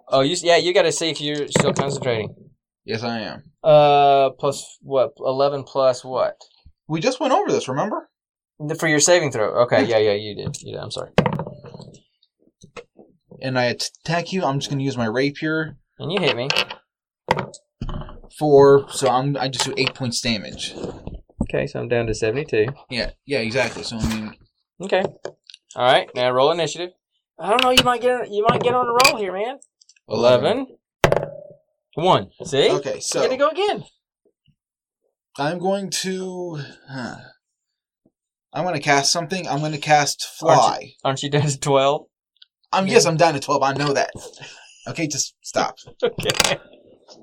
Oh, 0.09 0.20
you, 0.20 0.36
yeah, 0.42 0.57
you 0.57 0.74
got 0.74 0.82
to 0.82 0.92
see 0.92 1.09
if 1.11 1.20
you're 1.20 1.48
still 1.48 1.72
concentrating. 1.72 2.34
Yes, 2.84 3.03
I 3.03 3.20
am. 3.20 3.42
Uh, 3.64 4.30
plus 4.38 4.78
what? 4.82 5.12
Eleven 5.18 5.62
plus 5.62 6.05
what? 6.05 6.36
We 6.88 7.00
just 7.00 7.20
went 7.20 7.32
over 7.32 7.50
this. 7.50 7.68
Remember? 7.68 8.11
For 8.78 8.88
your 8.88 9.00
saving 9.00 9.32
throw. 9.32 9.62
Okay, 9.62 9.84
yeah, 9.84 9.98
yeah, 9.98 10.12
you 10.12 10.34
did. 10.36 10.57
You 10.62 10.74
did. 10.74 10.80
I'm 10.80 10.90
sorry. 10.90 11.11
And 13.40 13.59
I 13.59 13.64
attack 13.64 14.32
you. 14.32 14.44
I'm 14.44 14.59
just 14.61 14.70
gonna 14.70 14.82
use 14.82 14.96
my 14.96 15.07
rapier 15.07 15.76
And 15.98 16.12
you 16.12 16.20
hit 16.20 16.36
me. 16.36 16.48
For. 18.39 18.89
So 18.91 19.09
I'm. 19.09 19.37
I 19.37 19.49
just 19.49 19.64
do 19.64 19.74
eight 19.76 19.95
points 19.95 20.20
damage. 20.20 20.74
Okay, 21.43 21.66
so 21.66 21.80
I'm 21.80 21.89
down 21.89 22.07
to 22.07 22.14
seventy-two. 22.14 22.66
Yeah. 22.91 23.11
Yeah. 23.26 23.41
Exactly. 23.41 23.83
So 23.83 23.99
I 23.99 24.09
mean. 24.14 24.35
Okay. 24.80 25.03
All 25.76 25.85
right. 25.85 26.09
Now 26.14 26.30
roll 26.30 26.51
initiative. 26.53 26.91
I 27.39 27.51
don't 27.51 27.62
know. 27.62 27.70
You 27.70 27.85
might 27.85 28.01
get. 28.01 28.30
You 28.30 28.45
might 28.49 28.62
get 28.62 28.74
on 28.74 28.87
a 28.87 29.11
roll 29.11 29.20
here, 29.20 29.33
man. 29.33 29.59
Eleven. 30.09 30.66
One. 31.95 32.30
See? 32.45 32.70
Okay. 32.70 33.01
So 33.01 33.22
you 33.22 33.22
So 33.22 33.22
get 33.22 33.30
to 33.30 33.37
go 33.37 33.49
again. 33.49 33.85
I'm 35.39 35.59
going 35.59 35.91
to. 36.03 36.59
Huh. 36.89 37.16
I'm 38.53 38.64
gonna 38.64 38.80
cast 38.80 39.12
something. 39.12 39.49
I'm 39.49 39.61
gonna 39.61 39.78
cast 39.78 40.28
Aren't 40.43 40.61
fly. 40.61 40.93
Aren't 41.05 41.22
you 41.22 41.30
down 41.30 41.47
to 41.47 41.59
twelve? 41.59 42.07
I'm 42.72 42.87
yes. 42.87 43.07
I'm 43.07 43.16
down 43.16 43.35
to 43.35 43.41
twelve. 43.41 43.62
I 43.62 43.72
know 43.72 43.93
that. 43.93 44.11
Okay. 44.89 45.07
Just 45.07 45.35
stop. 45.43 45.76
Okay. 46.03 46.59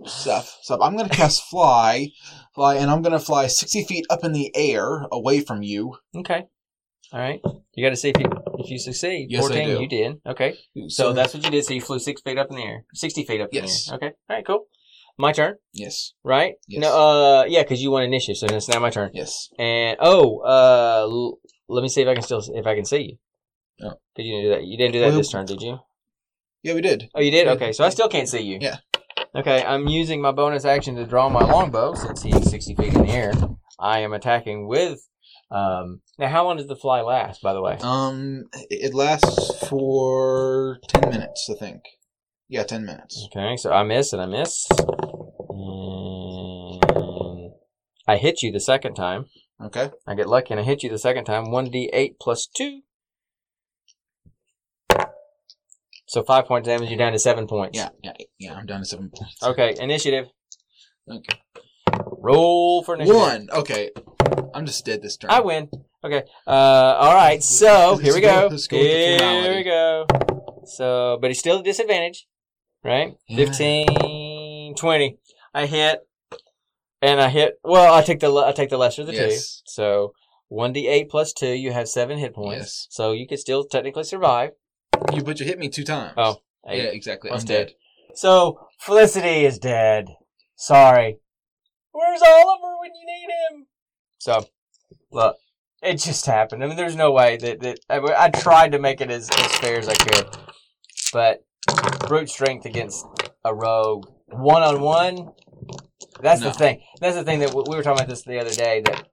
Stop. 0.06 0.45
Stop. 0.62 0.80
I'm 0.82 0.95
gonna 0.95 1.10
cast 1.10 1.43
fly. 1.50 2.08
Fly, 2.56 2.76
and 2.76 2.89
I'm 2.89 3.02
gonna 3.02 3.20
fly 3.20 3.47
sixty 3.47 3.84
feet 3.84 4.06
up 4.10 4.24
in 4.24 4.32
the 4.34 4.52
air 4.56 5.06
away 5.12 5.41
from 5.41 5.62
you. 5.64 5.95
Okay. 6.16 6.45
All 7.12 7.20
right. 7.20 7.41
You 7.74 7.84
got 7.86 7.89
to 7.89 7.95
see 7.95 8.10
if 8.10 8.20
you 8.20 8.26
if 8.60 8.70
you 8.70 8.78
succeed. 8.78 9.28
Yes, 9.30 9.39
I 9.43 9.47
Fourteen. 9.47 9.68
do. 9.68 9.82
You 9.82 9.88
did. 9.89 10.16
Okay. 10.28 10.56
So 10.89 11.12
that's 11.14 11.34
what 11.34 11.43
you 11.43 11.50
did. 11.52 11.66
So 11.66 11.74
you 11.74 11.82
flew 11.82 11.97
six 12.00 12.22
feet 12.22 12.38
up 12.38 12.50
in 12.50 12.56
the 12.58 12.64
air, 12.64 12.86
sixty 12.93 13.24
feet 13.24 13.41
up 13.41 13.50
Yes. 13.52 13.88
in 13.89 13.97
the 14.00 14.06
air. 14.06 14.10
Okay. 14.10 14.16
All 14.30 14.36
right. 14.36 14.45
Cool. 14.45 14.66
My 15.18 15.32
turn. 15.34 15.56
yes. 15.74 16.14
Right? 16.24 16.54
Yes. 16.68 16.82
No. 16.82 16.89
Uh. 17.41 17.45
Yeah. 17.45 17.64
Because 17.64 17.82
you 17.82 17.91
won 17.91 18.04
initiative, 18.04 18.38
so 18.38 18.56
it's 18.56 18.70
now 18.70 18.80
my 18.80 18.89
turn. 18.89 19.12
Yes. 19.14 19.50
And 19.58 19.97
oh. 20.00 20.39
Uh. 20.39 21.08
L- 21.10 21.39
let 21.68 21.82
me 21.82 21.89
see 21.89 22.02
if 22.02 22.08
I 22.08 22.14
can 22.14 22.24
still 22.24 22.41
if 22.54 22.66
I 22.66 22.76
can 22.76 22.86
see 22.86 23.18
you. 23.80 23.88
Oh. 23.88 23.93
Did 24.16 24.24
you 24.24 24.41
do 24.43 24.50
that. 24.50 24.64
You 24.66 24.78
didn't 24.78 24.93
do 24.93 25.00
that 25.00 25.08
Well, 25.10 25.18
this 25.18 25.32
turn, 25.32 25.45
did 25.45 25.62
you? 25.62 25.80
Yeah, 26.64 26.74
we 26.74 26.82
did. 26.82 27.10
Oh, 27.16 27.22
you 27.22 27.32
did. 27.32 27.47
Okay. 27.47 27.72
So 27.72 27.84
I 27.86 27.89
still 27.89 28.10
can't 28.10 28.28
see 28.30 28.41
you. 28.41 28.58
Yeah. 28.62 28.78
Okay. 29.36 29.63
I'm 29.63 29.88
using 29.88 30.22
my 30.22 30.32
bonus 30.32 30.65
action 30.65 30.95
to 30.95 31.05
draw 31.05 31.30
my 31.30 31.41
longbow 31.41 31.93
since 31.95 32.22
he's 32.24 32.49
sixty 32.49 32.76
feet 32.76 32.93
in 32.93 33.03
the 33.03 33.11
air. 33.11 33.34
I 33.80 33.99
am 33.99 34.13
attacking 34.13 34.67
with. 34.67 34.99
Um. 35.51 36.01
Now, 36.17 36.30
how 36.30 36.45
long 36.45 36.57
does 36.57 36.67
the 36.67 36.76
fly 36.76 37.01
last? 37.01 37.41
By 37.41 37.53
the 37.53 37.61
way. 37.61 37.78
Um, 37.82 38.45
it 38.53 38.93
lasts 38.93 39.67
for 39.67 40.80
ten 40.88 41.09
minutes, 41.09 41.49
I 41.49 41.55
think. 41.57 41.82
Yeah, 42.47 42.63
ten 42.63 42.86
minutes. 42.86 43.28
Okay, 43.32 43.55
so 43.57 43.72
I 43.72 43.84
miss 43.84 44.13
and 44.13 44.22
I 44.22 44.26
miss. 44.26 44.67
And 44.72 45.20
I 48.09 48.17
hit 48.17 48.41
you 48.41 48.51
the 48.51 48.59
second 48.59 48.95
time. 48.95 49.26
Okay. 49.61 49.91
I 50.07 50.15
get 50.15 50.28
lucky 50.28 50.53
and 50.53 50.59
I 50.59 50.63
hit 50.63 50.82
you 50.82 50.89
the 50.89 50.97
second 50.97 51.26
time. 51.26 51.45
1d8 51.47 52.15
plus 52.20 52.47
2. 52.47 52.82
So 56.10 56.24
5 56.24 56.45
points 56.45 56.68
damage, 56.68 56.89
you're 56.89 56.97
down 56.97 57.12
to 57.12 57.20
7 57.20 57.45
points. 57.45 57.78
Yeah, 57.78 57.89
yeah, 58.03 58.14
yeah. 58.39 58.55
I'm 58.55 58.66
down 58.66 58.80
to 58.80 58.86
seven 58.86 59.12
points. 59.16 59.43
Okay, 59.43 59.76
initiative. 59.80 60.26
Okay. 61.07 61.39
Roll 62.18 62.84
for 62.84 62.95
initiative. 62.95 63.16
One. 63.22 63.47
Okay. 63.51 63.91
I'm 64.55 64.66
just 64.66 64.84
dead 64.86 65.03
this 65.03 65.18
turn. 65.18 65.30
I 65.30 65.41
win. 65.41 65.70
Okay. 66.03 66.24
Uh, 66.47 66.49
all 66.49 67.14
right. 67.14 67.43
So 67.43 67.97
here 67.97 68.16
we 68.16 68.22
go- 68.22 68.41
go. 68.41 68.47
let's 68.47 68.66
go 68.66 68.78
Here 68.78 69.55
we 69.55 69.64
go. 69.64 70.07
So, 70.66 71.20
but 71.22 71.30
he's 71.30 71.38
still 71.38 71.60
at 71.60 71.64
disadvantage, 71.66 72.28
right? 72.84 73.14
Yeah. 73.28 73.45
15, 73.45 74.74
20. 74.76 75.20
I 75.53 75.66
hit, 75.68 75.99
and 77.03 77.22
I 77.22 77.30
hit. 77.30 77.60
Well, 77.64 77.93
I 77.93 78.01
take 78.01 78.20
the 78.20 78.34
I 78.36 78.51
take 78.51 78.70
the 78.70 78.78
lesser 78.78 79.01
of 79.03 79.07
the 79.07 79.14
two. 79.14 79.36
So 79.66 80.14
one 80.47 80.74
d 80.74 80.88
eight 80.88 81.10
plus 81.10 81.34
two, 81.34 81.53
you 81.53 81.72
have 81.72 81.88
seven 81.88 82.18
hit 82.18 82.34
points. 82.34 82.57
Yes. 82.57 82.88
So 82.89 83.12
you 83.12 83.28
could 83.28 83.39
still 83.39 83.64
technically 83.64 84.03
survive. 84.05 84.51
You, 85.14 85.24
but 85.24 85.39
you 85.39 85.45
hit 85.45 85.60
me 85.60 85.70
two 85.70 85.84
times. 85.84 86.14
Oh, 86.18 86.38
yeah, 86.66 86.74
eight. 86.74 86.93
exactly. 86.93 87.32
I'm 87.32 87.43
dead. 87.43 87.74
So 88.16 88.60
Felicity 88.80 89.45
is 89.45 89.60
dead. 89.60 90.08
Sorry. 90.56 91.20
Where's 91.91 92.22
Oliver 92.22 92.76
when 92.80 92.91
you 92.95 93.06
need 93.06 93.30
him? 93.58 93.68
So, 94.20 94.45
look, 95.12 95.38
it 95.82 95.95
just 95.95 96.26
happened. 96.26 96.64
I 96.64 96.68
mean, 96.68 96.78
there's 96.78 96.95
no 96.95 97.12
way 97.12 97.38
that, 97.38 97.60
that 97.62 97.80
I, 97.89 97.97
I 98.26 98.30
tried 98.30 98.74
to 98.74 98.80
make 98.80 99.02
it 99.02 99.10
as, 99.10 99.30
as 99.30 99.56
fair 99.58 99.80
as 99.80 99.88
I 99.89 99.95
could, 99.95 100.38
but 101.14 101.43
brute 102.08 102.30
strength 102.30 102.66
against 102.66 103.06
a 103.45 103.54
rogue, 103.54 104.08
one 104.28 104.64
on 104.64 104.82
one. 104.82 105.32
That's 106.22 106.41
No. 106.41 106.50
the 106.50 106.54
thing. 106.54 106.82
That's 107.00 107.16
the 107.16 107.24
thing 107.24 107.39
that 107.39 107.54
we 107.54 107.64
were 107.76 107.84
talking 107.84 108.00
about 108.04 108.08
this 108.10 108.24
the 108.24 108.39
other 108.39 108.52
day. 108.54 108.82
That 108.82 109.08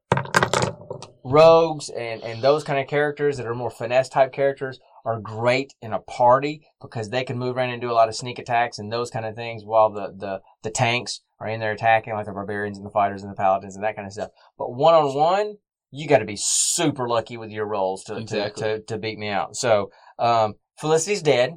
rogues 1.25 1.89
and 1.91 2.23
and 2.23 2.41
those 2.43 2.63
kind 2.63 2.79
of 2.79 2.87
characters 2.87 3.37
that 3.37 3.47
are 3.47 3.55
more 3.55 3.71
finesse 3.71 4.09
type 4.09 4.33
characters 4.33 4.79
are 5.07 5.21
great 5.21 5.73
in 5.81 5.93
a 5.93 6.01
party 6.01 6.61
because 6.83 7.09
they 7.11 7.25
can 7.25 7.39
move 7.39 7.57
around 7.57 7.71
and 7.71 7.81
do 7.81 7.91
a 7.91 7.95
lot 7.95 8.09
of 8.09 8.17
sneak 8.17 8.39
attacks 8.39 8.79
and 8.79 8.93
those 8.93 9.11
kind 9.11 9.25
of 9.25 9.35
things, 9.37 9.65
while 9.65 9.89
the 9.91 10.13
the 10.15 10.41
the 10.63 10.71
tanks 10.71 11.21
are 11.41 11.47
in 11.49 11.61
there 11.61 11.73
attacking 11.73 12.13
like 12.13 12.27
the 12.27 12.33
barbarians 12.33 12.77
and 12.77 12.85
the 12.85 12.91
fighters 12.91 13.23
and 13.23 13.31
the 13.31 13.37
paladins 13.37 13.77
and 13.77 13.85
that 13.85 13.95
kind 13.97 14.07
of 14.07 14.13
stuff. 14.13 14.31
But 14.59 14.75
one 14.75 14.95
on 14.95 15.15
one, 15.15 15.55
you 15.91 16.09
got 16.09 16.19
to 16.19 16.25
be 16.25 16.37
super 16.37 17.09
lucky 17.09 17.37
with 17.37 17.51
your 17.51 17.67
rolls 17.67 18.03
to, 18.05 18.17
Exactly. 18.17 18.63
to, 18.63 18.79
to 18.81 18.85
to 18.85 18.99
beat 18.99 19.19
me 19.19 19.29
out. 19.29 19.57
So 19.57 19.91
um, 20.19 20.55
Felicity's 20.79 21.23
dead. 21.23 21.55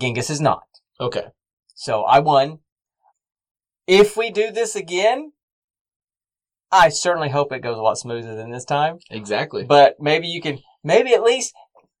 Genghis 0.00 0.30
is 0.30 0.40
not. 0.40 0.62
Okay. 1.00 1.26
So 1.74 2.04
I 2.04 2.20
won. 2.20 2.58
If 3.86 4.16
we 4.16 4.30
do 4.30 4.50
this 4.50 4.74
again, 4.76 5.32
I 6.72 6.88
certainly 6.88 7.28
hope 7.30 7.52
it 7.52 7.62
goes 7.62 7.78
a 7.78 7.82
lot 7.82 7.98
smoother 7.98 8.34
than 8.34 8.50
this 8.50 8.64
time. 8.64 8.98
Exactly. 9.10 9.64
But 9.64 9.96
maybe 10.00 10.26
you 10.26 10.40
can, 10.42 10.58
maybe 10.82 11.14
at 11.14 11.22
least, 11.22 11.54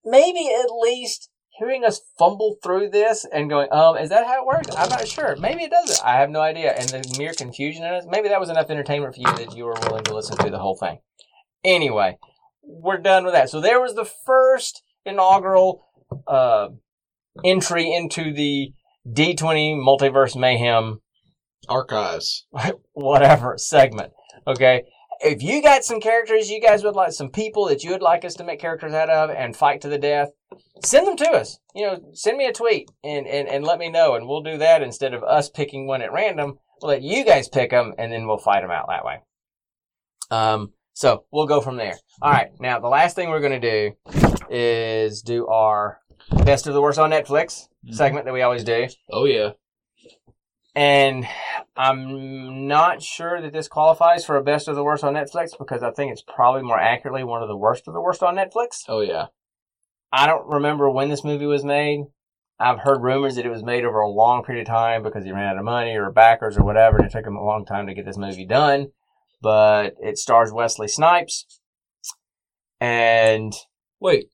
maybe 0.06 0.48
at 0.48 0.70
least 0.70 1.28
hearing 1.58 1.84
us 1.84 2.00
fumble 2.18 2.56
through 2.62 2.90
this 2.90 3.26
and 3.30 3.50
going, 3.50 3.68
um, 3.72 3.96
is 3.96 4.10
that 4.10 4.26
how 4.26 4.40
it 4.40 4.46
works? 4.46 4.68
I'm 4.76 4.88
not 4.88 5.08
sure. 5.08 5.36
Maybe 5.36 5.64
it 5.64 5.70
doesn't. 5.70 6.06
I 6.06 6.16
have 6.18 6.30
no 6.30 6.40
idea. 6.40 6.72
And 6.72 6.88
the 6.88 7.16
mere 7.18 7.32
confusion 7.32 7.84
in 7.84 7.94
it, 7.94 8.04
maybe 8.08 8.28
that 8.28 8.40
was 8.40 8.50
enough 8.50 8.70
entertainment 8.70 9.14
for 9.14 9.20
you 9.20 9.36
that 9.36 9.56
you 9.56 9.64
were 9.64 9.74
willing 9.82 10.04
to 10.04 10.14
listen 10.14 10.36
to 10.38 10.50
the 10.50 10.58
whole 10.58 10.76
thing. 10.76 10.98
Anyway, 11.64 12.18
we're 12.62 12.98
done 12.98 13.24
with 13.24 13.34
that. 13.34 13.50
So 13.50 13.60
there 13.60 13.80
was 13.80 13.94
the 13.94 14.04
first 14.04 14.82
inaugural 15.04 15.86
uh, 16.26 16.68
entry 17.44 17.92
into 17.92 18.32
the 18.32 18.72
D20 19.08 19.76
Multiverse 19.76 20.36
Mayhem 20.36 21.00
Archives. 21.68 22.46
whatever 22.92 23.56
segment. 23.56 24.12
Okay. 24.46 24.84
If 25.20 25.42
you 25.42 25.62
got 25.62 25.84
some 25.84 26.00
characters 26.00 26.50
you 26.50 26.60
guys 26.60 26.84
would 26.84 26.94
like, 26.94 27.12
some 27.12 27.30
people 27.30 27.66
that 27.66 27.82
you 27.82 27.90
would 27.90 28.02
like 28.02 28.24
us 28.24 28.34
to 28.34 28.44
make 28.44 28.60
characters 28.60 28.92
out 28.92 29.10
of 29.10 29.30
and 29.30 29.56
fight 29.56 29.80
to 29.82 29.88
the 29.88 29.98
death, 29.98 30.28
send 30.84 31.06
them 31.06 31.16
to 31.16 31.30
us. 31.30 31.58
You 31.74 31.86
know, 31.86 32.00
send 32.12 32.36
me 32.36 32.46
a 32.46 32.52
tweet 32.52 32.90
and, 33.02 33.26
and, 33.26 33.48
and 33.48 33.64
let 33.64 33.78
me 33.78 33.88
know, 33.88 34.14
and 34.14 34.28
we'll 34.28 34.42
do 34.42 34.58
that 34.58 34.82
instead 34.82 35.14
of 35.14 35.22
us 35.22 35.48
picking 35.48 35.86
one 35.86 36.02
at 36.02 36.12
random. 36.12 36.58
We'll 36.82 36.90
let 36.90 37.02
you 37.02 37.24
guys 37.24 37.48
pick 37.48 37.70
them, 37.70 37.94
and 37.98 38.12
then 38.12 38.26
we'll 38.26 38.38
fight 38.38 38.60
them 38.60 38.70
out 38.70 38.88
that 38.88 39.04
way. 39.04 39.22
Um, 40.30 40.72
so 40.92 41.24
we'll 41.30 41.46
go 41.46 41.60
from 41.60 41.76
there. 41.76 41.94
All 42.20 42.30
right. 42.30 42.48
Now, 42.60 42.80
the 42.80 42.88
last 42.88 43.16
thing 43.16 43.30
we're 43.30 43.40
going 43.40 43.60
to 43.60 43.92
do 44.00 44.16
is 44.50 45.22
do 45.22 45.46
our 45.46 46.00
best 46.44 46.66
of 46.66 46.74
the 46.74 46.82
worst 46.82 46.98
on 46.98 47.10
Netflix 47.10 47.68
segment 47.90 48.24
that 48.24 48.34
we 48.34 48.42
always 48.42 48.64
do. 48.64 48.88
Oh 49.10 49.24
yeah. 49.24 49.50
And 50.76 51.26
I'm 51.74 52.68
not 52.68 53.02
sure 53.02 53.40
that 53.40 53.54
this 53.54 53.66
qualifies 53.66 54.26
for 54.26 54.36
a 54.36 54.42
best 54.44 54.68
of 54.68 54.76
the 54.76 54.84
worst 54.84 55.02
on 55.02 55.14
Netflix 55.14 55.56
because 55.58 55.82
I 55.82 55.90
think 55.90 56.12
it's 56.12 56.22
probably 56.22 56.62
more 56.62 56.78
accurately 56.78 57.24
one 57.24 57.42
of 57.42 57.48
the 57.48 57.56
worst 57.56 57.88
of 57.88 57.94
the 57.94 58.00
worst 58.00 58.22
on 58.22 58.36
Netflix. 58.36 58.82
Oh 58.86 59.00
yeah. 59.00 59.26
I 60.12 60.26
don't 60.26 60.46
remember 60.46 60.90
when 60.90 61.08
this 61.08 61.24
movie 61.24 61.46
was 61.46 61.64
made. 61.64 62.04
I've 62.60 62.80
heard 62.80 63.02
rumors 63.02 63.36
that 63.36 63.46
it 63.46 63.50
was 63.50 63.62
made 63.64 63.84
over 63.86 64.00
a 64.00 64.08
long 64.08 64.44
period 64.44 64.68
of 64.68 64.72
time 64.72 65.02
because 65.02 65.24
he 65.24 65.32
ran 65.32 65.46
out 65.46 65.58
of 65.58 65.64
money 65.64 65.96
or 65.96 66.10
backers 66.10 66.56
or 66.56 66.64
whatever, 66.64 66.98
and 66.98 67.06
it 67.06 67.12
took 67.12 67.26
him 67.26 67.36
a 67.36 67.44
long 67.44 67.64
time 67.66 67.86
to 67.86 67.94
get 67.94 68.04
this 68.06 68.16
movie 68.16 68.46
done. 68.46 68.88
But 69.42 69.94
it 70.00 70.16
stars 70.18 70.52
Wesley 70.52 70.88
Snipes 70.88 71.46
and 72.80 73.52
Wait. 74.00 74.28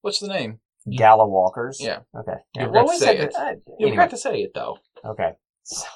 What's 0.00 0.20
the 0.20 0.28
name? 0.28 0.60
Gallowalkers. 0.88 1.76
Yeah. 1.78 2.00
Okay. 2.16 2.38
You 2.56 2.70
Yeah, 2.72 2.82
to 2.82 2.88
say 2.88 2.96
said 2.98 3.16
it. 3.20 3.32
that- 3.32 3.40
uh, 3.40 3.50
You 3.78 3.86
anyway. 3.86 3.90
forgot 3.96 4.10
to 4.10 4.16
say 4.16 4.42
it 4.42 4.52
though. 4.54 4.78
Okay. 5.04 5.32
So, 5.64 5.86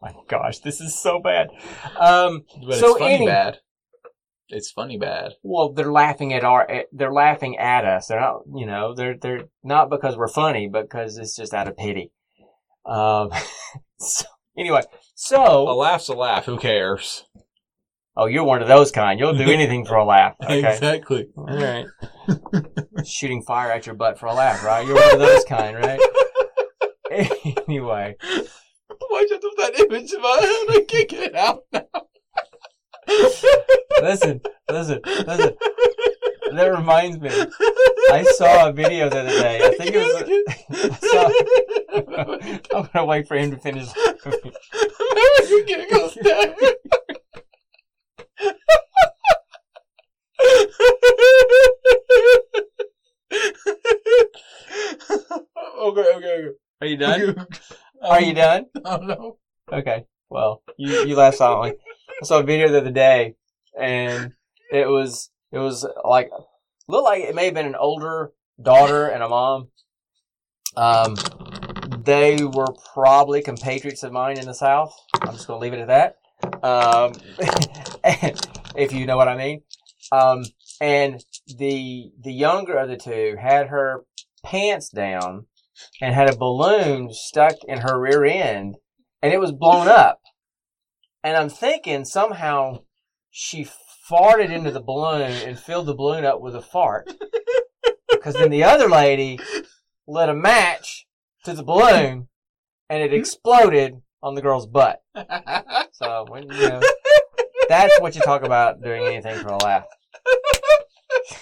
my 0.00 0.12
gosh, 0.28 0.58
this 0.60 0.80
is 0.80 0.98
so 0.98 1.20
bad. 1.20 1.48
Um, 1.98 2.44
But 2.66 2.78
So 2.78 2.90
it's 2.90 2.98
funny 2.98 3.14
any- 3.14 3.26
bad. 3.26 3.58
It's 4.48 4.70
funny 4.70 4.98
bad. 4.98 5.32
well, 5.42 5.72
they're 5.72 5.90
laughing 5.90 6.34
at 6.34 6.44
our, 6.44 6.70
at- 6.70 6.88
they're 6.92 7.12
laughing 7.12 7.56
at 7.56 7.86
us. 7.86 8.08
They're 8.08 8.20
not, 8.20 8.42
you 8.54 8.66
know, 8.66 8.94
they're 8.94 9.16
they're 9.16 9.44
not 9.64 9.88
because 9.88 10.14
we're 10.16 10.28
funny, 10.28 10.68
but 10.70 10.82
because 10.82 11.16
it's 11.16 11.34
just 11.34 11.54
out 11.54 11.68
of 11.68 11.76
pity. 11.78 12.12
Um, 12.84 13.30
so, 13.98 14.26
anyway, 14.58 14.82
so 15.14 15.42
A 15.70 15.72
laugh's 15.72 16.08
a 16.08 16.14
laugh. 16.14 16.44
Who 16.44 16.58
cares? 16.58 17.24
oh, 18.14 18.26
you're 18.26 18.44
one 18.44 18.60
of 18.60 18.68
those 18.68 18.90
kind. 18.92 19.18
You'll 19.18 19.32
do 19.38 19.50
anything 19.50 19.86
for 19.86 19.94
a 19.94 20.04
laugh. 20.04 20.34
Okay. 20.44 20.58
Exactly. 20.74 21.28
All 21.34 21.46
right. 21.46 21.86
Shooting 23.06 23.42
fire 23.42 23.72
at 23.72 23.86
your 23.86 23.94
butt 23.94 24.18
for 24.18 24.26
a 24.26 24.34
laugh, 24.34 24.62
right? 24.62 24.84
You're 24.86 24.96
one 24.96 25.14
of 25.14 25.18
those 25.18 25.44
kind, 25.46 25.76
right? 25.78 25.98
anyway, 27.10 28.16
Why'd 28.20 28.28
you 28.30 28.36
have 28.36 28.61
that 29.58 29.78
image 29.78 30.12
in 30.12 30.20
my 30.20 30.38
head? 30.40 30.76
I 30.76 30.84
can't 30.88 31.08
get 31.08 31.22
it 31.22 31.34
out 31.34 31.64
now. 31.72 31.86
listen, 34.00 34.40
listen, 34.70 35.00
listen. 35.04 35.56
That 36.52 36.66
reminds 36.66 37.18
me. 37.18 37.30
I 38.10 38.24
saw 38.36 38.68
a 38.68 38.72
video 38.72 39.08
the 39.08 39.20
other 39.20 39.30
day. 39.30 39.60
I 39.64 39.70
think 39.74 39.94
it 39.94 40.00
was. 40.00 40.22
I'm 42.74 42.88
gonna 42.92 43.06
wait 43.06 43.26
for 43.26 43.36
him 43.36 43.50
to 43.52 43.56
finish. 43.58 43.88
American 44.24 45.66
giggles 45.66 46.16
okay, 55.82 56.00
okay, 56.00 56.12
okay. 56.14 56.48
Are 56.80 56.86
you 56.86 56.96
done? 56.96 57.46
Are 58.00 58.20
you 58.20 58.34
done? 58.34 58.66
Oh 58.84 58.96
no. 58.96 59.36
Okay. 59.72 60.06
Well, 60.28 60.62
you 60.76 61.04
you 61.04 61.14
laughed 61.14 61.38
silently. 61.38 61.74
I 62.20 62.24
saw 62.24 62.40
a 62.40 62.42
video 62.42 62.68
the 62.68 62.78
other 62.78 62.90
day, 62.90 63.36
and 63.78 64.32
it 64.72 64.88
was 64.88 65.30
it 65.52 65.58
was 65.58 65.86
like 66.04 66.30
looked 66.88 67.04
like 67.04 67.22
it 67.22 67.34
may 67.34 67.46
have 67.46 67.54
been 67.54 67.66
an 67.66 67.76
older 67.76 68.32
daughter 68.60 69.06
and 69.06 69.22
a 69.22 69.28
mom. 69.28 69.68
Um, 70.76 71.16
they 72.04 72.42
were 72.42 72.74
probably 72.92 73.42
compatriots 73.42 74.02
of 74.02 74.12
mine 74.12 74.38
in 74.38 74.46
the 74.46 74.54
South. 74.54 74.94
I'm 75.20 75.34
just 75.34 75.46
gonna 75.46 75.60
leave 75.60 75.74
it 75.74 75.80
at 75.80 75.88
that. 75.88 76.16
Um, 76.64 77.12
if 78.74 78.92
you 78.92 79.06
know 79.06 79.16
what 79.16 79.28
I 79.28 79.36
mean. 79.36 79.62
Um, 80.10 80.44
and 80.80 81.24
the 81.46 82.12
the 82.20 82.32
younger 82.32 82.76
of 82.76 82.88
the 82.88 82.96
two 82.96 83.36
had 83.40 83.68
her 83.68 84.04
pants 84.44 84.88
down 84.88 85.46
and 86.00 86.14
had 86.14 86.28
a 86.28 86.36
balloon 86.36 87.12
stuck 87.12 87.56
in 87.66 87.80
her 87.80 88.00
rear 88.00 88.24
end 88.24 88.76
and 89.22 89.32
it 89.32 89.40
was 89.40 89.52
blown 89.52 89.88
up. 89.88 90.20
And 91.22 91.36
I'm 91.36 91.48
thinking 91.48 92.04
somehow 92.04 92.80
she 93.30 93.68
farted 94.10 94.50
into 94.50 94.70
the 94.70 94.82
balloon 94.82 95.30
and 95.30 95.58
filled 95.58 95.86
the 95.86 95.94
balloon 95.94 96.24
up 96.24 96.40
with 96.40 96.56
a 96.56 96.62
fart. 96.62 97.12
Because 98.10 98.34
then 98.34 98.50
the 98.50 98.64
other 98.64 98.88
lady 98.88 99.38
lit 100.06 100.28
a 100.28 100.34
match 100.34 101.06
to 101.44 101.54
the 101.54 101.62
balloon 101.62 102.28
and 102.90 103.02
it 103.02 103.14
exploded 103.14 104.02
on 104.22 104.34
the 104.34 104.42
girl's 104.42 104.66
butt. 104.66 105.02
So, 105.92 106.24
when, 106.28 106.44
you 106.44 106.68
know, 106.68 106.80
that's 107.68 108.00
what 108.00 108.14
you 108.14 108.20
talk 108.22 108.42
about 108.42 108.82
doing 108.82 109.06
anything 109.06 109.40
for 109.40 109.48
a 109.48 109.58
laugh. 109.58 109.84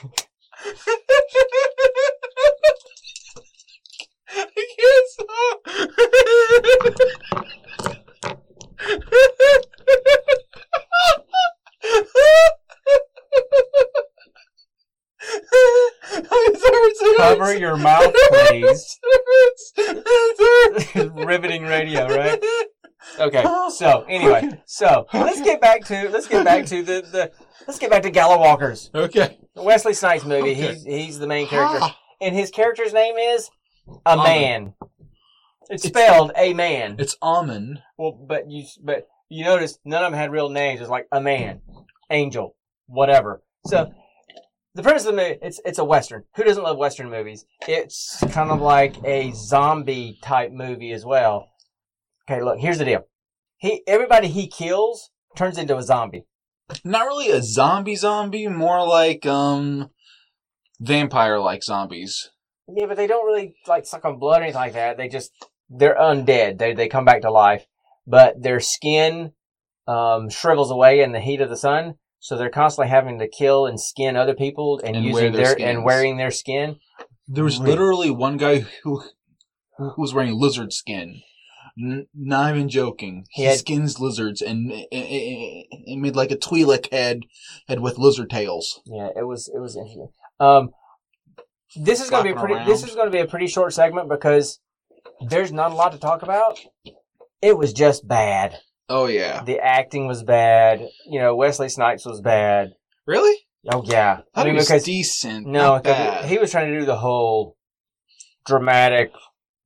I 5.01 5.07
can't 16.33 16.97
stop. 16.97 17.19
Cover 17.19 17.57
your 17.57 17.77
mouth, 17.77 18.15
please. 18.29 18.99
Riveting 21.15 21.63
radio, 21.63 22.07
right? 22.09 22.43
Okay. 23.19 23.45
So 23.71 24.05
anyway, 24.09 24.51
so 24.67 25.07
let's 25.13 25.41
get 25.41 25.61
back 25.61 25.85
to 25.87 26.09
let's 26.11 26.27
get 26.27 26.45
back 26.45 26.67
to 26.67 26.83
the, 26.83 27.03
the 27.13 27.31
let's 27.67 27.79
get 27.79 27.91
back 27.91 28.03
to 28.03 28.11
Gallowalkers. 28.11 28.95
Okay. 28.95 29.39
Wesley 29.57 29.95
Snipes 29.95 30.25
movie. 30.25 30.53
Okay. 30.53 30.75
He's 30.75 30.85
he's 30.85 31.19
the 31.19 31.27
main 31.27 31.47
character, 31.47 31.87
and 32.21 32.35
his 32.35 32.51
character's 32.51 32.93
name 32.93 33.17
is 33.17 33.51
a 34.07 34.17
man. 34.17 34.75
It's 35.71 35.85
spelled 35.85 36.33
a 36.37 36.53
man. 36.53 36.97
It's 36.99 37.17
almond. 37.23 37.81
Well, 37.97 38.13
but 38.13 38.51
you 38.51 38.65
but 38.83 39.07
you 39.29 39.45
notice 39.45 39.79
none 39.85 40.03
of 40.05 40.11
them 40.11 40.19
had 40.19 40.33
real 40.33 40.49
names. 40.49 40.81
It's 40.81 40.91
like 40.91 41.07
a 41.13 41.21
man, 41.21 41.61
angel, 42.11 42.57
whatever. 42.89 43.43
So 43.67 43.93
the 44.75 44.83
premise 44.83 45.03
of 45.03 45.15
the 45.15 45.23
movie 45.23 45.39
it's 45.41 45.61
it's 45.65 45.79
a 45.79 45.85
western. 45.85 46.25
Who 46.35 46.43
doesn't 46.43 46.63
love 46.63 46.77
western 46.77 47.09
movies? 47.09 47.47
It's 47.69 48.19
kind 48.33 48.51
of 48.51 48.61
like 48.61 48.97
a 49.05 49.33
zombie 49.33 50.19
type 50.23 50.51
movie 50.51 50.91
as 50.91 51.05
well. 51.05 51.49
Okay, 52.29 52.43
look, 52.43 52.59
here's 52.59 52.79
the 52.79 52.85
deal. 52.85 53.07
He 53.59 53.85
everybody 53.87 54.27
he 54.27 54.49
kills 54.49 55.11
turns 55.37 55.57
into 55.57 55.77
a 55.77 55.83
zombie. 55.85 56.27
Not 56.85 57.07
really 57.07 57.31
a 57.31 57.43
zombie 57.43 57.97
zombie, 57.97 58.49
more 58.49 58.85
like 58.85 59.25
um 59.25 59.91
vampire 60.81 61.39
like 61.39 61.63
zombies. 61.63 62.31
Yeah, 62.69 62.87
but 62.87 62.97
they 62.97 63.07
don't 63.07 63.27
really 63.27 63.55
like 63.69 63.87
suck 63.87 64.05
on 64.05 64.19
blood 64.19 64.41
or 64.41 64.45
anything 64.45 64.61
like 64.61 64.73
that. 64.73 64.97
They 64.97 65.09
just 65.09 65.31
they're 65.71 65.97
undead. 65.97 66.59
They 66.59 66.75
they 66.75 66.89
come 66.89 67.05
back 67.05 67.23
to 67.23 67.31
life, 67.31 67.65
but 68.07 68.43
their 68.43 68.61
skin 68.61 69.33
um, 69.87 70.29
shrivels 70.29 70.71
away 70.71 71.01
in 71.01 71.13
the 71.13 71.21
heat 71.21 71.41
of 71.41 71.49
the 71.49 71.57
sun. 71.57 71.95
So 72.19 72.37
they're 72.37 72.51
constantly 72.51 72.91
having 72.91 73.19
to 73.21 73.29
kill 73.29 73.67
and 73.67 73.81
skin 73.81 74.15
other 74.15 74.35
people 74.35 74.79
and, 74.85 74.95
And 74.95 75.13
wear 75.13 75.25
using 75.25 75.33
their 75.33 75.55
their, 75.55 75.69
and 75.69 75.85
wearing 75.85 76.19
their 76.19 76.31
skin. 76.31 76.77
There 77.27 77.45
was 77.45 77.59
literally 77.59 78.11
one 78.11 78.37
guy 78.37 78.67
who 78.83 79.03
who 79.79 79.95
was 79.97 80.13
wearing 80.13 80.39
lizard 80.39 80.73
skin. 80.73 81.23
N- 81.79 82.09
not 82.15 82.55
even 82.55 82.69
joking. 82.69 83.25
He, 83.31 83.43
He 83.43 83.49
had- 83.49 83.59
skins 83.59 83.99
lizards 83.99 84.43
and 84.43 84.71
it, 84.71 84.89
it, 84.91 85.67
it 85.71 85.99
made 85.99 86.15
like 86.17 86.31
a 86.31 86.37
Twi'lek 86.37 86.93
head 86.93 87.21
head 87.69 87.81
with 87.81 87.97
lizard 87.97 88.29
tails. 88.29 88.83
Yeah, 88.85 89.09
it 89.17 89.27
was 89.27 89.49
it 89.49 89.59
was 89.61 89.77
interesting. 89.77 90.09
Um, 90.39 90.71
this 91.77 92.01
is 92.03 92.11
going 92.11 92.25
to 92.25 92.29
be 92.29 92.33
a 92.33 92.35
Flapping 92.35 92.57
pretty. 92.57 92.71
This 92.71 92.85
is 92.85 92.95
going 92.95 93.07
to 93.07 93.13
be 93.13 93.21
a 93.21 93.27
pretty 93.27 93.47
short 93.47 93.73
segment 93.73 94.09
because 94.11 94.61
there's 95.27 95.53
not 95.53 95.73
a 95.73 95.75
lot 95.75 95.93
to 95.93 95.99
talk 95.99 96.23
about. 96.23 96.59
It 97.43 97.57
was 97.57 97.73
just 97.73 98.07
bad. 98.07 98.59
Oh 98.89 99.07
yeah, 99.07 99.43
The 99.45 99.59
acting 99.61 100.07
was 100.09 100.23
bad. 100.23 100.81
You 101.07 101.21
know, 101.21 101.37
Wesley 101.37 101.69
Snipes 101.69 102.05
was 102.05 102.21
bad. 102.21 102.73
really? 103.07 103.37
Oh 103.71 103.83
yeah, 103.85 104.21
I 104.35 104.43
I 104.43 104.45
mean 104.45 104.55
was 104.55 104.67
because 104.67 104.85
decent. 104.85 105.47
no, 105.47 105.79
bad. 105.81 106.25
he 106.25 106.39
was 106.39 106.51
trying 106.51 106.73
to 106.73 106.79
do 106.81 106.87
the 106.87 106.97
whole 106.97 107.57
dramatic, 108.47 109.13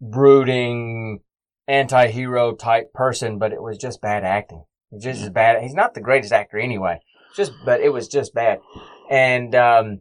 brooding, 0.01 1.21
anti-hero 1.69 2.55
type 2.55 2.93
person, 2.93 3.39
but 3.39 3.53
it 3.53 3.63
was 3.63 3.79
just 3.79 4.01
bad 4.01 4.25
acting. 4.25 4.65
It 4.91 4.97
was 4.97 5.05
just 5.05 5.23
as 5.23 5.31
bad. 5.31 5.63
He's 5.63 5.75
not 5.75 5.95
the 5.95 6.01
greatest 6.01 6.33
actor 6.33 6.59
anyway. 6.59 7.01
Just, 7.37 7.53
but 7.65 7.81
it 7.81 7.93
was 7.93 8.09
just 8.09 8.35
bad. 8.35 8.61
And 9.11 9.55
um, 9.55 10.01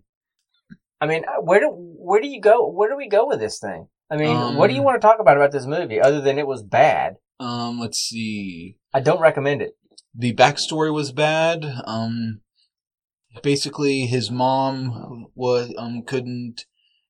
I 1.01 1.07
mean, 1.07 1.23
where 1.41 1.59
do 1.59 1.69
where 1.71 2.21
do 2.21 2.27
you 2.27 2.41
go? 2.41 2.67
Where 2.69 2.89
do 2.89 2.95
we 2.97 3.07
go 3.09 3.27
with 3.27 3.39
this 3.39 3.59
thing? 3.59 3.87
I 4.13 4.17
mean, 4.17 4.57
what 4.57 4.67
do 4.67 4.73
you 4.73 4.81
Um, 4.81 4.85
want 4.85 5.01
to 5.01 5.05
talk 5.07 5.19
about 5.19 5.37
about 5.37 5.51
this 5.51 5.65
movie 5.65 5.99
other 5.99 6.21
than 6.21 6.37
it 6.37 6.45
was 6.47 6.61
bad? 6.61 7.15
um, 7.39 7.79
let's 7.79 7.97
see. 7.97 8.77
I 8.93 8.99
don't 8.99 9.19
recommend 9.19 9.61
it. 9.61 9.75
the 10.13 10.33
backstory 10.35 10.93
was 10.93 11.11
bad. 11.11 11.65
Um, 11.85 12.41
basically, 13.41 14.05
his 14.05 14.29
mom 14.29 15.27
was 15.33 15.73
um 15.77 16.03
couldn't 16.03 16.65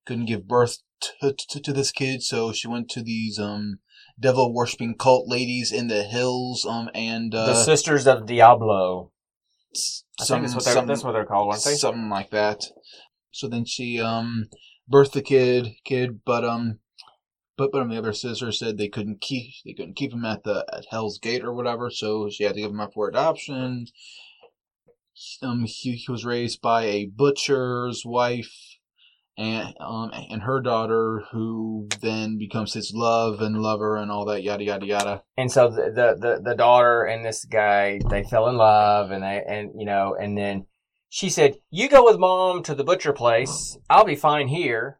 couldn't 0.05 0.25
give 0.25 0.47
birth 0.47 0.77
to, 1.21 1.33
to, 1.49 1.59
to 1.61 1.73
this 1.73 1.91
kid, 1.91 2.23
so 2.23 2.53
she 2.53 2.67
went 2.69 2.89
to 2.91 3.03
these 3.03 3.37
um 3.37 3.79
devil 4.17 4.53
worshipping 4.53 4.95
cult 4.97 5.27
ladies 5.27 5.71
in 5.73 5.87
the 5.89 6.03
hills. 6.03 6.65
Um, 6.65 6.89
and 6.95 7.35
uh, 7.35 7.47
the 7.47 7.63
Sisters 7.65 8.07
of 8.07 8.25
Diablo. 8.25 9.11
some, 9.73 10.41
think 10.41 10.53
that's 10.53 10.55
what 10.55 10.63
they're 10.65 10.73
some- 10.73 10.87
that's 10.87 11.03
what 11.03 11.11
they're 11.11 11.25
called, 11.25 11.51
aren't 11.51 11.63
they? 11.65 11.75
something 11.75 12.09
like 12.09 12.29
that. 12.29 12.63
So 13.31 13.47
then 13.49 13.65
she 13.65 13.99
um 13.99 14.45
birthed 14.91 15.11
the 15.11 15.21
kid, 15.21 15.67
kid, 15.83 16.21
but 16.25 16.45
um. 16.45 16.79
But 17.57 17.71
but 17.71 17.81
um, 17.81 17.89
the 17.89 17.97
other 17.97 18.13
sister 18.13 18.51
said 18.51 18.77
they 18.77 18.89
couldn't 18.89 19.21
keep 19.21 19.53
they 19.63 19.73
couldn't 19.73 19.95
keep 19.95 20.13
him 20.13 20.25
at 20.25 20.43
the 20.43 20.65
at 20.73 20.85
Hell's 20.89 21.19
Gate 21.19 21.43
or 21.43 21.53
whatever, 21.53 21.89
so 21.89 22.29
she 22.29 22.43
had 22.43 22.55
to 22.55 22.61
give 22.61 22.71
him 22.71 22.79
up 22.79 22.93
for 22.93 23.07
adoption. 23.07 23.85
Um, 25.43 25.65
he, 25.65 25.93
he 25.93 26.11
was 26.11 26.25
raised 26.25 26.61
by 26.61 26.85
a 26.85 27.05
butcher's 27.05 28.03
wife, 28.03 28.51
and 29.37 29.75
um 29.79 30.09
and 30.13 30.41
her 30.41 30.61
daughter, 30.61 31.23
who 31.31 31.87
then 32.01 32.39
becomes 32.39 32.73
his 32.73 32.91
love 32.95 33.39
and 33.39 33.61
lover 33.61 33.97
and 33.97 34.09
all 34.11 34.25
that 34.25 34.41
yada 34.41 34.63
yada 34.63 34.85
yada. 34.87 35.23
and 35.37 35.51
so 35.51 35.69
the, 35.69 35.91
the 35.91 36.17
the 36.19 36.41
the 36.43 36.55
daughter 36.55 37.03
and 37.03 37.23
this 37.23 37.45
guy 37.45 37.99
they 38.09 38.23
fell 38.23 38.47
in 38.49 38.57
love 38.57 39.11
and 39.11 39.23
they 39.23 39.43
and 39.47 39.71
you 39.77 39.85
know 39.85 40.15
and 40.19 40.35
then 40.35 40.65
she 41.09 41.29
said 41.29 41.57
you 41.69 41.87
go 41.87 42.03
with 42.03 42.17
mom 42.17 42.63
to 42.63 42.73
the 42.73 42.83
butcher 42.83 43.13
place 43.13 43.77
i'll 43.89 44.05
be 44.05 44.15
fine 44.15 44.47
here 44.47 44.99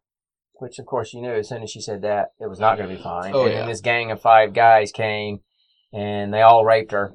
which 0.64 0.80
of 0.80 0.86
course 0.86 1.14
you 1.14 1.22
knew 1.22 1.34
as 1.34 1.50
soon 1.50 1.62
as 1.62 1.70
she 1.70 1.82
said 1.82 2.02
that 2.02 2.30
it 2.40 2.48
was 2.50 2.60
not 2.60 2.78
going 2.78 2.90
to 2.90 2.96
be 2.96 3.02
fine 3.02 3.32
Oh, 3.36 3.44
and 3.44 3.52
yeah. 3.54 3.60
then 3.60 3.68
this 3.70 3.82
gang 3.82 4.12
of 4.12 4.22
five 4.22 4.54
guys 4.54 4.92
came 4.92 5.40
and 5.94 6.34
they 6.34 6.42
all 6.42 6.64
raped 6.66 6.92
her 6.94 7.14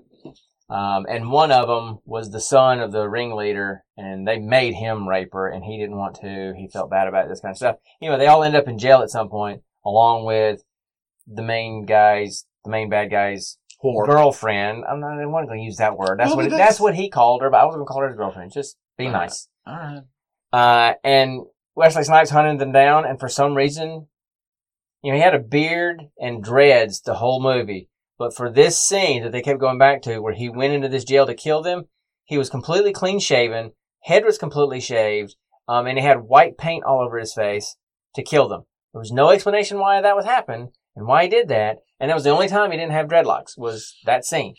um, 0.70 1.06
and 1.08 1.30
one 1.30 1.50
of 1.50 1.66
them 1.66 1.98
was 2.04 2.30
the 2.30 2.40
son 2.40 2.78
of 2.80 2.92
the 2.92 3.08
ringleader 3.08 3.84
and 3.96 4.28
they 4.28 4.38
made 4.38 4.74
him 4.74 5.08
rape 5.08 5.32
her 5.32 5.48
and 5.48 5.64
he 5.64 5.78
didn't 5.78 5.96
want 5.96 6.16
to 6.16 6.52
he 6.56 6.68
felt 6.72 6.90
bad 6.90 7.08
about 7.08 7.28
this 7.28 7.40
kind 7.40 7.52
of 7.52 7.56
stuff 7.56 7.76
you 8.00 8.10
know 8.10 8.18
they 8.18 8.26
all 8.26 8.44
end 8.44 8.54
up 8.54 8.68
in 8.68 8.78
jail 8.78 9.00
at 9.00 9.10
some 9.10 9.28
point 9.30 9.62
along 9.84 10.24
with 10.26 10.62
the 11.26 11.42
main 11.42 11.86
guys 11.86 12.44
the 12.64 12.70
main 12.70 12.88
bad 12.90 13.10
guys 13.10 13.56
Whore. 13.82 14.06
girlfriend. 14.06 14.82
I'm 14.90 14.98
not. 14.98 15.20
I 15.20 15.26
wasn't 15.26 15.50
going 15.50 15.60
to 15.60 15.64
use 15.64 15.76
that 15.76 15.96
word. 15.96 16.18
That's 16.18 16.34
what. 16.34 16.42
That's, 16.50 16.56
that's- 16.56 16.80
what 16.80 16.96
he 16.96 17.08
called 17.08 17.42
her, 17.42 17.48
but 17.48 17.58
I 17.58 17.64
wasn't 17.64 17.78
going 17.78 17.86
to 17.86 17.92
call 17.92 18.02
her 18.02 18.08
his 18.08 18.16
girlfriend. 18.16 18.50
Just 18.52 18.76
be 18.96 19.06
All 19.06 19.12
right. 19.12 19.20
nice. 19.20 19.48
All 19.68 19.76
right. 19.76 20.02
Uh, 20.52 20.94
and 21.04 21.42
Wesley 21.78 22.02
Snipes 22.02 22.30
hunted 22.30 22.58
them 22.58 22.72
down, 22.72 23.04
and 23.04 23.20
for 23.20 23.28
some 23.28 23.54
reason, 23.54 24.08
you 25.00 25.12
know, 25.12 25.16
he 25.16 25.22
had 25.22 25.34
a 25.34 25.38
beard 25.38 26.08
and 26.18 26.42
dreads 26.42 27.00
the 27.00 27.14
whole 27.14 27.40
movie. 27.40 27.88
But 28.18 28.34
for 28.34 28.50
this 28.50 28.80
scene 28.80 29.22
that 29.22 29.30
they 29.30 29.42
kept 29.42 29.60
going 29.60 29.78
back 29.78 30.02
to, 30.02 30.18
where 30.18 30.34
he 30.34 30.48
went 30.48 30.72
into 30.72 30.88
this 30.88 31.04
jail 31.04 31.24
to 31.24 31.34
kill 31.34 31.62
them, 31.62 31.84
he 32.24 32.36
was 32.36 32.50
completely 32.50 32.92
clean 32.92 33.20
shaven, 33.20 33.74
head 34.02 34.24
was 34.24 34.38
completely 34.38 34.80
shaved, 34.80 35.36
um, 35.68 35.86
and 35.86 35.96
he 35.96 36.04
had 36.04 36.22
white 36.22 36.58
paint 36.58 36.82
all 36.82 37.00
over 37.00 37.16
his 37.16 37.32
face 37.32 37.76
to 38.16 38.24
kill 38.24 38.48
them. 38.48 38.64
There 38.92 38.98
was 38.98 39.12
no 39.12 39.30
explanation 39.30 39.78
why 39.78 40.00
that 40.00 40.16
was 40.16 40.24
happened 40.24 40.70
and 40.96 41.06
why 41.06 41.22
he 41.22 41.28
did 41.28 41.46
that, 41.46 41.78
and 42.00 42.10
that 42.10 42.16
was 42.16 42.24
the 42.24 42.30
only 42.30 42.48
time 42.48 42.72
he 42.72 42.76
didn't 42.76 42.90
have 42.90 43.06
dreadlocks 43.06 43.56
was 43.56 43.94
that 44.04 44.24
scene. 44.24 44.56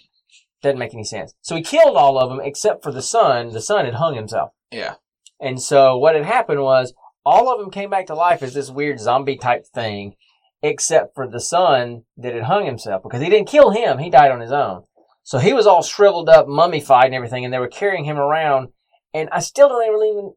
Doesn't 0.61 0.80
make 0.80 0.93
any 0.93 1.03
sense. 1.03 1.34
So 1.41 1.57
he 1.57 1.63
killed 1.63 1.97
all 1.97 2.17
of 2.17 2.30
them 2.30 2.39
except 2.41 2.82
for 2.82 2.93
the 2.93 3.01
son. 3.01 3.49
The 3.49 3.61
son 3.61 3.84
had 3.84 3.95
hung 3.95 4.15
himself. 4.15 4.51
Yeah. 4.72 4.95
And 5.41 5.61
so 5.61 5.97
what 5.97 6.15
had 6.15 6.26
happened 6.26 6.61
was 6.61 6.93
all 7.30 7.53
of 7.53 7.59
them 7.59 7.69
came 7.69 7.91
back 7.91 8.07
to 8.07 8.15
life 8.15 8.41
as 8.41 8.55
this 8.55 8.71
weird 8.71 8.99
zombie 8.99 9.38
type 9.38 9.63
thing, 9.67 10.15
except 10.63 11.13
for 11.13 11.27
the 11.27 11.39
son 11.39 12.01
that 12.17 12.34
had 12.34 12.45
hung 12.45 12.65
himself 12.65 13.03
because 13.03 13.21
he 13.21 13.30
didn't 13.30 13.47
kill 13.47 13.69
him. 13.69 13.99
He 13.99 14.09
died 14.09 14.32
on 14.32 14.39
his 14.39 14.51
own. 14.51 14.86
So 15.21 15.38
he 15.38 15.53
was 15.53 15.67
all 15.67 15.84
shriveled 15.84 16.27
up, 16.27 16.47
mummified 16.47 17.05
and 17.05 17.13
everything, 17.13 17.45
and 17.45 17.53
they 17.53 17.59
were 17.59 17.67
carrying 17.67 18.05
him 18.05 18.17
around. 18.17 18.69
And 19.13 19.30
I 19.32 19.41
still 19.41 19.69
don't 19.69 19.93
really 19.93 20.09
even, 20.09 20.34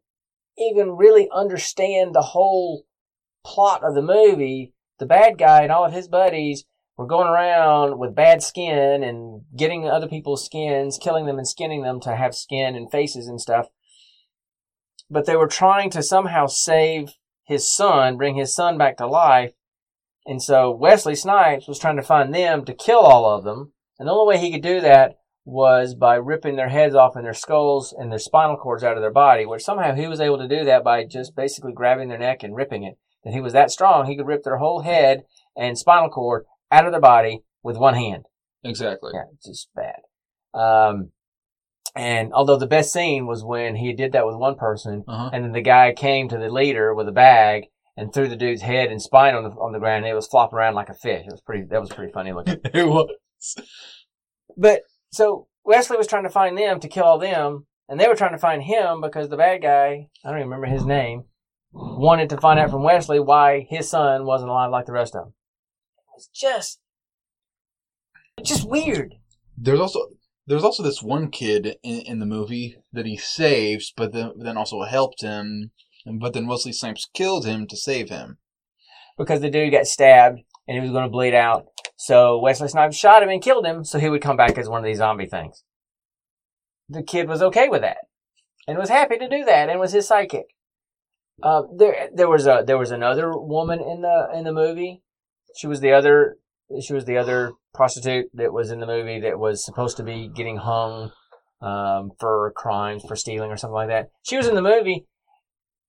even 0.59 0.91
really 0.91 1.31
understand 1.33 2.15
the 2.15 2.21
whole 2.21 2.85
plot 3.43 3.83
of 3.83 3.95
the 3.95 4.03
movie. 4.03 4.75
The 4.99 5.07
bad 5.07 5.39
guy 5.39 5.63
and 5.63 5.73
all 5.73 5.87
of 5.87 5.95
his 5.95 6.09
buddies 6.09 6.65
were 6.99 7.07
going 7.07 7.27
around 7.27 7.99
with 7.99 8.15
bad 8.15 8.43
skin 8.43 9.03
and 9.03 9.41
getting 9.57 9.89
other 9.89 10.09
people's 10.09 10.45
skins, 10.45 10.99
killing 11.03 11.25
them 11.25 11.39
and 11.39 11.49
skinning 11.49 11.81
them 11.81 12.01
to 12.01 12.15
have 12.15 12.35
skin 12.35 12.77
and 12.77 12.91
faces 12.91 13.29
and 13.29 13.41
stuff 13.41 13.69
but 15.13 15.27
they 15.27 15.37
were 15.37 15.47
trying 15.47 15.91
to 15.91 16.03
somehow 16.03 16.47
save 16.47 17.11
his 17.45 17.71
son, 17.71 18.17
bring 18.17 18.35
his 18.35 18.55
son 18.55 18.79
back 18.79 18.97
to 18.97 19.07
life. 19.07 19.53
And 20.25 20.43
so 20.43 20.71
Wesley 20.71 21.15
Snipes 21.15 21.69
was 21.69 21.79
trying 21.79 21.97
to 21.97 22.03
find 22.03 22.35
them 22.35 22.65
to 22.65 22.75
kill 22.75 23.01
all 23.01 23.27
of 23.27 23.45
them. 23.45 23.73
And 23.99 24.09
the 24.09 24.13
only 24.13 24.35
way 24.35 24.41
he 24.41 24.51
could 24.53 24.63
do 24.63 24.81
that 24.81 25.17
was 25.45 25.95
by 25.95 26.15
ripping 26.15 26.57
their 26.57 26.69
heads 26.69 26.95
off 26.95 27.17
and 27.17 27.25
their 27.25 27.35
skulls 27.35 27.93
and 27.97 28.11
their 28.11 28.19
spinal 28.19 28.57
cords 28.57 28.85
out 28.85 28.97
of 28.97 29.03
their 29.03 29.13
body, 29.13 29.45
which 29.45 29.65
somehow 29.65 29.95
he 29.95 30.07
was 30.07 30.21
able 30.21 30.39
to 30.39 30.49
do 30.49 30.65
that 30.65 30.85
by 30.85 31.05
just 31.05 31.37
basically 31.37 31.73
grabbing 31.73 32.09
their 32.09 32.19
neck 32.19 32.43
and 32.43 32.57
ripping 32.57 32.85
it. 32.85 32.97
And 33.25 33.35
he 33.35 33.41
was 33.41 33.53
that 33.53 33.71
strong, 33.71 34.07
he 34.07 34.17
could 34.17 34.27
rip 34.27 34.45
their 34.45 34.59
whole 34.59 34.81
head 34.81 35.25
and 35.57 35.77
spinal 35.77 36.09
cord 36.09 36.45
out 36.71 36.87
of 36.87 36.93
their 36.93 37.01
body 37.01 37.43
with 37.63 37.77
one 37.77 37.95
hand. 37.95 38.25
Exactly. 38.65 39.11
Yeah, 39.15 39.25
it's 39.35 39.47
just 39.47 39.69
bad. 39.75 40.01
Um, 40.59 41.11
and 41.95 42.33
although 42.33 42.59
the 42.59 42.67
best 42.67 42.93
scene 42.93 43.27
was 43.27 43.45
when 43.45 43.77
he 43.77 43.93
did 43.93 44.13
that 44.13 44.27
with 44.27 44.37
one 44.37 44.57
person, 44.57 45.05
Uh 45.09 45.17
huh. 45.17 45.31
and 45.33 45.45
then 45.45 45.53
the 45.53 45.61
guy 45.63 45.93
came 45.93 46.29
to 46.29 46.39
the 46.39 46.49
leader 46.51 46.95
with 46.95 47.09
a 47.09 47.13
bag 47.13 47.65
and 47.97 48.13
threw 48.13 48.29
the 48.29 48.37
dude's 48.37 48.63
head 48.63 48.91
and 48.91 49.03
spine 49.03 49.35
on 49.35 49.45
the 49.45 49.51
on 49.51 49.73
the 49.73 49.79
ground, 49.79 50.05
and 50.05 50.11
it 50.13 50.15
was 50.15 50.27
flopping 50.27 50.59
around 50.59 50.75
like 50.75 50.89
a 50.89 50.95
fish. 50.95 51.25
It 51.27 51.33
was 51.33 51.43
pretty. 51.43 51.65
That 51.71 51.81
was 51.81 51.91
pretty 51.91 52.13
funny 52.13 52.33
looking. 52.33 52.59
it 52.65 52.87
was. 52.87 53.09
But 54.57 54.83
so 55.11 55.49
Wesley 55.65 55.97
was 55.97 56.07
trying 56.07 56.23
to 56.25 56.31
find 56.31 56.57
them 56.57 56.81
to 56.81 56.89
kill 56.89 57.05
all 57.05 57.19
them, 57.19 57.67
and 57.89 58.01
they 58.01 58.09
were 58.09 58.15
trying 58.17 58.33
to 58.33 58.39
find 58.39 58.63
him 58.63 59.01
because 59.01 59.29
the 59.29 59.37
bad 59.37 59.63
guy, 59.63 60.09
I 60.25 60.29
don't 60.31 60.39
even 60.39 60.49
remember 60.49 60.67
his 60.67 60.85
name, 60.87 61.25
wanted 61.73 62.31
to 62.31 62.41
find 62.41 62.59
out 62.59 62.71
from 62.71 62.83
Wesley 62.83 63.21
why 63.21 63.67
his 63.69 63.89
son 63.91 64.25
wasn't 64.25 64.51
alive 64.51 64.71
like 64.71 64.87
the 64.87 64.93
rest 64.93 65.15
of 65.15 65.25
them. 65.25 65.35
It 65.99 66.17
was 66.17 66.31
just, 66.35 66.81
just 68.43 68.69
weird. 68.69 69.15
There's 69.57 69.81
also 69.81 70.01
there's 70.47 70.65
also 70.65 70.83
this 70.83 71.03
one 71.03 71.31
kid 71.31 71.77
in, 71.83 72.01
in 72.01 72.19
the 72.19 72.27
movie 72.27 72.77
that 72.93 73.07
he 73.07 73.17
saves, 73.17 73.93
but 73.97 74.13
then 74.13 74.33
then 74.37 74.57
also 74.57 74.83
helped 74.83 75.23
him, 75.23 75.71
but 76.21 76.33
then 76.35 76.47
Wesley 76.47 76.73
Snipes 76.73 77.09
killed 77.15 77.47
him 77.47 77.67
to 77.69 77.77
save 77.77 78.09
him. 78.09 78.39
because 79.19 79.41
the 79.41 79.51
dude 79.51 79.73
got 79.73 79.87
stabbed 79.87 80.41
and 80.67 80.77
he 80.77 80.81
was 80.81 80.91
going 80.91 81.05
to 81.05 81.11
bleed 81.11 81.35
out. 81.35 81.67
So 81.97 82.39
Wesley 82.39 82.69
Snipes 82.69 82.97
shot 82.97 83.23
him 83.23 83.29
and 83.29 83.43
killed 83.43 83.67
him 83.67 83.85
so 83.85 83.99
he 83.99 84.09
would 84.09 84.23
come 84.23 84.37
back 84.37 84.59
as 84.59 84.69
one 84.69 84.79
of 84.81 84.85
these 84.85 84.99
zombie 84.99 85.27
things. 85.27 85.63
The 86.89 87.03
kid 87.03 87.29
was 87.29 87.43
okay 87.43 87.69
with 87.69 87.83
that 87.83 87.99
and 88.67 88.79
was 88.79 88.89
happy 88.89 89.19
to 89.19 89.29
do 89.29 89.45
that 89.45 89.69
and 89.69 89.79
was 89.79 89.93
his 89.93 90.09
psychic. 90.09 90.47
Uh, 91.43 91.63
there, 91.77 92.09
there 92.15 92.29
was 92.29 92.47
a 92.47 92.63
there 92.67 92.79
was 92.79 92.91
another 92.91 93.33
woman 93.37 93.81
in 93.81 94.03
the 94.03 94.29
in 94.35 94.45
the 94.45 94.53
movie. 94.53 95.03
She 95.57 95.67
was 95.67 95.81
the 95.81 95.93
other 95.93 96.37
she 96.81 96.93
was 96.95 97.05
the 97.05 97.19
other 97.19 97.53
prostitute 97.75 98.27
that 98.35 98.53
was 98.53 98.71
in 98.71 98.81
the 98.81 98.87
movie 98.87 99.21
that 99.21 99.39
was 99.39 99.65
supposed 99.65 99.97
to 99.97 100.03
be 100.03 100.29
getting 100.29 100.59
hung 100.59 101.11
um, 101.61 102.11
for 102.19 102.53
crimes 102.57 103.05
for 103.07 103.17
stealing 103.17 103.51
or 103.51 103.57
something 103.57 103.75
like 103.75 103.89
that. 103.89 104.11
She 104.23 104.37
was 104.37 104.49
in 104.49 104.55
the 104.55 104.63
movie, 104.63 105.07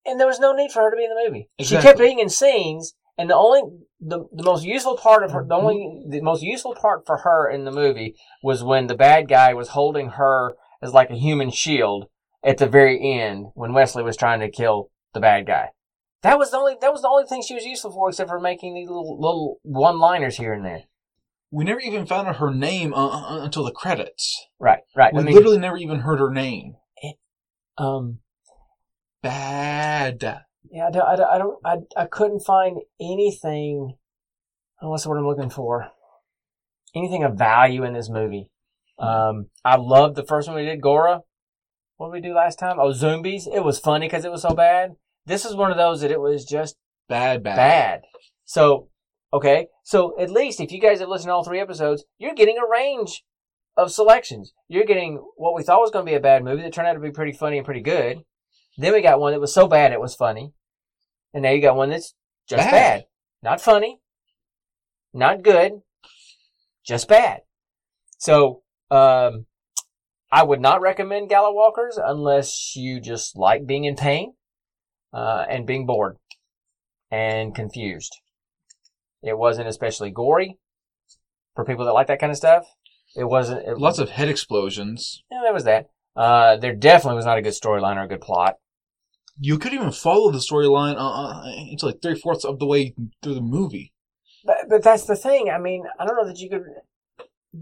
and 0.06 0.20
there 0.20 0.28
was 0.28 0.40
no 0.40 0.54
need 0.54 0.72
for 0.72 0.84
her 0.84 0.92
to 0.92 0.98
be 0.98 1.04
in 1.04 1.10
the 1.10 1.24
movie. 1.28 1.50
She 1.60 1.78
kept 1.78 2.00
being 2.00 2.20
in 2.20 2.30
scenes, 2.30 2.94
And 3.18 3.30
the 3.30 3.36
only 3.36 3.62
the, 4.00 4.26
the 4.34 4.44
most 4.44 4.64
useful 4.66 4.98
part 4.98 5.24
of 5.24 5.32
her 5.32 5.46
the 5.48 5.56
only 5.56 6.04
the 6.10 6.22
most 6.22 6.42
useful 6.42 6.76
part 6.76 7.06
for 7.06 7.18
her 7.18 7.50
in 7.50 7.64
the 7.64 7.72
movie 7.72 8.16
was 8.42 8.64
when 8.64 8.88
the 8.88 8.96
bad 8.96 9.28
guy 9.28 9.54
was 9.54 9.70
holding 9.70 10.10
her 10.10 10.54
as 10.82 10.94
like 10.94 11.10
a 11.10 11.16
human 11.16 11.50
shield 11.52 12.08
at 12.44 12.58
the 12.58 12.68
very 12.68 13.00
end 13.02 13.48
when 13.56 13.74
Wesley 13.74 14.04
was 14.04 14.18
trying 14.18 14.42
to 14.42 14.50
kill 14.50 14.90
the 15.14 15.22
bad 15.22 15.46
guy. 15.46 15.70
That 16.24 16.40
was 16.40 16.52
the 16.52 16.58
only 16.58 16.76
that 16.80 16.92
was 16.92 17.02
the 17.02 17.10
only 17.10 17.26
thing 17.26 17.44
she 17.46 17.54
was 17.54 17.66
useful 17.66 17.92
for 17.92 18.10
except 18.10 18.30
for 18.30 18.40
making 18.40 18.74
these 18.74 18.88
little 18.88 19.20
little 19.20 19.60
one 19.64 20.00
liners 20.00 20.38
here 20.38 20.54
and 20.54 20.66
there. 20.66 20.84
We 21.52 21.66
never 21.66 21.82
even 21.82 22.06
found 22.08 22.28
out 22.28 22.38
her 22.38 22.52
name 22.52 22.94
uh, 22.94 23.08
uh, 23.10 23.44
until 23.44 23.64
the 23.64 23.72
credits. 23.72 24.48
Right, 24.60 24.80
right. 24.96 25.14
We 25.14 25.20
I 25.20 25.24
mean, 25.24 25.36
literally 25.36 25.60
never 25.60 25.78
even 25.78 26.00
heard 26.00 26.20
her 26.20 26.32
name. 26.32 26.78
um, 27.78 28.20
Bad. 29.22 30.24
yeah, 30.72 30.88
I 30.88 30.92
don't, 30.92 31.08
I 31.08 31.16
don't, 31.16 31.30
I, 31.30 31.38
don't 31.38 31.88
I, 31.98 32.02
I 32.04 32.06
couldn't 32.08 32.40
find 32.40 32.78
anything. 33.00 33.96
oh, 34.82 34.90
What's 34.90 35.04
the 35.04 35.10
word 35.10 35.20
I'm 35.20 35.28
looking 35.28 35.52
for? 35.52 35.92
Anything 36.96 37.24
of 37.24 37.38
value 37.38 37.84
in 37.84 37.94
this 37.94 38.10
movie. 38.10 38.50
Um, 38.98 39.48
I 39.64 39.76
loved 39.76 40.16
the 40.16 40.26
first 40.26 40.48
one 40.48 40.58
we 40.58 40.66
did, 40.66 40.82
Gora. 40.82 41.22
What 41.98 42.08
did 42.08 42.14
we 42.14 42.28
do 42.28 42.34
last 42.36 42.58
time? 42.58 42.78
Oh, 42.80 42.94
Zombies. 42.94 43.48
It 43.48 43.64
was 43.64 43.78
funny 43.78 44.08
because 44.08 44.26
it 44.26 44.32
was 44.32 44.42
so 44.42 44.56
bad. 44.56 44.96
This 45.26 45.46
is 45.46 45.56
one 45.56 45.72
of 45.72 45.78
those 45.78 46.02
that 46.02 46.12
it 46.12 46.20
was 46.20 46.46
just 46.46 46.76
Bad, 47.10 47.44
bad. 47.44 47.56
bad. 47.56 48.02
So, 48.46 48.90
okay. 49.34 49.68
So 49.84 50.20
at 50.20 50.30
least 50.32 50.60
if 50.60 50.72
you 50.72 50.80
guys 50.80 51.00
have 51.00 51.10
listened 51.10 51.30
to 51.30 51.34
all 51.34 51.44
three 51.44 51.60
episodes, 51.60 52.04
you're 52.18 52.34
getting 52.34 52.58
a 52.58 52.70
range 52.70 53.24
of 53.78 53.92
selections. 53.92 54.54
You're 54.68 54.86
getting 54.86 55.16
what 55.36 55.56
we 55.56 55.64
thought 55.64 55.82
was 55.82 55.92
going 55.92 56.06
to 56.06 56.10
be 56.12 56.16
a 56.16 56.20
bad 56.22 56.44
movie 56.44 56.62
that 56.64 56.74
turned 56.74 56.88
out 56.88 56.94
to 56.94 57.00
be 57.00 57.12
pretty 57.12 57.32
funny 57.34 57.58
and 57.58 57.66
pretty 57.66 57.82
good. 57.82 58.20
Then 58.78 58.94
we 58.94 59.02
got 59.02 59.20
one 59.20 59.34
that 59.34 59.40
was 59.42 59.54
so 59.54 59.68
bad 59.68 59.92
it 59.92 60.00
was 60.02 60.16
funny. 60.16 60.54
And 61.34 61.44
now 61.44 61.52
you 61.52 61.62
got 61.62 61.76
one 61.76 61.90
that's 61.90 62.14
just 62.48 62.64
Bad. 62.64 62.72
bad. 62.72 63.04
Not 63.42 63.62
funny. 63.62 64.00
Not 65.14 65.44
good. 65.44 65.82
Just 66.86 67.08
bad. 67.08 67.42
So, 68.18 68.62
um, 68.92 69.46
I 70.32 70.44
would 70.44 70.62
not 70.62 70.82
recommend 70.82 71.30
Gallowalkers 71.30 72.00
unless 72.04 72.76
you 72.76 73.00
just 73.00 73.36
like 73.38 73.66
being 73.68 73.86
in 73.86 73.96
pain, 73.96 74.34
uh, 75.14 75.46
and 75.50 75.68
being 75.68 75.86
bored 75.86 76.18
and 77.12 77.54
confused. 77.54 78.16
It 79.22 79.38
wasn't 79.38 79.68
especially 79.68 80.12
gory 80.12 80.58
for 81.56 81.64
people 81.64 81.86
that 81.86 81.94
like 81.94 82.08
that 82.08 82.20
kind 82.20 82.32
of 82.32 82.38
stuff. 82.38 82.66
It 83.16 83.26
wasn't. 83.26 83.68
It, 83.68 83.78
Lots 83.78 84.00
of 84.00 84.10
head 84.10 84.28
explosions. 84.30 85.24
yeah, 85.32 85.42
there 85.44 85.54
was 85.54 85.64
that. 85.66 85.88
Uh, 86.16 86.58
there 86.58 86.76
definitely 86.76 87.16
was 87.16 87.26
not 87.26 87.38
a 87.38 87.42
good 87.42 87.54
storyline 87.54 87.96
or 87.98 88.04
a 88.04 88.08
good 88.08 88.22
plot. 88.22 88.56
You 89.40 89.58
could 89.58 89.74
even 89.74 89.92
follow 89.92 90.32
the 90.32 90.38
storyline 90.40 90.96
uh, 90.96 91.40
uh, 91.40 91.44
into 91.72 91.88
like 91.88 92.02
three 92.02 92.20
fourths 92.20 92.46
of 92.46 92.60
the 92.60 92.66
way 92.68 92.94
through 93.22 93.36
the 93.36 93.42
movie. 93.42 93.92
But, 94.46 94.58
but 94.70 94.84
that's 94.84 95.06
the 95.06 95.16
thing. 95.16 95.50
I 95.50 95.58
mean, 95.58 95.86
I 96.00 96.06
don't 96.06 96.16
know 96.16 96.28
that 96.28 96.40
you 96.40 96.50
could. 96.50 96.64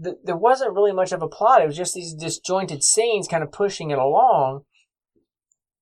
Th- 0.02 0.16
there 0.24 0.36
wasn't 0.36 0.74
really 0.74 0.92
much 0.92 1.12
of 1.12 1.22
a 1.22 1.28
plot. 1.28 1.62
It 1.62 1.66
was 1.66 1.76
just 1.76 1.94
these 1.94 2.14
disjointed 2.14 2.82
scenes 2.82 3.28
kind 3.28 3.42
of 3.42 3.52
pushing 3.52 3.90
it 3.90 3.98
along. 3.98 4.64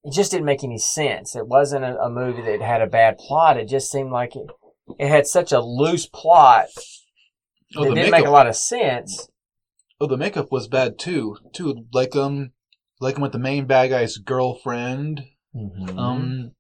It 0.05 0.13
just 0.15 0.31
didn't 0.31 0.47
make 0.47 0.65
any 0.65 0.79
sense. 0.79 1.37
It 1.37 1.47
wasn't 1.47 1.85
a, 1.85 1.99
a 2.01 2.11
movie 2.11 2.43
that 2.43 2.63
had 2.63 2.81
a 2.83 2.87
bad 2.87 3.19
plot. 3.19 3.57
It 3.59 3.69
just 3.69 3.91
seemed 3.91 4.11
like 4.13 4.35
it, 4.35 4.47
it 4.99 5.09
had 5.09 5.27
such 5.27 5.53
a 5.53 5.61
loose 5.61 6.07
plot 6.07 6.67
Oh, 7.77 7.85
that 7.85 7.95
didn't 7.95 8.11
makeup. 8.11 8.13
make 8.21 8.27
a 8.27 8.31
lot 8.31 8.47
of 8.49 8.57
sense. 8.57 9.29
Oh, 10.01 10.07
the 10.07 10.17
makeup 10.17 10.51
was 10.51 10.67
bad 10.69 10.99
too. 10.99 11.37
Too 11.53 11.85
like 11.93 12.17
um, 12.17 12.51
like 13.01 13.19
with 13.19 13.33
the 13.33 13.39
main 13.39 13.67
bad 13.67 13.91
guy's 13.91 14.17
girlfriend. 14.17 15.23
Mm-hmm. 15.55 15.99
Um, 15.99 16.53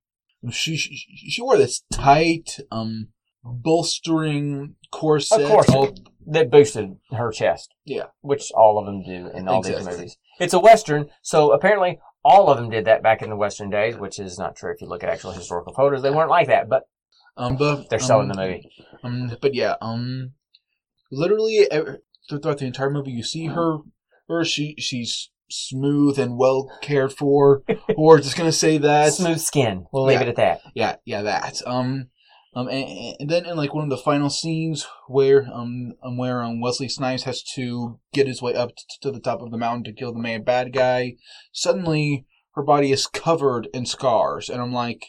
she, 0.50 0.76
she 0.76 0.96
she 1.30 1.42
wore 1.42 1.56
this 1.56 1.82
tight 1.92 2.58
um 2.70 3.08
bolstering 3.42 4.74
corset. 4.92 5.40
Of 5.42 5.48
course, 5.48 5.68
all- 5.70 5.94
that 6.26 6.50
boosted 6.50 6.96
her 7.10 7.30
chest. 7.32 7.72
Yeah. 7.84 8.04
which 8.20 8.52
all 8.52 8.78
of 8.78 8.86
them 8.86 9.02
do 9.02 9.30
in 9.36 9.48
all 9.48 9.62
these 9.62 9.84
movies. 9.84 10.16
It's 10.38 10.54
a 10.54 10.60
western, 10.60 11.08
so 11.22 11.52
apparently 11.52 11.98
all 12.24 12.48
of 12.48 12.58
them 12.58 12.70
did 12.70 12.84
that 12.84 13.02
back 13.02 13.22
in 13.22 13.30
the 13.30 13.36
western 13.36 13.70
days, 13.70 13.96
which 13.96 14.18
is 14.18 14.38
not 14.38 14.56
true 14.56 14.72
if 14.72 14.80
you 14.80 14.88
look 14.88 15.02
at 15.02 15.08
actual 15.08 15.32
historical 15.32 15.72
photos. 15.74 16.02
They 16.02 16.10
weren't 16.10 16.30
like 16.30 16.48
that, 16.48 16.68
but 16.68 16.84
um, 17.36 17.56
but 17.56 17.88
they're 17.88 17.98
selling 17.98 18.30
um, 18.30 18.36
the 18.36 18.42
movie. 18.42 18.70
Um, 19.02 19.36
but 19.40 19.54
yeah, 19.54 19.76
um, 19.80 20.32
literally 21.10 21.70
ev- 21.70 21.98
throughout 22.28 22.58
the 22.58 22.66
entire 22.66 22.90
movie, 22.90 23.12
you 23.12 23.22
see 23.22 23.46
her, 23.46 23.78
her 24.28 24.44
she 24.44 24.74
she's 24.78 25.30
smooth 25.50 26.18
and 26.18 26.36
well 26.36 26.70
cared 26.82 27.12
for. 27.12 27.62
or 27.96 28.18
just 28.18 28.36
gonna 28.36 28.52
say 28.52 28.78
that. 28.78 29.12
Smooth 29.12 29.40
skin. 29.40 29.86
We'll 29.92 30.04
leave 30.04 30.20
it 30.20 30.28
at 30.28 30.36
that. 30.36 30.60
Yeah, 30.74 30.96
yeah, 31.04 31.22
that. 31.22 31.62
Um, 31.66 32.10
um, 32.54 32.68
and, 32.68 33.16
and 33.20 33.30
then 33.30 33.46
in 33.46 33.56
like 33.56 33.74
one 33.74 33.84
of 33.84 33.90
the 33.90 33.96
final 33.96 34.30
scenes 34.30 34.86
where 35.06 35.46
um, 35.52 35.92
um 36.02 36.16
where 36.16 36.42
um 36.42 36.60
Wesley 36.60 36.88
Snipes 36.88 37.22
has 37.22 37.42
to 37.54 38.00
get 38.12 38.26
his 38.26 38.42
way 38.42 38.54
up 38.54 38.74
t- 38.76 38.84
to 39.02 39.10
the 39.10 39.20
top 39.20 39.40
of 39.40 39.50
the 39.50 39.58
mountain 39.58 39.84
to 39.84 39.92
kill 39.92 40.12
the 40.12 40.18
main 40.20 40.42
bad 40.42 40.72
guy, 40.72 41.14
suddenly 41.52 42.26
her 42.54 42.62
body 42.62 42.90
is 42.90 43.06
covered 43.06 43.68
in 43.72 43.86
scars, 43.86 44.48
and 44.48 44.60
I'm 44.60 44.72
like, 44.72 45.06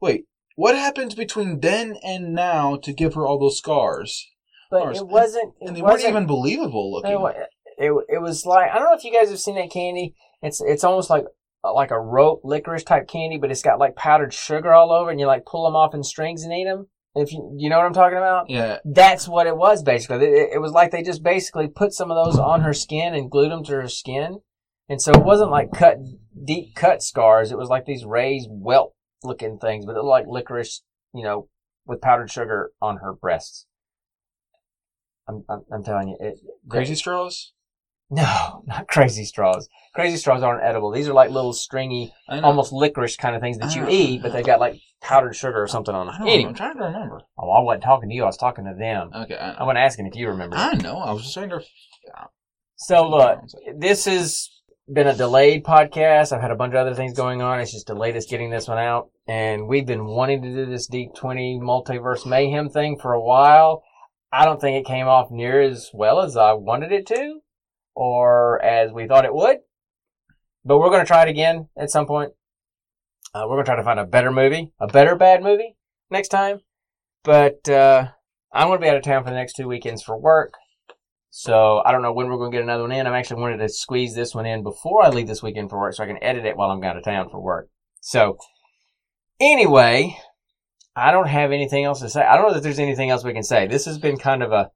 wait, 0.00 0.24
what 0.56 0.74
happened 0.74 1.14
between 1.16 1.60
then 1.60 1.96
and 2.02 2.34
now 2.34 2.76
to 2.82 2.92
give 2.92 3.14
her 3.14 3.26
all 3.26 3.38
those 3.38 3.58
scars? 3.58 4.28
But 4.70 4.82
Ours. 4.82 4.98
it 4.98 5.06
wasn't. 5.06 5.54
It 5.60 5.68
And 5.68 5.76
they 5.76 5.82
weren't 5.82 5.94
wasn't, 5.94 6.10
even 6.10 6.26
believable 6.26 6.92
looking. 6.92 7.12
It, 7.12 7.48
it, 7.78 8.04
it 8.08 8.22
was 8.22 8.44
like 8.44 8.70
I 8.70 8.74
don't 8.74 8.84
know 8.84 8.96
if 8.96 9.04
you 9.04 9.12
guys 9.12 9.30
have 9.30 9.40
seen 9.40 9.54
that 9.54 9.70
candy. 9.70 10.14
It's 10.42 10.60
it's 10.60 10.84
almost 10.84 11.10
like 11.10 11.24
Uh, 11.62 11.74
like 11.74 11.90
a 11.90 12.00
rope 12.00 12.40
licorice 12.42 12.84
type 12.84 13.06
candy, 13.06 13.36
but 13.36 13.50
it's 13.50 13.62
got 13.62 13.78
like 13.78 13.94
powdered 13.94 14.32
sugar 14.32 14.72
all 14.72 14.92
over, 14.92 15.10
and 15.10 15.20
you 15.20 15.26
like 15.26 15.44
pull 15.44 15.64
them 15.64 15.76
off 15.76 15.94
in 15.94 16.02
strings 16.02 16.42
and 16.42 16.52
eat 16.52 16.64
them. 16.64 16.86
If 17.14 17.32
you 17.32 17.54
you 17.58 17.68
know 17.68 17.76
what 17.76 17.86
I'm 17.86 17.92
talking 17.92 18.16
about. 18.16 18.48
Yeah, 18.48 18.78
That's 18.84 19.28
what 19.28 19.46
it 19.46 19.56
was 19.56 19.82
basically. 19.82 20.24
It, 20.24 20.50
it 20.54 20.60
was 20.60 20.72
like 20.72 20.90
they 20.90 21.02
just 21.02 21.22
basically 21.22 21.68
put 21.68 21.92
some 21.92 22.10
of 22.10 22.24
those 22.24 22.38
on 22.38 22.62
her 22.62 22.72
skin 22.72 23.14
and 23.14 23.30
glued 23.30 23.50
them 23.50 23.64
to 23.64 23.72
her 23.72 23.88
skin, 23.88 24.40
and 24.88 25.02
so 25.02 25.12
it 25.12 25.24
wasn't 25.24 25.50
like 25.50 25.72
cut 25.72 25.98
deep 26.44 26.74
cut 26.74 27.02
scars. 27.02 27.52
It 27.52 27.58
was 27.58 27.68
like 27.68 27.84
these 27.84 28.04
raised 28.04 28.48
welt 28.50 28.94
looking 29.22 29.58
things, 29.58 29.84
but 29.84 29.92
it 29.92 30.02
looked 30.02 30.06
like 30.06 30.26
licorice, 30.28 30.82
you 31.12 31.24
know, 31.24 31.48
with 31.84 32.00
powdered 32.00 32.30
sugar 32.30 32.70
on 32.80 32.98
her 32.98 33.12
breasts. 33.12 33.66
I'm 35.28 35.44
I'm, 35.48 35.64
I'm 35.70 35.84
telling 35.84 36.08
you, 36.08 36.16
it, 36.20 36.38
crazy 36.68 36.94
straws. 36.94 37.52
No, 38.10 38.62
not 38.66 38.88
crazy 38.88 39.24
straws. 39.24 39.68
Crazy 39.94 40.16
straws 40.16 40.42
aren't 40.42 40.64
edible. 40.64 40.90
These 40.90 41.08
are 41.08 41.12
like 41.12 41.30
little 41.30 41.52
stringy, 41.52 42.12
almost 42.28 42.72
licorice 42.72 43.16
kind 43.16 43.36
of 43.36 43.40
things 43.40 43.58
that 43.58 43.76
you 43.76 43.86
eat, 43.88 44.20
but 44.22 44.32
they've 44.32 44.44
got 44.44 44.58
like 44.58 44.80
powdered 45.00 45.36
sugar 45.36 45.62
or 45.62 45.68
something 45.68 45.94
on 45.94 46.06
them. 46.06 46.16
Anyway, 46.22 46.48
I'm 46.48 46.54
trying 46.54 46.76
to 46.78 46.84
remember. 46.84 47.22
oh, 47.38 47.50
I 47.50 47.60
wasn't 47.60 47.84
talking 47.84 48.08
to 48.08 48.14
you. 48.14 48.24
I 48.24 48.26
was 48.26 48.36
talking 48.36 48.64
to 48.64 48.74
them. 48.74 49.10
Okay, 49.14 49.36
I, 49.36 49.52
I 49.52 49.62
wasn't 49.62 49.78
asking 49.78 50.06
if 50.06 50.16
you 50.16 50.28
remember. 50.28 50.56
I 50.56 50.74
know. 50.74 50.98
I 50.98 51.12
was 51.12 51.22
just 51.22 51.34
trying 51.34 51.50
to. 51.50 51.60
So 52.76 53.08
look, 53.08 53.40
this 53.76 54.06
has 54.06 54.50
been 54.92 55.06
a 55.06 55.14
delayed 55.14 55.62
podcast. 55.62 56.32
I've 56.32 56.40
had 56.40 56.50
a 56.50 56.56
bunch 56.56 56.72
of 56.72 56.78
other 56.78 56.94
things 56.94 57.12
going 57.16 57.42
on. 57.42 57.60
It's 57.60 57.72
just 57.72 57.86
delayed 57.86 58.16
us 58.16 58.26
getting 58.26 58.50
this 58.50 58.66
one 58.66 58.78
out. 58.78 59.10
And 59.28 59.68
we've 59.68 59.86
been 59.86 60.06
wanting 60.06 60.42
to 60.42 60.48
do 60.52 60.66
this 60.66 60.88
D20 60.88 61.60
multiverse 61.60 62.26
mayhem 62.26 62.70
thing 62.70 62.98
for 63.00 63.12
a 63.12 63.22
while. 63.22 63.84
I 64.32 64.44
don't 64.44 64.60
think 64.60 64.76
it 64.76 64.88
came 64.88 65.06
off 65.06 65.30
near 65.30 65.60
as 65.60 65.90
well 65.94 66.20
as 66.20 66.36
I 66.36 66.54
wanted 66.54 66.90
it 66.90 67.06
to 67.08 67.40
or 67.94 68.62
as 68.62 68.92
we 68.92 69.06
thought 69.06 69.24
it 69.24 69.34
would. 69.34 69.58
But 70.64 70.78
we're 70.78 70.90
going 70.90 71.00
to 71.00 71.06
try 71.06 71.22
it 71.22 71.28
again 71.28 71.68
at 71.76 71.90
some 71.90 72.06
point. 72.06 72.32
Uh, 73.34 73.44
we're 73.44 73.56
going 73.56 73.64
to 73.64 73.70
try 73.70 73.76
to 73.76 73.84
find 73.84 74.00
a 74.00 74.04
better 74.04 74.30
movie, 74.30 74.72
a 74.80 74.86
better 74.86 75.14
bad 75.14 75.42
movie 75.42 75.76
next 76.10 76.28
time. 76.28 76.60
But 77.22 77.68
uh, 77.68 78.08
I'm 78.52 78.68
going 78.68 78.78
to 78.78 78.82
be 78.82 78.88
out 78.88 78.96
of 78.96 79.02
town 79.02 79.24
for 79.24 79.30
the 79.30 79.36
next 79.36 79.54
two 79.54 79.68
weekends 79.68 80.02
for 80.02 80.18
work. 80.18 80.54
So 81.30 81.80
I 81.84 81.92
don't 81.92 82.02
know 82.02 82.12
when 82.12 82.28
we're 82.28 82.38
going 82.38 82.50
to 82.50 82.56
get 82.56 82.64
another 82.64 82.82
one 82.82 82.92
in. 82.92 83.06
I'm 83.06 83.14
actually 83.14 83.40
wanted 83.40 83.58
to 83.58 83.68
squeeze 83.68 84.14
this 84.14 84.34
one 84.34 84.46
in 84.46 84.64
before 84.64 85.04
I 85.04 85.10
leave 85.10 85.28
this 85.28 85.42
weekend 85.42 85.70
for 85.70 85.78
work 85.78 85.94
so 85.94 86.02
I 86.02 86.08
can 86.08 86.22
edit 86.22 86.44
it 86.44 86.56
while 86.56 86.70
I'm 86.70 86.82
out 86.82 86.96
of 86.96 87.04
town 87.04 87.28
for 87.30 87.40
work. 87.40 87.68
So 88.00 88.36
anyway, 89.38 90.16
I 90.96 91.12
don't 91.12 91.28
have 91.28 91.52
anything 91.52 91.84
else 91.84 92.00
to 92.00 92.08
say. 92.08 92.22
I 92.22 92.36
don't 92.36 92.48
know 92.48 92.54
that 92.54 92.64
there's 92.64 92.80
anything 92.80 93.10
else 93.10 93.22
we 93.22 93.32
can 93.32 93.44
say. 93.44 93.68
This 93.68 93.84
has 93.84 93.98
been 93.98 94.16
kind 94.16 94.42
of 94.42 94.50
a 94.50 94.70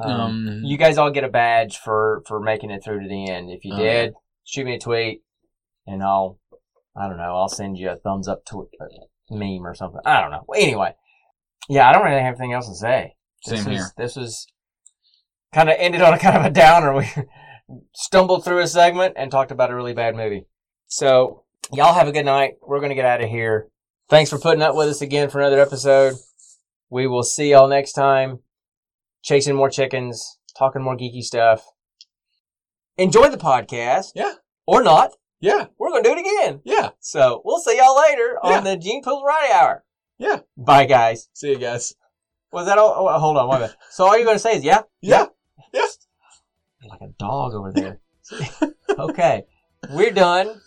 um, 0.00 0.48
Um, 0.48 0.60
you 0.64 0.76
guys 0.76 0.98
all 0.98 1.10
get 1.10 1.24
a 1.24 1.28
badge 1.28 1.78
for 1.78 2.22
for 2.26 2.40
making 2.40 2.70
it 2.70 2.82
through 2.84 3.02
to 3.02 3.08
the 3.08 3.30
end. 3.30 3.50
If 3.50 3.64
you 3.64 3.74
Uh. 3.74 3.78
did, 3.78 4.14
shoot 4.44 4.64
me 4.64 4.74
a 4.74 4.78
tweet 4.78 5.22
and 5.86 6.02
I'll 6.02 6.38
I 6.96 7.08
don't 7.08 7.18
know, 7.18 7.36
I'll 7.36 7.48
send 7.48 7.78
you 7.78 7.90
a 7.90 7.96
thumbs 7.96 8.28
up 8.28 8.44
to 8.46 8.68
a 8.80 9.34
meme 9.34 9.64
or 9.66 9.74
something. 9.74 10.00
I 10.04 10.20
don't 10.20 10.30
know. 10.32 10.44
Anyway, 10.56 10.94
yeah, 11.68 11.88
I 11.88 11.92
don't 11.92 12.04
really 12.04 12.20
have 12.20 12.34
anything 12.34 12.52
else 12.52 12.68
to 12.68 12.74
say. 12.74 13.14
This 13.46 13.62
Same 13.62 13.72
was, 13.72 13.80
here. 13.80 13.90
This 13.96 14.16
was 14.16 14.46
kind 15.54 15.68
of 15.68 15.76
ended 15.78 16.02
on 16.02 16.12
a 16.14 16.18
kind 16.26 16.36
of 16.36 16.44
a 16.44 16.50
downer. 16.50 16.94
We 16.94 17.06
stumbled 17.94 18.44
through 18.44 18.58
a 18.60 18.66
segment 18.66 19.14
and 19.16 19.30
talked 19.30 19.52
about 19.52 19.70
a 19.70 19.74
really 19.76 19.94
bad 19.94 20.16
movie. 20.16 20.46
So 20.88 21.44
y'all 21.72 21.94
have 21.94 22.08
a 22.08 22.12
good 22.12 22.26
night. 22.26 22.54
We're 22.60 22.80
gonna 22.80 22.96
get 22.96 23.04
out 23.04 23.22
of 23.22 23.30
here. 23.30 23.68
Thanks 24.08 24.28
for 24.30 24.38
putting 24.40 24.62
up 24.62 24.74
with 24.74 24.88
us 24.88 25.00
again 25.00 25.30
for 25.30 25.38
another 25.40 25.60
episode. 25.60 26.14
We 26.90 27.06
will 27.06 27.22
see 27.22 27.50
y'all 27.52 27.68
next 27.68 27.92
time. 27.92 28.40
Chasing 29.22 29.54
more 29.54 29.68
chickens, 29.70 30.38
talking 30.56 30.82
more 30.82 30.96
geeky 30.96 31.22
stuff. 31.22 31.64
Enjoy 32.96 33.28
the 33.28 33.36
podcast. 33.36 34.12
Yeah. 34.14 34.34
Or 34.66 34.82
not. 34.82 35.12
Yeah, 35.42 35.66
We're 35.78 35.88
gonna 35.90 36.02
do 36.02 36.12
it 36.12 36.18
again. 36.18 36.60
yeah. 36.64 36.90
So 37.00 37.40
we'll 37.46 37.60
see 37.60 37.76
y'all 37.78 37.96
later 37.98 38.38
Yeah. 38.44 38.58
on 38.58 38.64
the 38.64 38.76
Gene 38.76 39.02
Pool 39.02 39.22
Variety 39.22 39.52
Hour. 39.54 39.84
Yeah. 40.18 40.40
Bye, 40.56 40.84
guys. 40.84 41.28
See 41.32 41.50
you 41.50 41.58
guys. 41.58 41.94
Was 42.52 42.66
that 42.66 42.76
all? 42.76 42.94
Oh, 43.08 43.18
hold 43.18 43.38
on, 43.38 43.48
one 43.48 43.60
minute. 43.60 43.76
So 43.90 44.04
all 44.04 44.16
you're 44.16 44.24
going 44.26 44.34
to 44.36 44.40
say 44.42 44.56
is, 44.56 44.64
yeah? 44.64 44.82
Yeah. 45.00 45.26
Yes. 45.72 45.96
You're 46.82 46.90
like 46.90 47.00
a 47.00 47.12
dog 47.18 47.54
over 47.54 47.72
there. 47.72 48.00
okay. 48.98 49.44
We're 49.90 50.10
done. 50.10 50.60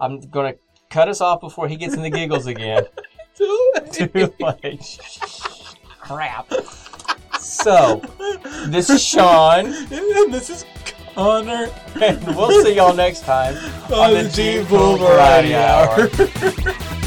I'm 0.00 0.18
going 0.20 0.54
to 0.54 0.58
cut 0.88 1.08
us 1.08 1.20
off 1.20 1.40
before 1.40 1.68
he 1.68 1.76
gets 1.76 1.94
in 1.94 2.02
the 2.02 2.10
giggles 2.10 2.46
again. 2.46 2.84
Too 3.36 3.72
late. 4.40 4.98
Crap. 6.00 6.50
So, 7.62 8.00
this 8.66 8.88
is 8.88 9.02
Sean, 9.02 9.66
and 9.66 10.32
this 10.32 10.48
is 10.48 10.64
Connor. 11.14 11.68
And 12.00 12.24
we'll 12.34 12.62
see 12.64 12.76
y'all 12.76 12.94
next 12.94 13.24
time 13.24 13.54
on 13.92 14.14
the 14.14 14.30
Gene 14.30 14.64
Pool 14.66 14.96
Variety 14.96 15.54
Hour. 15.54 16.08